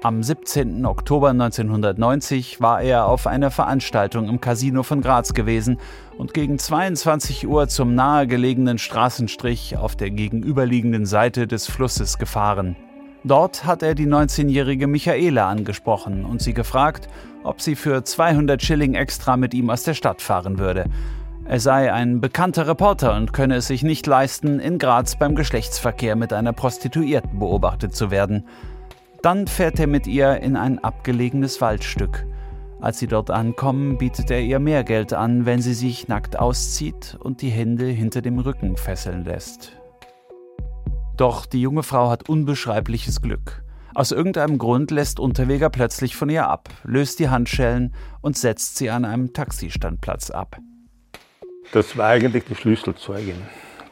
Am 0.00 0.22
17. 0.22 0.86
Oktober 0.86 1.30
1990 1.30 2.60
war 2.60 2.80
er 2.80 3.06
auf 3.06 3.26
einer 3.26 3.50
Veranstaltung 3.50 4.28
im 4.28 4.40
Casino 4.40 4.84
von 4.84 5.00
Graz 5.00 5.34
gewesen 5.34 5.78
und 6.16 6.34
gegen 6.34 6.56
22 6.56 7.48
Uhr 7.48 7.66
zum 7.66 7.96
nahegelegenen 7.96 8.78
Straßenstrich 8.78 9.76
auf 9.76 9.96
der 9.96 10.10
gegenüberliegenden 10.10 11.04
Seite 11.04 11.48
des 11.48 11.66
Flusses 11.66 12.16
gefahren. 12.16 12.76
Dort 13.24 13.64
hat 13.64 13.82
er 13.82 13.96
die 13.96 14.06
19-jährige 14.06 14.86
Michaela 14.86 15.48
angesprochen 15.48 16.24
und 16.24 16.40
sie 16.40 16.54
gefragt, 16.54 17.08
ob 17.42 17.60
sie 17.60 17.74
für 17.74 18.04
200 18.04 18.62
Schilling 18.62 18.94
extra 18.94 19.36
mit 19.36 19.52
ihm 19.52 19.68
aus 19.68 19.82
der 19.82 19.94
Stadt 19.94 20.22
fahren 20.22 20.60
würde. 20.60 20.84
Er 21.44 21.58
sei 21.58 21.92
ein 21.92 22.20
bekannter 22.20 22.68
Reporter 22.68 23.16
und 23.16 23.32
könne 23.32 23.56
es 23.56 23.66
sich 23.66 23.82
nicht 23.82 24.06
leisten, 24.06 24.60
in 24.60 24.78
Graz 24.78 25.16
beim 25.16 25.34
Geschlechtsverkehr 25.34 26.14
mit 26.14 26.32
einer 26.32 26.52
Prostituierten 26.52 27.40
beobachtet 27.40 27.96
zu 27.96 28.12
werden. 28.12 28.44
Dann 29.22 29.48
fährt 29.48 29.80
er 29.80 29.88
mit 29.88 30.06
ihr 30.06 30.40
in 30.40 30.56
ein 30.56 30.78
abgelegenes 30.78 31.60
Waldstück. 31.60 32.24
Als 32.80 33.00
sie 33.00 33.08
dort 33.08 33.30
ankommen, 33.30 33.98
bietet 33.98 34.30
er 34.30 34.40
ihr 34.40 34.60
mehr 34.60 34.84
Geld 34.84 35.12
an, 35.12 35.44
wenn 35.44 35.60
sie 35.60 35.74
sich 35.74 36.06
nackt 36.06 36.38
auszieht 36.38 37.16
und 37.18 37.42
die 37.42 37.50
Hände 37.50 37.86
hinter 37.86 38.22
dem 38.22 38.38
Rücken 38.38 38.76
fesseln 38.76 39.24
lässt. 39.24 39.72
Doch 41.16 41.46
die 41.46 41.60
junge 41.60 41.82
Frau 41.82 42.10
hat 42.10 42.28
unbeschreibliches 42.28 43.20
Glück. 43.20 43.64
Aus 43.92 44.12
irgendeinem 44.12 44.58
Grund 44.58 44.92
lässt 44.92 45.18
Unterweger 45.18 45.70
plötzlich 45.70 46.14
von 46.14 46.30
ihr 46.30 46.46
ab, 46.46 46.68
löst 46.84 47.18
die 47.18 47.28
Handschellen 47.28 47.92
und 48.20 48.38
setzt 48.38 48.76
sie 48.76 48.90
an 48.90 49.04
einem 49.04 49.32
Taxistandplatz 49.32 50.30
ab. 50.30 50.58
Das 51.72 51.96
war 51.96 52.10
eigentlich 52.10 52.44
die 52.44 52.54
Schlüsselzeugin. 52.54 53.42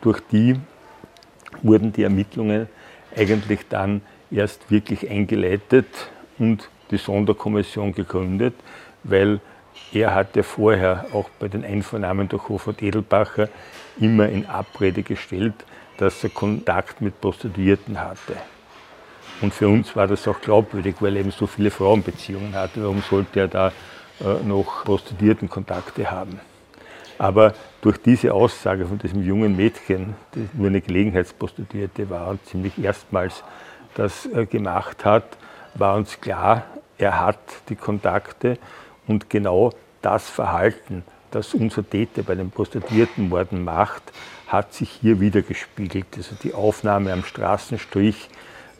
Durch 0.02 0.20
die 0.30 0.54
wurden 1.62 1.92
die 1.92 2.04
Ermittlungen 2.04 2.68
eigentlich 3.16 3.66
dann 3.68 4.02
erst 4.30 4.70
wirklich 4.70 5.10
eingeleitet 5.10 5.86
und 6.38 6.68
die 6.90 6.98
Sonderkommission 6.98 7.92
gegründet, 7.94 8.54
weil 9.04 9.40
er 9.92 10.14
hatte 10.14 10.42
vorher 10.42 11.06
auch 11.12 11.28
bei 11.38 11.48
den 11.48 11.64
Einvernahmen 11.64 12.28
durch 12.28 12.48
Hofert 12.48 12.82
Edelbacher 12.82 13.48
immer 13.98 14.28
in 14.28 14.46
Abrede 14.46 15.02
gestellt, 15.02 15.54
dass 15.98 16.22
er 16.24 16.30
Kontakt 16.30 17.00
mit 17.00 17.20
Prostituierten 17.20 18.00
hatte. 18.00 18.36
Und 19.40 19.52
für 19.52 19.68
uns 19.68 19.94
war 19.94 20.06
das 20.06 20.26
auch 20.28 20.40
glaubwürdig, 20.40 20.96
weil 21.00 21.16
er 21.16 21.20
eben 21.20 21.30
so 21.30 21.46
viele 21.46 21.70
Frauenbeziehungen 21.70 22.54
hatte. 22.54 22.82
Warum 22.82 23.02
sollte 23.02 23.40
er 23.40 23.48
da 23.48 23.68
äh, 24.20 24.42
noch 24.46 24.84
Prostituiertenkontakte 24.84 26.10
haben? 26.10 26.40
Aber 27.18 27.54
durch 27.80 27.98
diese 27.98 28.32
Aussage 28.32 28.86
von 28.86 28.98
diesem 28.98 29.22
jungen 29.22 29.56
Mädchen, 29.56 30.14
die 30.34 30.48
nur 30.52 30.68
eine 30.68 30.80
Gelegenheitsprostituierte 30.80 32.10
war 32.10 32.28
und 32.28 32.44
ziemlich 32.46 32.78
erstmals 32.82 33.42
das 33.96 34.28
gemacht 34.50 35.04
hat, 35.04 35.24
war 35.74 35.96
uns 35.96 36.20
klar, 36.20 36.64
er 36.98 37.20
hat 37.20 37.38
die 37.68 37.76
Kontakte 37.76 38.58
und 39.06 39.28
genau 39.28 39.72
das 40.02 40.28
Verhalten, 40.28 41.04
das 41.30 41.54
unser 41.54 41.88
Täter 41.88 42.22
bei 42.22 42.34
den 42.34 42.50
Prostituiertenmorden 42.50 43.64
macht, 43.64 44.02
hat 44.46 44.72
sich 44.72 44.90
hier 44.90 45.20
wiedergespiegelt. 45.20 46.06
Also 46.16 46.36
die 46.42 46.54
Aufnahme 46.54 47.12
am 47.12 47.24
Straßenstrich, 47.24 48.28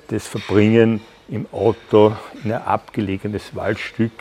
das 0.08 0.26
Verbringen 0.26 1.00
im 1.28 1.46
Auto 1.52 2.16
in 2.44 2.52
ein 2.52 2.62
abgelegenes 2.62 3.56
Waldstück, 3.56 4.12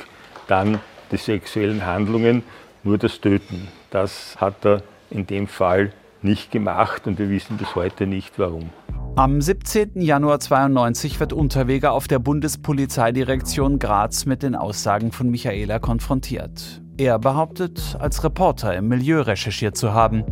dann 0.47 0.79
die 1.11 1.17
sexuellen 1.17 1.85
Handlungen, 1.85 2.43
nur 2.83 2.97
das 2.97 3.21
Töten. 3.21 3.67
Das 3.91 4.35
hat 4.39 4.65
er 4.65 4.81
in 5.11 5.27
dem 5.27 5.47
Fall 5.47 5.93
nicht 6.25 6.51
gemacht 6.51 7.07
und 7.07 7.17
wir 7.17 7.29
wissen 7.29 7.55
bis 7.55 7.75
heute 7.75 8.05
nicht 8.05 8.37
warum. 8.37 8.69
Am 9.15 9.39
17. 9.39 10.01
Januar 10.01 10.41
92 10.41 11.21
wird 11.21 11.31
Unterweger 11.31 11.93
auf 11.93 12.09
der 12.09 12.19
Bundespolizeidirektion 12.19 13.79
Graz 13.79 14.25
mit 14.25 14.43
den 14.43 14.55
Aussagen 14.55 15.13
von 15.13 15.29
Michaela 15.29 15.79
konfrontiert. 15.79 16.81
Er 16.97 17.17
behauptet, 17.17 17.95
als 17.97 18.25
Reporter 18.25 18.75
im 18.75 18.89
Milieu 18.89 19.21
recherchiert 19.21 19.77
zu 19.77 19.93
haben. 19.93 20.25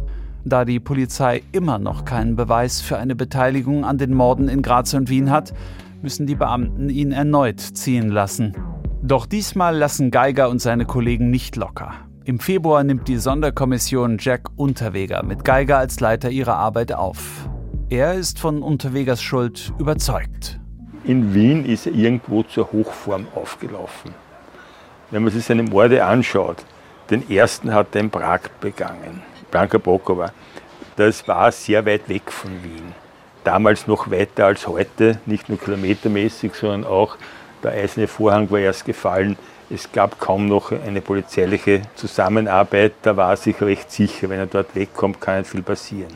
Da 0.43 0.65
die 0.65 0.81
Polizei 0.81 1.43
immer 1.53 1.79
noch 1.79 2.03
keinen 2.03 2.35
Beweis 2.35 2.81
für 2.81 2.97
eine 2.97 3.15
Beteiligung 3.15 3.85
an 3.85 3.97
den 3.97 4.13
Morden 4.13 4.49
in 4.49 4.61
Graz 4.61 4.93
und 4.93 5.09
Wien 5.09 5.31
hat, 5.31 5.53
müssen 6.01 6.27
die 6.27 6.35
Beamten 6.35 6.89
ihn 6.89 7.13
erneut 7.13 7.61
ziehen 7.61 8.09
lassen. 8.09 8.53
Doch 9.01 9.25
diesmal 9.25 9.77
lassen 9.77 10.11
Geiger 10.11 10.49
und 10.49 10.59
seine 10.59 10.85
Kollegen 10.85 11.29
nicht 11.29 11.55
locker. 11.55 11.93
Im 12.25 12.39
Februar 12.39 12.85
nimmt 12.85 13.09
die 13.09 13.17
Sonderkommission 13.17 14.17
Jack 14.17 14.43
Unterweger 14.55 15.23
mit 15.23 15.43
Geiger 15.43 15.77
als 15.77 15.99
Leiter 15.99 16.29
ihre 16.29 16.53
Arbeit 16.53 16.93
auf. 16.93 17.49
Er 17.89 18.13
ist 18.13 18.39
von 18.39 18.63
Unterwegers 18.63 19.21
Schuld 19.21 19.73
überzeugt. 19.77 20.57
In 21.03 21.33
Wien 21.33 21.65
ist 21.65 21.85
er 21.85 21.93
irgendwo 21.93 22.43
zur 22.43 22.71
Hochform 22.71 23.27
aufgelaufen. 23.35 24.13
Wenn 25.11 25.23
man 25.23 25.33
sich 25.33 25.43
seine 25.43 25.63
Morde 25.63 26.05
anschaut, 26.05 26.63
den 27.09 27.29
ersten 27.29 27.73
hat 27.73 27.87
er 27.93 27.99
in 27.99 28.09
Prag 28.09 28.39
begangen. 28.61 29.21
Branka 29.51 29.77
Bokova. 29.77 30.31
Das 30.95 31.27
war 31.27 31.51
sehr 31.51 31.85
weit 31.85 32.07
weg 32.07 32.31
von 32.31 32.51
Wien. 32.63 32.93
Damals 33.43 33.85
noch 33.85 34.09
weiter 34.09 34.45
als 34.45 34.65
heute, 34.65 35.19
nicht 35.25 35.49
nur 35.49 35.59
kilometermäßig, 35.59 36.53
sondern 36.53 36.85
auch 36.85 37.17
der 37.63 37.71
eiserne 37.71 38.07
Vorhang 38.07 38.49
war 38.49 38.59
erst 38.59 38.85
gefallen. 38.85 39.35
Es 39.69 39.91
gab 39.91 40.19
kaum 40.19 40.47
noch 40.47 40.71
eine 40.71 41.01
polizeiliche 41.01 41.81
Zusammenarbeit. 41.95 42.93
Da 43.01 43.15
war 43.17 43.31
er 43.31 43.37
sich 43.37 43.59
recht 43.61 43.91
sicher, 43.91 44.29
wenn 44.29 44.39
er 44.39 44.45
dort 44.45 44.75
wegkommt, 44.75 45.19
kann 45.21 45.39
nicht 45.39 45.49
viel 45.49 45.63
passieren. 45.63 46.13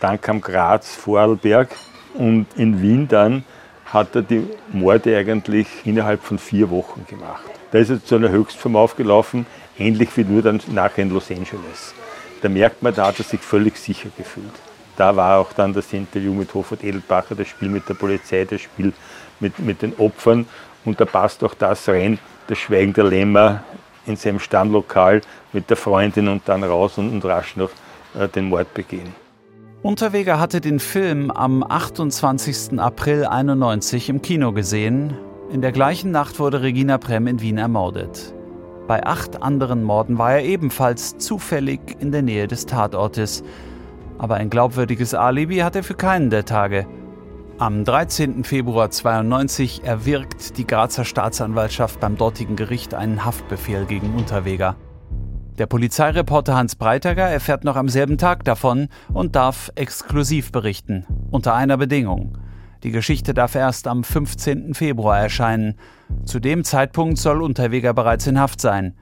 Dann 0.00 0.20
kam 0.20 0.40
Graz, 0.40 0.94
Vorarlberg 0.94 1.68
und 2.14 2.46
in 2.56 2.80
Wien 2.80 3.08
dann 3.08 3.44
hat 3.86 4.14
er 4.14 4.22
die 4.22 4.46
Morde 4.72 5.16
eigentlich 5.16 5.66
innerhalb 5.84 6.22
von 6.22 6.38
vier 6.38 6.70
Wochen 6.70 7.04
gemacht. 7.08 7.42
Da 7.72 7.78
ist 7.78 7.90
er 7.90 8.04
zu 8.04 8.16
einer 8.16 8.30
Höchstform 8.30 8.76
aufgelaufen, 8.76 9.46
ähnlich 9.78 10.16
wie 10.16 10.24
nur 10.24 10.42
dann 10.42 10.60
nachher 10.68 11.02
in 11.02 11.10
Los 11.10 11.30
Angeles 11.30 11.94
da 12.40 12.48
merkt 12.48 12.82
man, 12.82 12.94
da 12.94 13.06
hat 13.06 13.18
er 13.18 13.24
sich 13.24 13.40
völlig 13.40 13.76
sicher 13.76 14.08
gefühlt. 14.16 14.52
Da 14.96 15.14
war 15.16 15.38
auch 15.38 15.52
dann 15.52 15.72
das 15.72 15.92
Interview 15.92 16.34
mit 16.34 16.52
Hofert 16.52 16.84
Edelbacher, 16.84 17.34
das 17.34 17.48
Spiel 17.48 17.68
mit 17.68 17.88
der 17.88 17.94
Polizei, 17.94 18.44
das 18.44 18.60
Spiel 18.60 18.92
mit, 19.38 19.58
mit 19.58 19.82
den 19.82 19.94
Opfern. 19.98 20.46
Und 20.84 21.00
da 21.00 21.04
passt 21.04 21.44
auch 21.44 21.54
das 21.54 21.88
rein, 21.88 22.18
das 22.46 22.58
Schweigen 22.58 22.92
der 22.92 23.04
Lämmer 23.04 23.62
in 24.06 24.16
seinem 24.16 24.38
Stammlokal 24.38 25.20
mit 25.52 25.68
der 25.70 25.76
Freundin 25.76 26.28
und 26.28 26.42
dann 26.46 26.64
raus 26.64 26.98
und, 26.98 27.10
und 27.10 27.24
rasch 27.24 27.56
noch 27.56 27.70
äh, 28.18 28.28
den 28.28 28.48
Mord 28.48 28.72
begehen. 28.74 29.14
Unterweger 29.82 30.38
hatte 30.38 30.60
den 30.60 30.78
Film 30.78 31.30
am 31.30 31.62
28. 31.62 32.78
April 32.78 33.24
91 33.24 34.10
im 34.10 34.20
Kino 34.20 34.52
gesehen. 34.52 35.16
In 35.50 35.62
der 35.62 35.72
gleichen 35.72 36.10
Nacht 36.10 36.38
wurde 36.38 36.62
Regina 36.62 36.98
Prem 36.98 37.26
in 37.26 37.40
Wien 37.40 37.58
ermordet. 37.58 38.34
Bei 38.86 39.04
acht 39.06 39.42
anderen 39.42 39.82
Morden 39.82 40.18
war 40.18 40.32
er 40.32 40.44
ebenfalls 40.44 41.16
zufällig 41.18 41.80
in 41.98 42.12
der 42.12 42.22
Nähe 42.22 42.46
des 42.46 42.66
Tatortes. 42.66 43.42
Aber 44.18 44.34
ein 44.34 44.50
glaubwürdiges 44.50 45.14
Alibi 45.14 45.58
hat 45.58 45.76
er 45.76 45.82
für 45.82 45.94
keinen 45.94 46.28
der 46.28 46.44
Tage. 46.44 46.86
Am 47.60 47.84
13. 47.84 48.42
Februar 48.44 48.90
92 48.90 49.84
erwirkt 49.84 50.56
die 50.56 50.66
Grazer 50.66 51.04
Staatsanwaltschaft 51.04 52.00
beim 52.00 52.16
dortigen 52.16 52.56
Gericht 52.56 52.94
einen 52.94 53.22
Haftbefehl 53.22 53.84
gegen 53.84 54.14
Unterweger. 54.14 54.76
Der 55.58 55.66
Polizeireporter 55.66 56.54
Hans 56.54 56.74
Breitager 56.74 57.28
erfährt 57.28 57.64
noch 57.64 57.76
am 57.76 57.90
selben 57.90 58.16
Tag 58.16 58.44
davon 58.44 58.88
und 59.12 59.36
darf 59.36 59.70
exklusiv 59.74 60.52
berichten, 60.52 61.04
unter 61.30 61.52
einer 61.54 61.76
Bedingung. 61.76 62.38
Die 62.82 62.92
Geschichte 62.92 63.34
darf 63.34 63.54
erst 63.54 63.88
am 63.88 64.04
15. 64.04 64.72
Februar 64.72 65.18
erscheinen. 65.18 65.74
Zu 66.24 66.40
dem 66.40 66.64
Zeitpunkt 66.64 67.18
soll 67.18 67.42
Unterweger 67.42 67.92
bereits 67.92 68.26
in 68.26 68.40
Haft 68.40 68.62
sein. 68.62 68.94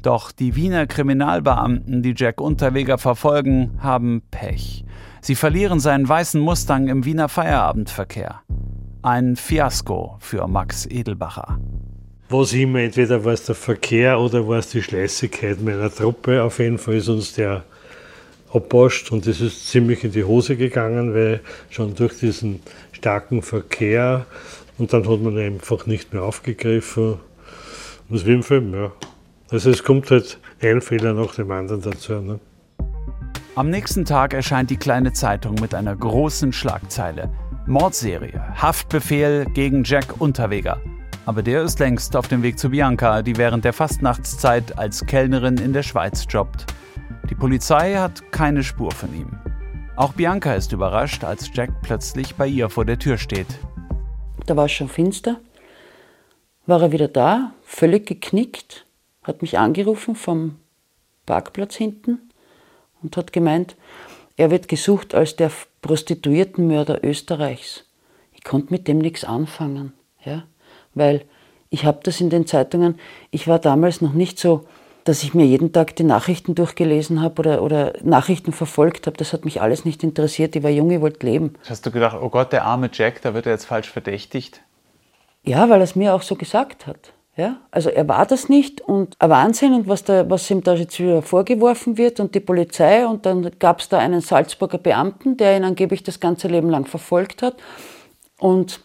Doch 0.00 0.32
die 0.32 0.56
Wiener 0.56 0.86
Kriminalbeamten, 0.86 2.02
die 2.02 2.14
Jack 2.16 2.40
Unterweger 2.40 2.96
verfolgen, 2.96 3.72
haben 3.82 4.22
Pech. 4.30 4.86
Sie 5.22 5.34
verlieren 5.34 5.80
seinen 5.80 6.08
weißen 6.08 6.40
Mustang 6.40 6.88
im 6.88 7.04
Wiener 7.04 7.28
Feierabendverkehr. 7.28 8.40
Ein 9.02 9.36
Fiasko 9.36 10.16
für 10.18 10.46
Max 10.46 10.86
Edelbacher. 10.86 11.58
Was 12.30 12.54
immer, 12.54 12.80
entweder 12.80 13.22
war 13.24 13.34
es 13.34 13.44
der 13.44 13.54
Verkehr 13.54 14.18
oder 14.18 14.48
war 14.48 14.58
es 14.58 14.70
die 14.70 14.82
Schleißigkeit 14.82 15.60
meiner 15.60 15.92
Truppe. 15.92 16.42
Auf 16.42 16.58
jeden 16.58 16.78
Fall 16.78 16.94
ist 16.94 17.08
uns 17.08 17.34
der 17.34 17.64
abwascht 18.52 19.12
und 19.12 19.26
es 19.26 19.42
ist 19.42 19.68
ziemlich 19.68 20.04
in 20.04 20.12
die 20.12 20.24
Hose 20.24 20.56
gegangen, 20.56 21.14
weil 21.14 21.40
schon 21.68 21.94
durch 21.94 22.18
diesen 22.18 22.60
starken 22.92 23.42
Verkehr 23.42 24.24
und 24.78 24.92
dann 24.92 25.06
hat 25.06 25.20
man 25.20 25.36
einfach 25.36 25.84
nicht 25.84 26.14
mehr 26.14 26.22
aufgegriffen. 26.22 27.16
Das 28.08 28.24
wie 28.24 28.32
im 28.32 28.42
Film, 28.42 28.72
ja. 28.74 28.90
Also 29.50 29.70
es 29.70 29.84
kommt 29.84 30.10
halt 30.10 30.38
ein 30.62 30.80
Fehler 30.80 31.12
nach 31.12 31.34
dem 31.34 31.50
anderen 31.50 31.82
dazu. 31.82 32.14
Ne? 32.20 32.40
Am 33.56 33.68
nächsten 33.68 34.04
Tag 34.04 34.32
erscheint 34.32 34.70
die 34.70 34.76
kleine 34.76 35.12
Zeitung 35.12 35.56
mit 35.56 35.74
einer 35.74 35.96
großen 35.96 36.52
Schlagzeile. 36.52 37.28
Mordserie, 37.66 38.40
Haftbefehl 38.54 39.44
gegen 39.46 39.82
Jack 39.82 40.20
Unterweger. 40.20 40.80
Aber 41.26 41.42
der 41.42 41.64
ist 41.64 41.80
längst 41.80 42.14
auf 42.14 42.28
dem 42.28 42.44
Weg 42.44 42.60
zu 42.60 42.70
Bianca, 42.70 43.22
die 43.22 43.36
während 43.36 43.64
der 43.64 43.72
Fastnachtszeit 43.72 44.78
als 44.78 45.04
Kellnerin 45.04 45.58
in 45.58 45.72
der 45.72 45.82
Schweiz 45.82 46.26
jobbt. 46.30 46.66
Die 47.28 47.34
Polizei 47.34 47.96
hat 47.96 48.30
keine 48.30 48.62
Spur 48.62 48.92
von 48.92 49.12
ihm. 49.12 49.36
Auch 49.96 50.12
Bianca 50.12 50.54
ist 50.54 50.72
überrascht, 50.72 51.24
als 51.24 51.50
Jack 51.52 51.82
plötzlich 51.82 52.36
bei 52.36 52.46
ihr 52.46 52.70
vor 52.70 52.84
der 52.84 53.00
Tür 53.00 53.18
steht. 53.18 53.48
Da 54.46 54.56
war 54.56 54.66
es 54.66 54.72
schon 54.72 54.88
finster. 54.88 55.40
War 56.66 56.82
er 56.82 56.92
wieder 56.92 57.08
da, 57.08 57.52
völlig 57.64 58.06
geknickt, 58.06 58.86
hat 59.24 59.42
mich 59.42 59.58
angerufen 59.58 60.14
vom 60.14 60.56
Parkplatz 61.26 61.74
hinten 61.74 62.29
und 63.02 63.16
hat 63.16 63.32
gemeint, 63.32 63.76
er 64.36 64.50
wird 64.50 64.68
gesucht 64.68 65.14
als 65.14 65.36
der 65.36 65.50
Prostituiertenmörder 65.82 67.04
Österreichs. 67.04 67.84
Ich 68.32 68.44
konnte 68.44 68.72
mit 68.72 68.88
dem 68.88 68.98
nichts 68.98 69.24
anfangen, 69.24 69.92
ja, 70.24 70.44
weil 70.94 71.24
ich 71.68 71.84
habe 71.84 72.00
das 72.02 72.20
in 72.20 72.30
den 72.30 72.46
Zeitungen, 72.46 72.98
ich 73.30 73.46
war 73.46 73.58
damals 73.58 74.00
noch 74.00 74.12
nicht 74.12 74.38
so 74.38 74.66
dass 75.04 75.22
ich 75.22 75.34
mir 75.34 75.44
jeden 75.44 75.72
Tag 75.72 75.96
die 75.96 76.04
Nachrichten 76.04 76.54
durchgelesen 76.54 77.22
habe 77.22 77.40
oder, 77.40 77.62
oder 77.62 77.94
Nachrichten 78.02 78.52
verfolgt 78.52 79.06
habe. 79.06 79.16
Das 79.16 79.32
hat 79.32 79.44
mich 79.44 79.60
alles 79.60 79.84
nicht 79.84 80.02
interessiert. 80.02 80.54
Ich 80.56 80.62
war 80.62 80.70
jung, 80.70 80.90
ich 80.90 81.00
wollte 81.00 81.26
leben. 81.26 81.54
Hast 81.68 81.86
du 81.86 81.90
gedacht, 81.90 82.18
oh 82.20 82.28
Gott, 82.28 82.52
der 82.52 82.64
arme 82.64 82.90
Jack, 82.92 83.22
da 83.22 83.34
wird 83.34 83.46
er 83.46 83.52
jetzt 83.52 83.64
falsch 83.64 83.90
verdächtigt? 83.90 84.60
Ja, 85.42 85.68
weil 85.68 85.80
er 85.80 85.84
es 85.84 85.96
mir 85.96 86.14
auch 86.14 86.22
so 86.22 86.36
gesagt 86.36 86.86
hat. 86.86 87.12
Ja? 87.36 87.60
Also 87.70 87.90
er 87.90 88.06
war 88.08 88.26
das 88.26 88.48
nicht 88.48 88.80
und 88.80 89.16
ein 89.18 89.30
Wahnsinn 89.30 89.72
und 89.74 89.88
was, 89.88 90.04
da, 90.04 90.28
was 90.28 90.50
ihm 90.50 90.62
da 90.62 90.74
jetzt 90.74 90.98
wieder 90.98 91.22
vorgeworfen 91.22 91.96
wird 91.96 92.20
und 92.20 92.34
die 92.34 92.40
Polizei 92.40 93.06
und 93.06 93.24
dann 93.24 93.50
gab 93.58 93.80
es 93.80 93.88
da 93.88 93.98
einen 93.98 94.20
Salzburger 94.20 94.78
Beamten, 94.78 95.36
der 95.36 95.56
ihn 95.56 95.64
angeblich 95.64 96.02
das 96.02 96.20
ganze 96.20 96.48
Leben 96.48 96.70
lang 96.70 96.86
verfolgt 96.86 97.42
hat 97.42 97.56
und 98.38 98.80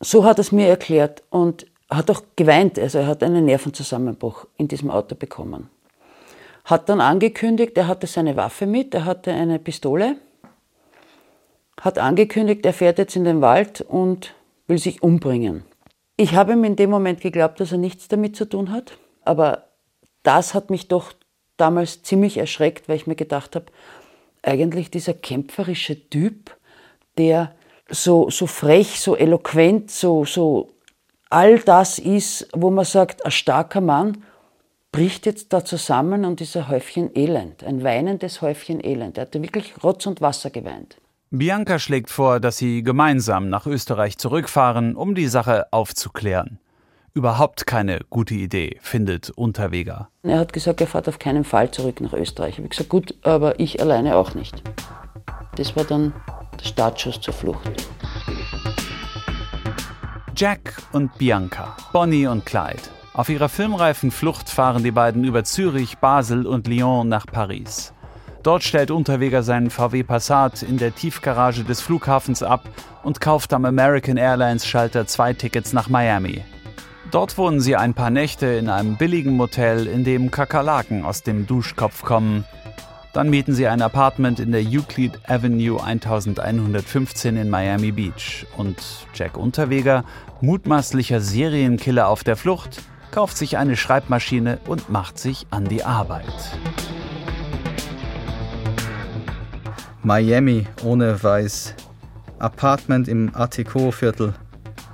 so 0.00 0.24
hat 0.24 0.38
er 0.38 0.42
es 0.42 0.52
mir 0.52 0.68
erklärt 0.68 1.22
und 1.30 1.66
hat 1.90 2.10
auch 2.10 2.22
geweint. 2.36 2.78
Also 2.78 2.98
er 2.98 3.06
hat 3.06 3.22
einen 3.22 3.44
Nervenzusammenbruch 3.44 4.46
in 4.56 4.68
diesem 4.68 4.90
Auto 4.90 5.14
bekommen. 5.14 5.68
Hat 6.64 6.88
dann 6.88 7.00
angekündigt, 7.00 7.76
er 7.76 7.88
hatte 7.88 8.06
seine 8.06 8.36
Waffe 8.36 8.66
mit, 8.66 8.94
er 8.94 9.04
hatte 9.04 9.32
eine 9.32 9.58
Pistole, 9.58 10.16
hat 11.80 11.98
angekündigt, 11.98 12.64
er 12.64 12.72
fährt 12.72 12.98
jetzt 12.98 13.16
in 13.16 13.24
den 13.24 13.40
Wald 13.40 13.82
und 13.82 14.34
will 14.66 14.78
sich 14.78 15.02
umbringen. 15.02 15.64
Ich 16.16 16.34
habe 16.34 16.52
ihm 16.52 16.64
in 16.64 16.76
dem 16.76 16.90
Moment 16.90 17.20
geglaubt, 17.20 17.58
dass 17.58 17.72
er 17.72 17.78
nichts 17.78 18.08
damit 18.08 18.36
zu 18.36 18.48
tun 18.48 18.70
hat, 18.70 18.98
aber 19.24 19.64
das 20.22 20.54
hat 20.54 20.70
mich 20.70 20.86
doch 20.86 21.12
damals 21.56 22.02
ziemlich 22.02 22.36
erschreckt, 22.36 22.88
weil 22.88 22.96
ich 22.96 23.06
mir 23.06 23.16
gedacht 23.16 23.56
habe, 23.56 23.66
eigentlich 24.42 24.90
dieser 24.90 25.14
kämpferische 25.14 26.08
Typ, 26.08 26.56
der 27.18 27.54
so, 27.88 28.30
so 28.30 28.46
frech, 28.46 29.00
so 29.00 29.16
eloquent, 29.16 29.90
so, 29.90 30.24
so 30.24 30.70
all 31.30 31.58
das 31.58 31.98
ist, 31.98 32.48
wo 32.52 32.70
man 32.70 32.84
sagt, 32.84 33.24
ein 33.24 33.30
starker 33.30 33.80
Mann 33.80 34.24
bricht 34.92 35.26
jetzt 35.26 35.52
da 35.52 35.64
zusammen 35.64 36.24
und 36.24 36.40
ist 36.40 36.56
ein 36.56 36.68
Häufchen 36.68 37.10
Elend, 37.16 37.64
ein 37.64 37.82
weinendes 37.82 38.40
Häufchen 38.40 38.82
Elend. 38.84 39.18
Er 39.18 39.22
hatte 39.22 39.42
wirklich 39.42 39.82
Rotz 39.82 40.06
und 40.06 40.20
Wasser 40.20 40.50
geweint. 40.50 40.96
Bianca 41.30 41.78
schlägt 41.78 42.10
vor, 42.10 42.38
dass 42.38 42.58
sie 42.58 42.82
gemeinsam 42.82 43.48
nach 43.48 43.66
Österreich 43.66 44.18
zurückfahren, 44.18 44.94
um 44.94 45.14
die 45.14 45.26
Sache 45.26 45.66
aufzuklären. 45.72 46.58
Überhaupt 47.12 47.66
keine 47.66 48.00
gute 48.10 48.34
Idee, 48.34 48.78
findet 48.80 49.30
Unterweger. 49.30 50.08
Er 50.22 50.38
hat 50.38 50.52
gesagt, 50.52 50.80
er 50.80 50.88
fährt 50.88 51.08
auf 51.08 51.18
keinen 51.18 51.44
Fall 51.44 51.70
zurück 51.70 52.00
nach 52.00 52.12
Österreich. 52.12 52.54
Ich 52.54 52.58
habe 52.58 52.68
gesagt, 52.68 52.88
gut, 52.88 53.14
aber 53.22 53.60
ich 53.60 53.80
alleine 53.80 54.16
auch 54.16 54.34
nicht. 54.34 54.62
Das 55.56 55.76
war 55.76 55.84
dann 55.84 56.12
der 56.60 56.64
Startschuss 56.66 57.20
zur 57.20 57.34
Flucht. 57.34 57.86
Jack 60.36 60.82
und 60.90 61.16
Bianca, 61.16 61.76
Bonnie 61.92 62.26
und 62.26 62.44
Clyde. 62.44 62.82
Auf 63.12 63.28
ihrer 63.28 63.48
filmreifen 63.48 64.10
Flucht 64.10 64.50
fahren 64.50 64.82
die 64.82 64.90
beiden 64.90 65.22
über 65.22 65.44
Zürich, 65.44 65.98
Basel 65.98 66.48
und 66.48 66.66
Lyon 66.66 67.08
nach 67.08 67.26
Paris. 67.26 67.93
Dort 68.44 68.62
stellt 68.62 68.90
Unterweger 68.90 69.42
seinen 69.42 69.70
VW 69.70 70.02
Passat 70.02 70.62
in 70.62 70.76
der 70.76 70.94
Tiefgarage 70.94 71.64
des 71.64 71.80
Flughafens 71.80 72.42
ab 72.42 72.68
und 73.02 73.18
kauft 73.18 73.54
am 73.54 73.64
American 73.64 74.18
Airlines 74.18 74.66
Schalter 74.66 75.06
zwei 75.06 75.32
Tickets 75.32 75.72
nach 75.72 75.88
Miami. 75.88 76.42
Dort 77.10 77.38
wohnen 77.38 77.60
sie 77.62 77.74
ein 77.74 77.94
paar 77.94 78.10
Nächte 78.10 78.44
in 78.46 78.68
einem 78.68 78.96
billigen 78.96 79.34
Motel, 79.34 79.86
in 79.86 80.04
dem 80.04 80.30
Kakerlaken 80.30 81.06
aus 81.06 81.22
dem 81.22 81.46
Duschkopf 81.46 82.02
kommen. 82.02 82.44
Dann 83.14 83.30
mieten 83.30 83.54
sie 83.54 83.66
ein 83.66 83.80
Apartment 83.80 84.38
in 84.40 84.52
der 84.52 84.62
Euclid 84.62 85.18
Avenue 85.26 85.82
1115 85.82 87.38
in 87.38 87.48
Miami 87.48 87.92
Beach. 87.92 88.46
Und 88.58 88.76
Jack 89.14 89.38
Unterweger, 89.38 90.04
mutmaßlicher 90.42 91.22
Serienkiller 91.22 92.08
auf 92.08 92.24
der 92.24 92.36
Flucht, 92.36 92.82
kauft 93.10 93.38
sich 93.38 93.56
eine 93.56 93.76
Schreibmaschine 93.76 94.58
und 94.66 94.90
macht 94.90 95.18
sich 95.18 95.46
an 95.50 95.64
die 95.64 95.82
Arbeit. 95.82 96.58
Miami 100.04 100.66
ohne 100.84 101.22
Weiß. 101.22 101.74
Apartment 102.38 103.08
im 103.08 103.34
Attico-Viertel. 103.34 104.34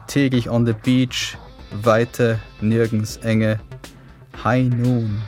Täglich 0.06 0.48
on 0.48 0.64
the 0.64 0.72
beach. 0.72 1.36
Weite, 1.82 2.38
nirgends 2.60 3.16
Enge. 3.16 3.58
High 4.44 4.68
Noon. 4.72 5.20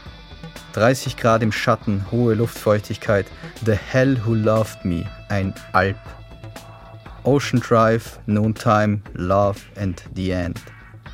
30 0.74 1.16
Grad 1.16 1.42
im 1.42 1.50
Schatten, 1.50 2.06
hohe 2.12 2.34
Luftfeuchtigkeit. 2.34 3.26
The 3.66 3.74
Hell 3.74 4.20
Who 4.24 4.34
Loved 4.34 4.84
Me. 4.84 5.04
Ein 5.28 5.52
Alp. 5.72 5.98
Ocean 7.24 7.58
Drive, 7.58 8.20
Noontime, 8.26 9.02
Love 9.14 9.58
and 9.74 10.00
the 10.14 10.30
End. 10.30 10.60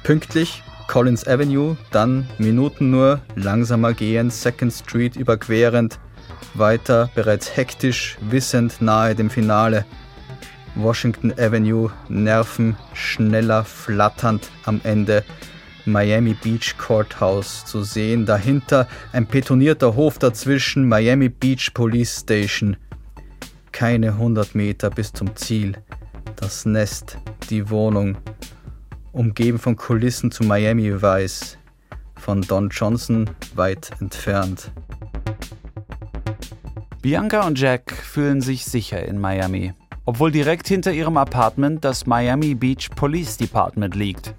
Pünktlich 0.03 0.63
Collins 0.89 1.27
Avenue, 1.27 1.77
dann 1.91 2.27
Minuten 2.37 2.91
nur, 2.91 3.21
langsamer 3.35 3.95
gehend, 3.95 4.33
Second 4.33 4.73
Street 4.73 5.17
überquerend, 5.17 5.99
weiter 6.55 7.11
bereits 7.15 7.57
hektisch, 7.57 8.17
wissend 8.21 8.81
nahe 8.81 9.15
dem 9.15 9.31
Finale. 9.31 9.85
Washington 10.75 11.33
Avenue, 11.33 11.91
Nerven 12.09 12.77
schneller 12.95 13.65
flatternd 13.65 14.51
am 14.65 14.81
Ende. 14.85 15.25
Miami 15.85 16.35
Beach 16.35 16.77
Courthouse 16.77 17.65
zu 17.65 17.83
sehen, 17.83 18.27
dahinter 18.27 18.87
ein 19.13 19.27
betonierter 19.27 19.97
Hof 19.97 20.19
dazwischen, 20.19 20.87
Miami 20.87 21.29
Beach 21.29 21.73
Police 21.73 22.21
Station. 22.21 22.77
Keine 23.73 24.09
100 24.09 24.55
Meter 24.55 24.91
bis 24.91 25.13
zum 25.13 25.35
Ziel. 25.37 25.77
Das 26.37 26.67
Nest, 26.67 27.19
die 27.51 27.71
Wohnung, 27.71 28.17
umgeben 29.13 29.59
von 29.59 29.77
Kulissen 29.77 30.31
zu 30.31 30.45
Miami 30.45 31.03
Vice, 31.03 31.59
von 32.17 32.43
Don 32.43 32.69
Johnson 32.69 33.29
weit 33.55 33.91
entfernt. 34.01 34.71
Bianca 37.01 37.47
und 37.47 37.61
Jack 37.61 37.93
fühlen 37.93 38.41
sich 38.41 38.65
sicher 38.65 39.05
in 39.05 39.21
Miami, 39.21 39.73
obwohl 40.05 40.33
direkt 40.33 40.67
hinter 40.67 40.91
ihrem 40.91 41.17
Apartment 41.17 41.85
das 41.85 42.07
Miami 42.07 42.57
Beach 42.57 42.91
Police 42.97 43.37
Department 43.37 43.95
liegt. 43.95 44.35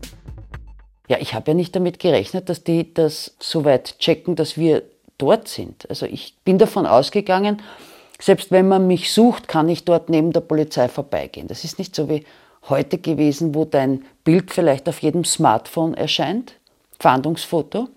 Ja, 1.07 1.19
ich 1.21 1.33
habe 1.33 1.51
ja 1.51 1.53
nicht 1.53 1.73
damit 1.73 1.99
gerechnet, 1.99 2.49
dass 2.49 2.65
die 2.65 2.93
das 2.93 3.33
so 3.39 3.63
weit 3.63 3.97
checken, 3.99 4.35
dass 4.35 4.57
wir 4.57 4.83
dort 5.17 5.47
sind. 5.47 5.89
Also 5.89 6.05
ich 6.05 6.35
bin 6.43 6.57
davon 6.57 6.85
ausgegangen, 6.85 7.61
selbst 8.19 8.51
wenn 8.51 8.67
man 8.67 8.87
mich 8.87 9.13
sucht, 9.13 9.47
kann 9.47 9.69
ich 9.69 9.85
dort 9.85 10.09
neben 10.09 10.33
der 10.33 10.41
Polizei 10.41 10.89
vorbeigehen. 10.89 11.47
Das 11.47 11.63
ist 11.63 11.79
nicht 11.79 11.95
so 11.95 12.09
wie 12.09 12.25
heute 12.67 12.97
gewesen, 12.97 13.55
wo 13.55 13.63
dein 13.63 14.03
Bild 14.25 14.51
vielleicht 14.51 14.89
auf 14.89 14.99
jedem 14.99 15.23
Smartphone 15.23 15.93
erscheint, 15.93 16.55
Fahndungsfoto. 16.99 17.87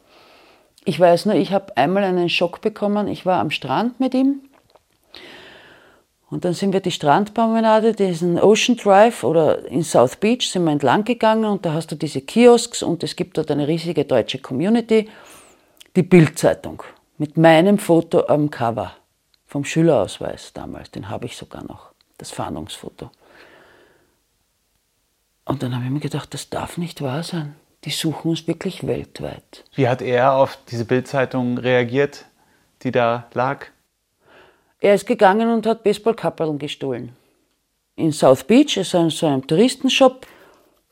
Ich 0.85 1.01
weiß 1.01 1.27
nur, 1.27 1.35
ich 1.35 1.53
habe 1.53 1.77
einmal 1.77 2.05
einen 2.05 2.29
Schock 2.29 2.61
bekommen. 2.61 3.09
Ich 3.09 3.27
war 3.27 3.41
am 3.41 3.51
Strand 3.51 3.99
mit 3.99 4.15
ihm 4.15 4.43
und 6.33 6.47
dann 6.47 6.55
sind 6.55 6.73
wir 6.73 6.81
die 6.81 6.91
Strandpromenade, 6.91 7.93
diesen 7.93 8.41
Ocean 8.41 8.79
Drive 8.79 9.23
oder 9.23 9.67
in 9.67 9.85
South 9.85 10.17
Beach 10.17 10.51
sind 10.51 10.65
wir 10.65 10.73
entlang 10.73 11.05
gegangen 11.05 11.45
und 11.45 11.67
da 11.67 11.75
hast 11.75 11.93
du 11.93 11.95
diese 11.95 12.23
Kiosks 12.23 12.83
und 12.83 13.03
es 13.03 13.17
gibt 13.17 13.37
dort 13.37 13.51
eine 13.51 13.69
riesige 13.69 14.07
deutsche 14.07 14.39
Community, 14.39 15.11
die 15.95 16.03
Bildzeitung 16.03 16.83
mit 17.19 17.37
meinem 17.37 17.77
Foto 17.77 18.27
am 18.29 18.51
Cover 18.51 18.93
vom 19.47 19.67
Schülerausweis 19.67 20.55
damals, 20.55 20.91
den 20.91 21.11
habe 21.11 21.27
ich 21.27 21.37
sogar 21.37 21.65
noch, 21.65 21.93
das 22.17 22.31
Fahndungsfoto. 22.31 23.11
Und 25.45 25.63
dann 25.63 25.75
habe 25.75 25.85
ich 25.85 25.91
mir 25.91 26.01
gedacht, 26.01 26.33
das 26.33 26.49
darf 26.49 26.79
nicht 26.79 27.03
wahr 27.03 27.23
sein. 27.23 27.57
Die 27.85 27.91
suchen 27.91 28.31
uns 28.31 28.47
wirklich 28.47 28.87
weltweit. 28.87 29.65
Wie 29.75 29.87
hat 29.87 30.01
er 30.01 30.37
auf 30.37 30.57
diese 30.71 30.87
Bildzeitung 30.87 31.59
reagiert, 31.59 32.25
die 32.85 32.91
da 32.91 33.29
lag? 33.35 33.67
Er 34.83 34.97
ist 34.97 35.07
gegangen 35.07 35.49
und 35.49 35.65
hat 35.65 35.85
Baseballkappeln 35.85 36.59
gestohlen. 36.59 37.13
In 37.95 38.11
South 38.11 38.43
Beach 38.43 38.77
ist 38.77 38.97
ein, 38.97 39.11
so 39.11 39.27
ein 39.27 39.47
Touristenshop. 39.47 40.27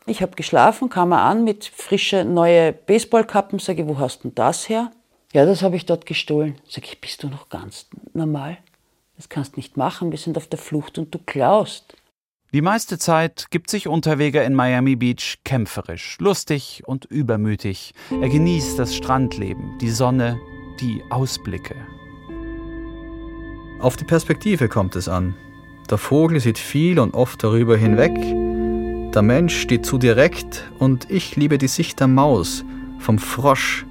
Ich 0.06 0.22
habe 0.22 0.36
geschlafen, 0.36 0.88
kam 0.88 1.10
er 1.10 1.22
an 1.22 1.42
mit 1.42 1.64
frischen 1.64 2.32
neuen 2.32 2.76
Baseballkappen. 2.86 3.58
Sage 3.58 3.82
ich, 3.82 3.88
wo 3.88 3.98
hast 3.98 4.20
du 4.20 4.28
denn 4.28 4.36
das 4.36 4.68
her? 4.68 4.92
Ja, 5.32 5.44
das 5.44 5.62
habe 5.62 5.74
ich 5.74 5.86
dort 5.86 6.06
gestohlen. 6.06 6.54
Sag 6.68 6.84
ich, 6.84 7.00
bist 7.00 7.24
du 7.24 7.28
noch 7.28 7.48
ganz 7.48 7.88
normal? 8.14 8.58
Das 9.16 9.28
kannst 9.28 9.56
du 9.56 9.58
nicht 9.58 9.76
machen, 9.76 10.12
wir 10.12 10.18
sind 10.18 10.36
auf 10.36 10.46
der 10.46 10.58
Flucht 10.60 10.96
und 10.96 11.12
du 11.12 11.18
klaust. 11.18 11.96
Die 12.52 12.62
meiste 12.62 12.96
Zeit 12.96 13.48
gibt 13.50 13.70
sich 13.70 13.88
Unterweger 13.88 14.44
in 14.44 14.54
Miami 14.54 14.94
Beach 14.94 15.38
kämpferisch, 15.44 16.16
lustig 16.20 16.82
und 16.86 17.06
übermütig. 17.06 17.92
Er 18.10 18.28
genießt 18.28 18.78
das 18.78 18.94
Strandleben, 18.94 19.78
die 19.78 19.90
Sonne, 19.90 20.38
die 20.80 21.02
Ausblicke. 21.10 21.74
Auf 23.80 23.96
die 23.96 24.04
Perspektive 24.04 24.68
kommt 24.68 24.94
es 24.94 25.08
an. 25.08 25.34
Der 25.88 25.96
Vogel 25.96 26.38
sieht 26.38 26.58
viel 26.58 26.98
und 26.98 27.14
oft 27.14 27.42
darüber 27.42 27.78
hinweg. 27.78 28.14
Der 29.14 29.22
Mensch 29.22 29.58
steht 29.58 29.86
zu 29.86 29.96
direkt 29.96 30.70
und 30.78 31.10
ich 31.10 31.34
liebe 31.36 31.56
die 31.56 31.66
Sicht 31.66 31.98
der 31.98 32.06
Maus, 32.06 32.62
vom 32.98 33.18
Frosch. 33.18 33.86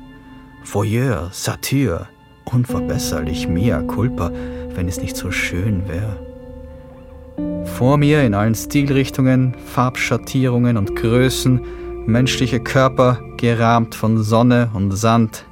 Voyeur, 0.64 1.30
Satyr, 1.32 2.08
unverbesserlich, 2.46 3.48
mea 3.48 3.82
culpa, 3.82 4.32
wenn 4.76 4.88
es 4.88 5.02
nicht 5.02 5.18
so 5.18 5.32
schön 5.32 5.88
wäre. 5.88 7.66
Vor 7.66 7.98
mir 7.98 8.24
in 8.24 8.36
allen 8.36 8.56
Stilrichtungen, 8.56 9.56
Farbschattierungen 9.74 10.78
und 10.78 10.96
Größen, 10.96 11.62
menschliche 12.06 12.60
Körper 12.60 13.20
gerahmt 13.38 13.96
von 13.96 14.22
Sonne 14.22 14.70
und 14.74 14.92
Sand. 14.92 15.46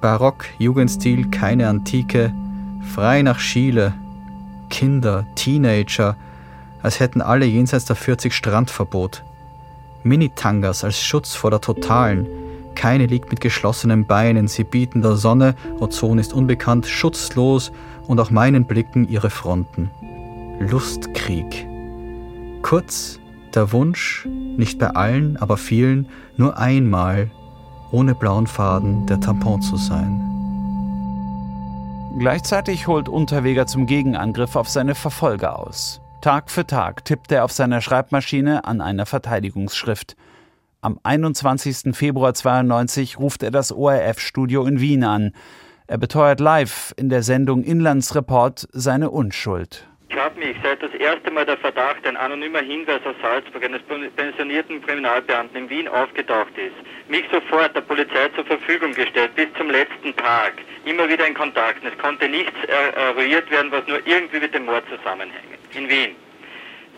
Barock, 0.00 0.44
Jugendstil, 0.58 1.28
keine 1.30 1.68
Antike, 1.68 2.32
frei 2.90 3.22
nach 3.22 3.38
Schiele. 3.38 3.94
Kinder, 4.68 5.26
Teenager, 5.34 6.16
als 6.82 7.00
hätten 7.00 7.22
alle 7.22 7.46
jenseits 7.46 7.84
der 7.84 7.96
40 7.96 8.34
Strandverbot. 8.34 9.24
Minitangas 10.02 10.84
als 10.84 11.00
Schutz 11.00 11.34
vor 11.34 11.50
der 11.50 11.60
Totalen. 11.60 12.26
Keine 12.74 13.06
liegt 13.06 13.30
mit 13.30 13.40
geschlossenen 13.40 14.06
Beinen, 14.06 14.48
sie 14.48 14.64
bieten 14.64 15.02
der 15.02 15.16
Sonne, 15.16 15.54
Ozon 15.80 16.18
ist 16.18 16.32
unbekannt, 16.32 16.86
schutzlos 16.86 17.72
und 18.06 18.20
auch 18.20 18.30
meinen 18.30 18.64
Blicken 18.64 19.08
ihre 19.08 19.30
Fronten. 19.30 19.90
Lustkrieg. 20.60 21.66
Kurz, 22.62 23.18
Der 23.54 23.72
Wunsch, 23.72 24.28
nicht 24.56 24.78
bei 24.78 24.90
allen, 24.90 25.36
aber 25.36 25.56
vielen, 25.56 26.08
nur 26.36 26.56
einmal 26.56 27.30
ohne 27.90 28.14
blauen 28.14 28.46
Faden 28.46 29.06
der 29.06 29.18
Tampon 29.18 29.60
zu 29.60 29.76
sein. 29.76 30.39
Gleichzeitig 32.18 32.86
holt 32.86 33.08
Unterweger 33.08 33.66
zum 33.66 33.86
Gegenangriff 33.86 34.56
auf 34.56 34.68
seine 34.68 34.94
Verfolger 34.94 35.58
aus. 35.58 36.00
Tag 36.20 36.50
für 36.50 36.66
Tag 36.66 37.04
tippt 37.04 37.30
er 37.32 37.44
auf 37.44 37.52
seiner 37.52 37.80
Schreibmaschine 37.80 38.64
an 38.64 38.80
einer 38.80 39.06
Verteidigungsschrift. 39.06 40.16
Am 40.80 40.98
21. 41.02 41.94
Februar 41.94 42.34
92 42.34 43.18
ruft 43.18 43.42
er 43.42 43.50
das 43.50 43.72
ORF-Studio 43.72 44.66
in 44.66 44.80
Wien 44.80 45.04
an. 45.04 45.32
Er 45.86 45.98
beteuert 45.98 46.40
live 46.40 46.92
in 46.96 47.08
der 47.08 47.22
Sendung 47.22 47.62
Inlandsreport 47.62 48.68
seine 48.72 49.10
Unschuld. 49.10 49.89
Ich 50.10 50.16
habe 50.16 50.40
mich 50.40 50.56
seit 50.60 50.82
das 50.82 50.92
erste 50.94 51.30
Mal 51.30 51.46
der 51.46 51.56
Verdacht, 51.56 52.04
ein 52.04 52.16
anonymer 52.16 52.58
Hinweis 52.58 53.00
aus 53.04 53.14
Salzburg 53.22 53.62
eines 53.64 53.80
pensionierten 54.16 54.82
Kriminalbeamten 54.82 55.56
in 55.56 55.70
Wien 55.70 55.86
aufgetaucht 55.86 56.58
ist, 56.58 56.74
mich 57.08 57.24
sofort 57.30 57.76
der 57.76 57.82
Polizei 57.82 58.28
zur 58.34 58.44
Verfügung 58.44 58.92
gestellt, 58.92 59.36
bis 59.36 59.46
zum 59.56 59.70
letzten 59.70 60.14
Tag, 60.16 60.54
immer 60.84 61.08
wieder 61.08 61.28
in 61.28 61.34
Kontakt. 61.34 61.84
Es 61.84 61.96
konnte 61.98 62.28
nichts 62.28 62.58
eruiert 62.96 63.48
werden, 63.52 63.70
was 63.70 63.86
nur 63.86 64.04
irgendwie 64.04 64.40
mit 64.40 64.52
dem 64.52 64.66
Mord 64.66 64.82
zusammenhängt. 64.88 65.58
In 65.74 65.88
Wien. 65.88 66.16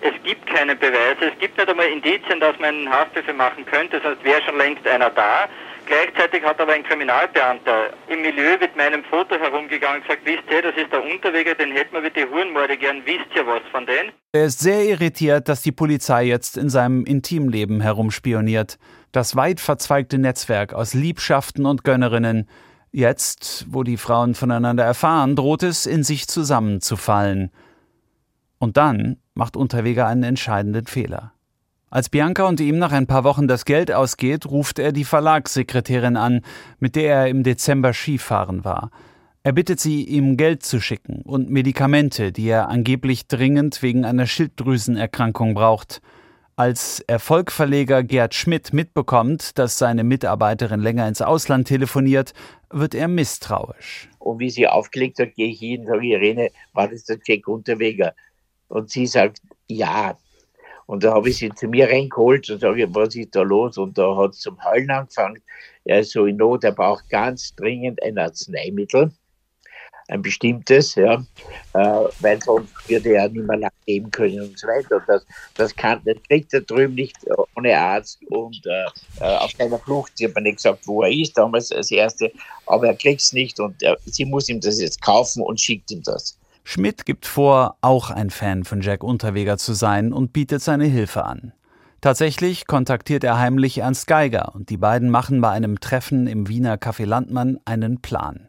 Es 0.05 0.15
gibt 0.25 0.45
keine 0.47 0.75
Beweise, 0.75 1.31
es 1.33 1.39
gibt 1.39 1.57
nicht 1.57 1.69
einmal 1.69 1.87
Indizien, 1.87 2.41
dass 2.41 2.59
man 2.59 2.75
einen 2.75 2.91
Haftbefehl 2.91 3.35
machen 3.35 3.65
könnte, 3.65 4.01
das 4.01 4.17
wäre 4.25 4.43
schon 4.43 4.59
längst 4.59 4.85
einer 4.87 5.11
da. 5.11 5.49
Gleichzeitig 5.87 6.43
hat 6.43 6.61
aber 6.61 6.73
ein 6.73 6.83
Kriminalbeamter 6.83 7.91
im 8.09 8.23
Milieu 8.23 8.59
mit 8.59 8.77
meinem 8.77 9.05
Foto 9.05 9.37
herumgegangen 9.37 10.01
und 10.01 10.03
gesagt, 10.03 10.23
wisst 10.25 10.43
ihr, 10.51 10.63
das 10.63 10.75
ist 10.77 10.93
der 10.93 11.05
Unterweger, 11.05 11.55
den 11.55 11.71
hätten 11.73 11.95
wir 11.95 12.03
wie 12.03 12.11
die 12.11 12.25
Hurenmorde 12.25 12.77
gern, 12.77 13.03
wisst 13.05 13.27
ihr 13.35 13.47
was 13.47 13.63
von 13.71 13.87
denen? 13.87 14.11
Er 14.33 14.47
ist 14.47 14.59
sehr 14.59 14.85
irritiert, 14.85 15.49
dass 15.49 15.63
die 15.63 15.73
Polizei 15.73 16.25
jetzt 16.25 16.57
in 16.57 16.69
seinem 16.69 17.05
Intimleben 17.05 17.81
herumspioniert. 17.81 18.79
Das 19.13 19.37
weit 19.37 19.61
verzweigte 19.61 20.19
Netzwerk 20.19 20.73
aus 20.73 20.95
Liebschaften 20.95 21.65
und 21.65 21.85
Gönnerinnen. 21.85 22.49
Jetzt, 22.91 23.67
wo 23.69 23.85
die 23.85 23.97
Frauen 23.97 24.35
voneinander 24.35 24.85
erfahren, 24.85 25.37
droht 25.37 25.63
es, 25.63 25.87
in 25.87 26.03
sich 26.03 26.27
zusammenzufallen. 26.27 27.53
Und 28.59 28.77
dann 28.77 29.22
macht 29.35 29.57
Unterweger 29.57 30.07
einen 30.07 30.23
entscheidenden 30.23 30.87
Fehler. 30.87 31.33
Als 31.91 32.09
Bianca 32.09 32.45
und 32.45 32.59
ihm 32.61 32.79
nach 32.79 32.93
ein 32.93 33.07
paar 33.07 33.23
Wochen 33.25 33.49
das 33.49 33.67
Geld 33.67 33.93
ausgeht, 33.93 34.47
ruft 34.47 34.79
er 34.79 34.93
die 34.93 35.05
Verlagssekretärin 35.05 36.17
an, 36.17 36.41
mit 36.79 36.97
der 36.97 37.15
er 37.15 37.29
im 37.29 37.43
Dezember 37.43 37.93
Skifahren 37.93 38.65
war. 38.65 38.91
Er 39.43 39.53
bittet 39.53 39.81
sie, 39.81 40.05
ihm 40.05 40.37
Geld 40.37 40.63
zu 40.63 40.81
schicken 40.81 41.21
und 41.23 41.51
Medikamente, 41.51 42.33
die 42.33 42.49
er 42.49 42.69
angeblich 42.69 43.27
dringend 43.27 43.83
wegen 43.83 44.05
einer 44.05 44.27
Schilddrüsenerkrankung 44.27 45.55
braucht. 45.55 46.01
Als 46.55 47.01
Erfolgverleger 47.01 48.05
Gerd 48.05 48.35
Schmidt 48.35 48.73
mitbekommt, 48.73 49.59
dass 49.59 49.79
seine 49.79 50.05
Mitarbeiterin 50.05 50.81
länger 50.81 51.09
ins 51.09 51.21
Ausland 51.21 51.67
telefoniert, 51.67 52.35
wird 52.71 52.95
er 52.95 53.09
misstrauisch. 53.09 54.09
Und 54.19 54.39
wie 54.39 54.49
sie 54.51 54.69
aufgelegt 54.69 55.19
hat, 55.19 55.35
gehe 55.35 55.49
ich 55.49 55.59
hin 55.59 55.81
und 55.81 55.87
sage, 55.89 56.07
Irene, 56.07 56.51
war 56.73 56.89
das 56.89 57.05
der 57.05 57.19
Jack 57.27 57.49
Unterweger? 57.49 58.15
Und 58.73 58.91
sie 58.91 59.07
sagt, 59.07 59.43
ja. 59.69 60.17
Und 60.87 61.05
da 61.05 61.13
habe 61.13 61.29
ich 61.29 61.37
sie 61.37 61.51
zu 61.51 61.69
mir 61.69 61.89
reingeholt 61.89 62.49
und 62.49 62.61
sage, 62.61 62.95
was 62.95 63.15
ist 63.15 63.37
da 63.37 63.43
los? 63.43 63.77
Und 63.77 63.99
da 63.99 64.17
hat 64.17 64.31
es 64.31 64.41
zum 64.41 64.63
Heulen 64.65 64.91
angefangen. 64.91 65.43
Er 65.85 66.01
ist 66.01 66.13
so 66.13 66.25
in 66.25 66.37
Not, 66.37 66.65
er 66.65 66.73
braucht 66.73 67.09
ganz 67.11 67.55
dringend 67.55 68.03
ein 68.03 68.17
Arzneimittel, 68.17 69.13
ein 70.09 70.23
bestimmtes, 70.23 70.95
ja, 70.95 71.23
äh, 71.75 72.05
weil 72.21 72.41
sonst 72.43 72.89
würde 72.89 73.15
er 73.15 73.29
nicht 73.29 73.47
mehr 73.47 73.59
lang 73.59 73.73
leben 73.87 74.11
können 74.11 74.41
und 74.41 74.59
so 74.59 74.67
weiter. 74.67 75.03
Das, 75.07 75.27
das, 75.55 75.77
kann, 75.77 76.01
das 76.07 76.17
kriegt 76.27 76.55
er 76.55 76.63
drüben 76.63 76.95
nicht 76.95 77.17
ohne 77.55 77.77
Arzt 77.77 78.21
und 78.31 78.65
äh, 78.67 78.87
äh 79.21 79.37
auf 79.37 79.53
seiner 79.53 79.79
Flucht. 79.81 80.13
Sie 80.17 80.27
hat 80.27 80.35
mir 80.35 80.43
nicht 80.43 80.57
gesagt, 80.57 80.87
wo 80.87 81.03
er 81.03 81.11
ist, 81.11 81.37
damals 81.37 81.71
als 81.73 81.91
Erste, 81.91 82.33
aber 82.67 82.87
er 82.87 82.97
kriegt 82.97 83.21
es 83.21 83.35
nicht 83.35 83.61
und 83.61 83.83
äh, 83.83 83.97
sie 84.07 84.25
muss 84.25 84.49
ihm 84.49 84.61
das 84.61 84.81
jetzt 84.81 85.03
kaufen 85.03 85.43
und 85.43 85.61
schickt 85.61 85.91
ihm 85.91 86.03
das. 86.03 86.39
Schmidt 86.65 87.05
gibt 87.07 87.27
vor, 87.27 87.77
auch 87.81 88.11
ein 88.11 88.31
Fan 88.31 88.65
von 88.65 88.81
Jack 88.81 89.03
Unterweger 89.03 89.59
zu 89.59 89.73
sein 89.73 90.13
und 90.13 90.33
bietet 90.33 90.63
seine 90.63 90.85
Hilfe 90.85 91.25
an. 91.25 91.53
Tatsächlich 92.01 92.67
kontaktiert 92.67 93.25
er 93.25 93.39
heimlich 93.39 93.79
Ernst 93.79 94.07
Geiger 94.07 94.55
und 94.55 94.71
die 94.71 94.77
beiden 94.77 95.11
machen 95.11 95.41
bei 95.41 95.51
einem 95.51 95.81
Treffen 95.81 96.27
im 96.27 96.49
Wiener 96.49 96.77
Café 96.77 97.05
Landmann 97.05 97.59
einen 97.65 98.01
Plan. 98.01 98.49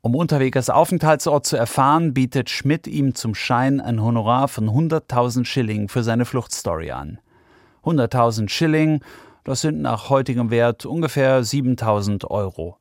Um 0.00 0.14
Unterwegers 0.14 0.70
Aufenthaltsort 0.70 1.44
zu 1.44 1.56
erfahren, 1.56 2.14
bietet 2.14 2.48
Schmidt 2.48 2.86
ihm 2.86 3.14
zum 3.14 3.34
Schein 3.34 3.80
ein 3.80 4.00
Honorar 4.00 4.48
von 4.48 4.70
100.000 4.70 5.44
Schilling 5.44 5.88
für 5.88 6.02
seine 6.02 6.24
Fluchtstory 6.24 6.92
an. 6.92 7.18
100.000 7.84 8.48
Schilling, 8.48 9.02
das 9.44 9.60
sind 9.60 9.82
nach 9.82 10.08
heutigem 10.08 10.50
Wert 10.50 10.86
ungefähr 10.86 11.42
7.000 11.42 12.26
Euro. 12.26 12.76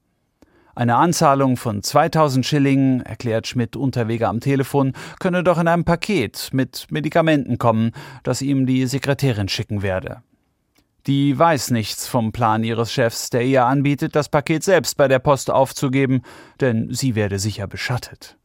Eine 0.77 0.97
Anzahlung 0.97 1.57
von 1.57 1.81
2000 1.81 2.45
Schilling, 2.45 3.01
erklärt 3.01 3.47
Schmidt 3.47 3.75
Unterweger 3.75 4.29
am 4.29 4.41
Telefon, 4.41 4.93
könne 5.19 5.43
doch 5.43 5.57
in 5.57 5.67
einem 5.67 5.85
Paket 5.85 6.49
mit 6.51 6.85
Medikamenten 6.91 7.57
kommen, 7.57 7.93
das 8.21 8.43
ihm 8.43 8.67
die 8.67 8.85
Sekretärin 8.85 9.49
schicken 9.49 9.81
werde. 9.81 10.21
Die 11.07 11.39
weiß 11.39 11.71
nichts 11.71 12.07
vom 12.07 12.31
Plan 12.31 12.63
ihres 12.63 12.93
Chefs, 12.93 13.31
der 13.31 13.41
ihr 13.41 13.65
anbietet, 13.65 14.15
das 14.15 14.29
Paket 14.29 14.63
selbst 14.63 14.97
bei 14.97 15.07
der 15.07 15.17
Post 15.17 15.49
aufzugeben, 15.49 16.21
denn 16.61 16.93
sie 16.93 17.15
werde 17.15 17.39
sicher 17.39 17.65
beschattet. 17.65 18.37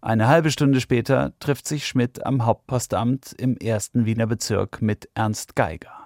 Eine 0.00 0.28
halbe 0.28 0.52
Stunde 0.52 0.80
später 0.80 1.32
trifft 1.40 1.66
sich 1.66 1.88
Schmidt 1.88 2.24
am 2.24 2.46
Hauptpostamt 2.46 3.34
im 3.36 3.56
ersten 3.56 4.06
Wiener 4.06 4.28
Bezirk 4.28 4.80
mit 4.80 5.08
Ernst 5.14 5.56
Geiger. 5.56 6.03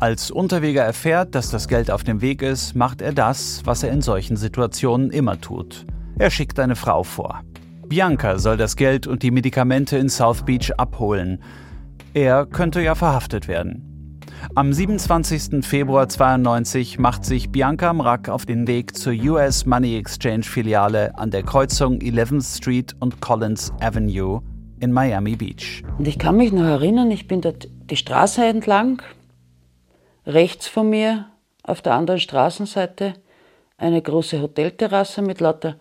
Als 0.00 0.30
Unterweger 0.30 0.84
erfährt, 0.84 1.34
dass 1.34 1.50
das 1.50 1.66
Geld 1.66 1.90
auf 1.90 2.04
dem 2.04 2.20
Weg 2.20 2.40
ist, 2.40 2.76
macht 2.76 3.02
er 3.02 3.12
das, 3.12 3.62
was 3.64 3.82
er 3.82 3.90
in 3.90 4.00
solchen 4.00 4.36
Situationen 4.36 5.10
immer 5.10 5.40
tut. 5.40 5.86
Er 6.20 6.30
schickt 6.30 6.60
eine 6.60 6.76
Frau 6.76 7.02
vor. 7.02 7.40
Bianca 7.88 8.38
soll 8.38 8.56
das 8.56 8.76
Geld 8.76 9.08
und 9.08 9.24
die 9.24 9.32
Medikamente 9.32 9.98
in 9.98 10.08
South 10.08 10.44
Beach 10.44 10.70
abholen. 10.76 11.42
Er 12.14 12.46
könnte 12.46 12.80
ja 12.80 12.94
verhaftet 12.94 13.48
werden. 13.48 14.20
Am 14.54 14.72
27. 14.72 15.66
Februar 15.66 16.08
92 16.08 17.00
macht 17.00 17.24
sich 17.24 17.50
Bianca 17.50 17.92
Mrack 17.92 18.28
auf 18.28 18.46
den 18.46 18.68
Weg 18.68 18.96
zur 18.96 19.12
US 19.12 19.66
Money 19.66 19.96
Exchange 19.96 20.44
Filiale 20.44 21.18
an 21.18 21.32
der 21.32 21.42
Kreuzung 21.42 21.98
11th 21.98 22.58
Street 22.58 22.94
und 23.00 23.20
Collins 23.20 23.72
Avenue 23.80 24.42
in 24.78 24.92
Miami 24.92 25.34
Beach. 25.34 25.82
Und 25.98 26.06
ich 26.06 26.20
kann 26.20 26.36
mich 26.36 26.52
noch 26.52 26.62
erinnern, 26.62 27.10
ich 27.10 27.26
bin 27.26 27.40
dort 27.40 27.68
die 27.90 27.96
Straße 27.96 28.44
entlang 28.44 29.02
Rechts 30.28 30.68
von 30.68 30.90
mir, 30.90 31.30
auf 31.62 31.80
der 31.80 31.94
anderen 31.94 32.20
Straßenseite, 32.20 33.14
eine 33.78 34.02
große 34.02 34.42
Hotelterrasse 34.42 35.22
mit 35.22 35.40
lauter 35.40 35.76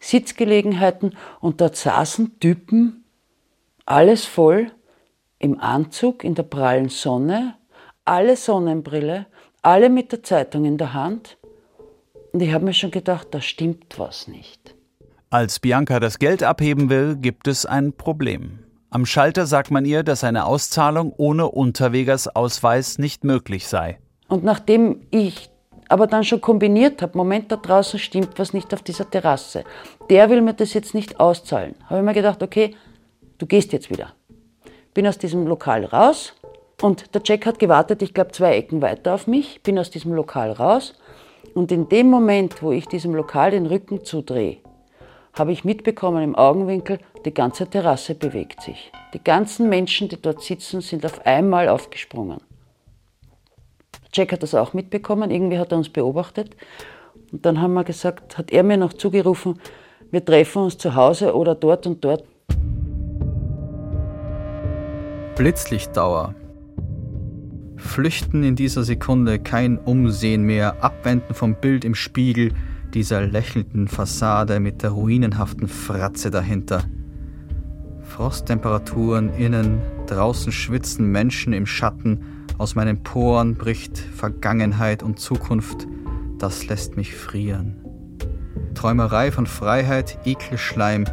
Sitzgelegenheiten 0.00 1.14
und 1.40 1.60
dort 1.60 1.76
saßen 1.76 2.40
Typen, 2.40 3.04
alles 3.84 4.24
voll, 4.24 4.72
im 5.38 5.60
Anzug, 5.60 6.24
in 6.24 6.34
der 6.34 6.44
prallen 6.44 6.88
Sonne, 6.88 7.54
alle 8.06 8.36
Sonnenbrille, 8.36 9.26
alle 9.60 9.90
mit 9.90 10.10
der 10.10 10.22
Zeitung 10.22 10.64
in 10.64 10.78
der 10.78 10.94
Hand. 10.94 11.36
Und 12.32 12.40
ich 12.40 12.52
habe 12.54 12.64
mir 12.64 12.74
schon 12.74 12.92
gedacht, 12.92 13.28
da 13.32 13.42
stimmt 13.42 13.98
was 13.98 14.26
nicht. 14.26 14.74
Als 15.28 15.60
Bianca 15.60 16.00
das 16.00 16.18
Geld 16.18 16.42
abheben 16.42 16.88
will, 16.88 17.16
gibt 17.16 17.46
es 17.46 17.66
ein 17.66 17.92
Problem. 17.92 18.60
Am 18.94 19.06
Schalter 19.06 19.46
sagt 19.46 19.70
man 19.70 19.86
ihr, 19.86 20.02
dass 20.02 20.22
eine 20.22 20.44
Auszahlung 20.44 21.14
ohne 21.16 21.48
Unterwegers 21.48 22.28
Ausweis 22.28 22.98
nicht 22.98 23.24
möglich 23.24 23.66
sei. 23.66 23.98
Und 24.28 24.44
nachdem 24.44 25.00
ich 25.10 25.48
aber 25.88 26.06
dann 26.06 26.24
schon 26.24 26.42
kombiniert 26.42 27.00
habe, 27.00 27.16
Moment, 27.16 27.50
da 27.50 27.56
draußen 27.56 27.98
stimmt 27.98 28.38
was 28.38 28.52
nicht 28.52 28.74
auf 28.74 28.82
dieser 28.82 29.08
Terrasse, 29.08 29.64
der 30.10 30.28
will 30.28 30.42
mir 30.42 30.52
das 30.52 30.74
jetzt 30.74 30.92
nicht 30.92 31.18
auszahlen, 31.18 31.74
habe 31.86 32.00
ich 32.00 32.04
mir 32.04 32.12
gedacht, 32.12 32.42
okay, 32.42 32.76
du 33.38 33.46
gehst 33.46 33.72
jetzt 33.72 33.88
wieder. 33.88 34.12
Bin 34.92 35.06
aus 35.06 35.16
diesem 35.16 35.46
Lokal 35.46 35.86
raus 35.86 36.34
und 36.82 37.14
der 37.14 37.22
Jack 37.24 37.46
hat 37.46 37.58
gewartet, 37.58 38.02
ich 38.02 38.12
glaube 38.12 38.32
zwei 38.32 38.56
Ecken 38.58 38.82
weiter 38.82 39.14
auf 39.14 39.26
mich, 39.26 39.62
bin 39.62 39.78
aus 39.78 39.88
diesem 39.88 40.12
Lokal 40.12 40.52
raus 40.52 40.92
und 41.54 41.72
in 41.72 41.88
dem 41.88 42.10
Moment, 42.10 42.62
wo 42.62 42.72
ich 42.72 42.88
diesem 42.88 43.14
Lokal 43.14 43.52
den 43.52 43.64
Rücken 43.64 44.04
zudrehe, 44.04 44.58
habe 45.32 45.52
ich 45.52 45.64
mitbekommen 45.64 46.22
im 46.22 46.34
Augenwinkel, 46.34 46.98
die 47.24 47.34
ganze 47.34 47.66
Terrasse 47.68 48.14
bewegt 48.14 48.62
sich. 48.62 48.92
Die 49.14 49.22
ganzen 49.22 49.68
Menschen, 49.68 50.08
die 50.08 50.20
dort 50.20 50.42
sitzen, 50.42 50.80
sind 50.80 51.04
auf 51.04 51.24
einmal 51.26 51.68
aufgesprungen. 51.68 52.40
Jack 54.12 54.32
hat 54.32 54.42
das 54.42 54.54
auch 54.54 54.74
mitbekommen, 54.74 55.30
irgendwie 55.30 55.58
hat 55.58 55.72
er 55.72 55.78
uns 55.78 55.88
beobachtet. 55.88 56.56
Und 57.30 57.46
dann 57.46 57.60
haben 57.60 57.72
wir 57.74 57.84
gesagt, 57.84 58.36
hat 58.36 58.50
er 58.50 58.62
mir 58.62 58.76
noch 58.76 58.92
zugerufen, 58.92 59.58
wir 60.10 60.22
treffen 60.22 60.64
uns 60.64 60.76
zu 60.76 60.94
Hause 60.94 61.34
oder 61.34 61.54
dort 61.54 61.86
und 61.86 62.04
dort. 62.04 62.24
Blitzlichtdauer. 65.36 66.34
Flüchten 67.76 68.44
in 68.44 68.54
dieser 68.54 68.84
Sekunde, 68.84 69.38
kein 69.38 69.78
Umsehen 69.78 70.42
mehr, 70.42 70.84
abwenden 70.84 71.34
vom 71.34 71.54
Bild 71.54 71.84
im 71.84 71.94
Spiegel, 71.94 72.52
dieser 72.92 73.22
lächelnden 73.22 73.88
Fassade 73.88 74.60
mit 74.60 74.82
der 74.82 74.90
ruinenhaften 74.90 75.68
Fratze 75.68 76.30
dahinter. 76.30 76.84
Frosttemperaturen 78.12 79.32
innen 79.38 79.80
draußen 80.06 80.52
schwitzen 80.52 81.10
Menschen 81.10 81.54
im 81.54 81.64
Schatten, 81.64 82.20
aus 82.58 82.74
meinen 82.74 83.02
Poren 83.02 83.54
bricht 83.54 83.96
Vergangenheit 83.96 85.02
und 85.02 85.18
Zukunft, 85.18 85.88
das 86.38 86.66
lässt 86.66 86.96
mich 86.96 87.14
frieren. 87.14 87.78
Träumerei 88.74 89.32
von 89.32 89.46
Freiheit, 89.46 90.18
Ekelschleim, 90.26 91.06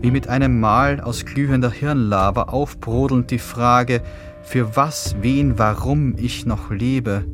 wie 0.00 0.10
mit 0.10 0.28
einem 0.28 0.60
Mal 0.60 1.00
aus 1.00 1.26
glühender 1.26 1.70
Hirnlava 1.70 2.44
aufbrodelnd 2.44 3.30
die 3.30 3.38
Frage, 3.38 4.00
für 4.42 4.74
was, 4.76 5.16
wen, 5.20 5.58
warum 5.58 6.14
ich 6.16 6.46
noch 6.46 6.70
lebe. 6.70 7.26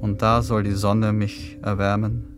Und 0.00 0.22
da 0.22 0.40
soll 0.40 0.62
die 0.62 0.72
Sonne 0.72 1.12
mich 1.12 1.58
erwärmen. 1.62 2.37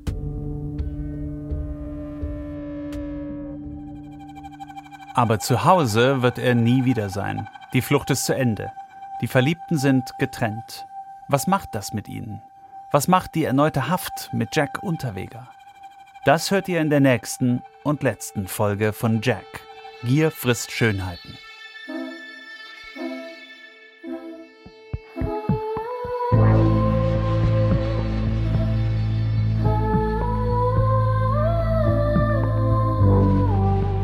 Aber 5.21 5.39
zu 5.39 5.67
Hause 5.67 6.23
wird 6.23 6.39
er 6.39 6.55
nie 6.55 6.87
wieder 6.87 7.11
sein. 7.11 7.47
Die 7.75 7.83
Flucht 7.83 8.09
ist 8.09 8.25
zu 8.25 8.35
Ende. 8.35 8.73
Die 9.21 9.27
Verliebten 9.27 9.77
sind 9.77 10.17
getrennt. 10.19 10.87
Was 11.29 11.47
macht 11.47 11.75
das 11.75 11.93
mit 11.93 12.09
ihnen? 12.09 12.41
Was 12.91 13.07
macht 13.07 13.35
die 13.35 13.45
erneute 13.45 13.91
Haft 13.91 14.31
mit 14.33 14.57
Jack 14.57 14.83
Unterweger? 14.83 15.51
Das 16.25 16.51
hört 16.51 16.69
ihr 16.69 16.81
in 16.81 16.89
der 16.89 17.01
nächsten 17.01 17.63
und 17.85 18.03
letzten 18.03 18.49
Folge 18.49 18.95
von 18.95 19.21
Jack. 19.21 19.45
Gier 20.05 20.31
frisst 20.31 20.73
Schönheiten. 20.73 21.37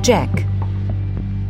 Jack. 0.04 0.45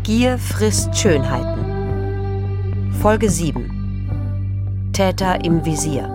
Gier 0.06 0.38
frisst 0.38 0.96
Schönheiten. 0.96 2.92
Folge 3.02 3.28
7. 3.28 4.90
Täter 4.92 5.44
im 5.44 5.64
Visier. 5.64 6.08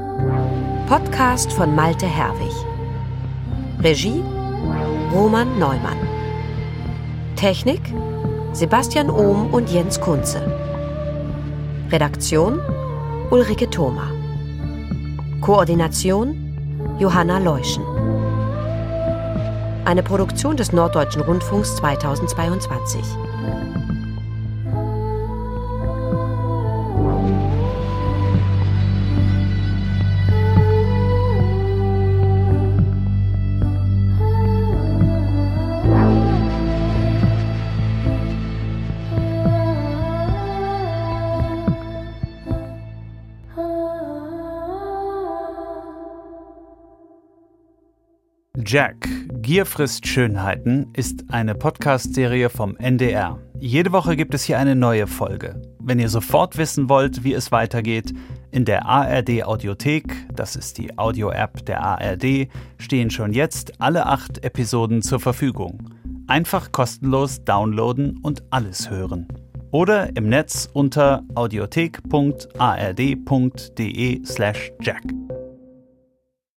Podcast 0.87 1.51
von 1.51 1.75
Malte 1.75 2.05
Herwig. 2.05 2.53
Regie 3.83 4.23
Roman 5.13 5.59
Neumann. 5.59 5.97
Technik 7.35 7.81
Sebastian 8.53 9.09
Ohm 9.09 9.53
und 9.53 9.69
Jens 9.69 9.99
Kunze. 9.99 10.39
Redaktion 11.91 12.61
Ulrike 13.29 13.69
Thoma. 13.69 14.09
Koordination 15.41 16.95
Johanna 16.97 17.39
Leuschen. 17.39 17.83
Eine 19.83 20.01
Produktion 20.01 20.55
des 20.55 20.71
Norddeutschen 20.71 21.23
Rundfunks 21.23 21.75
2022. 21.75 23.03
Jack, 48.71 49.07
Gier 49.41 49.65
frisst 49.65 50.07
Schönheiten 50.07 50.87
ist 50.93 51.25
eine 51.29 51.55
Podcast-Serie 51.55 52.49
vom 52.49 52.77
NDR. 52.77 53.37
Jede 53.59 53.91
Woche 53.91 54.15
gibt 54.15 54.33
es 54.33 54.45
hier 54.45 54.59
eine 54.59 54.77
neue 54.77 55.07
Folge. 55.07 55.61
Wenn 55.79 55.99
ihr 55.99 56.07
sofort 56.07 56.57
wissen 56.57 56.87
wollt, 56.87 57.25
wie 57.25 57.33
es 57.33 57.51
weitergeht, 57.51 58.13
in 58.49 58.63
der 58.63 58.85
ARD 58.85 59.43
Audiothek, 59.43 60.15
das 60.33 60.55
ist 60.55 60.77
die 60.77 60.97
Audio-App 60.97 61.65
der 61.65 61.83
ARD, 61.83 62.47
stehen 62.77 63.09
schon 63.09 63.33
jetzt 63.33 63.81
alle 63.81 64.05
acht 64.05 64.41
Episoden 64.41 65.01
zur 65.01 65.19
Verfügung. 65.19 65.89
Einfach 66.27 66.71
kostenlos 66.71 67.43
downloaden 67.43 68.19
und 68.23 68.41
alles 68.51 68.89
hören. 68.89 69.27
Oder 69.71 70.15
im 70.15 70.29
Netz 70.29 70.69
unter 70.71 71.25
audiothek.ard.de 71.35 74.25
slash 74.25 74.71
jack. 74.79 75.03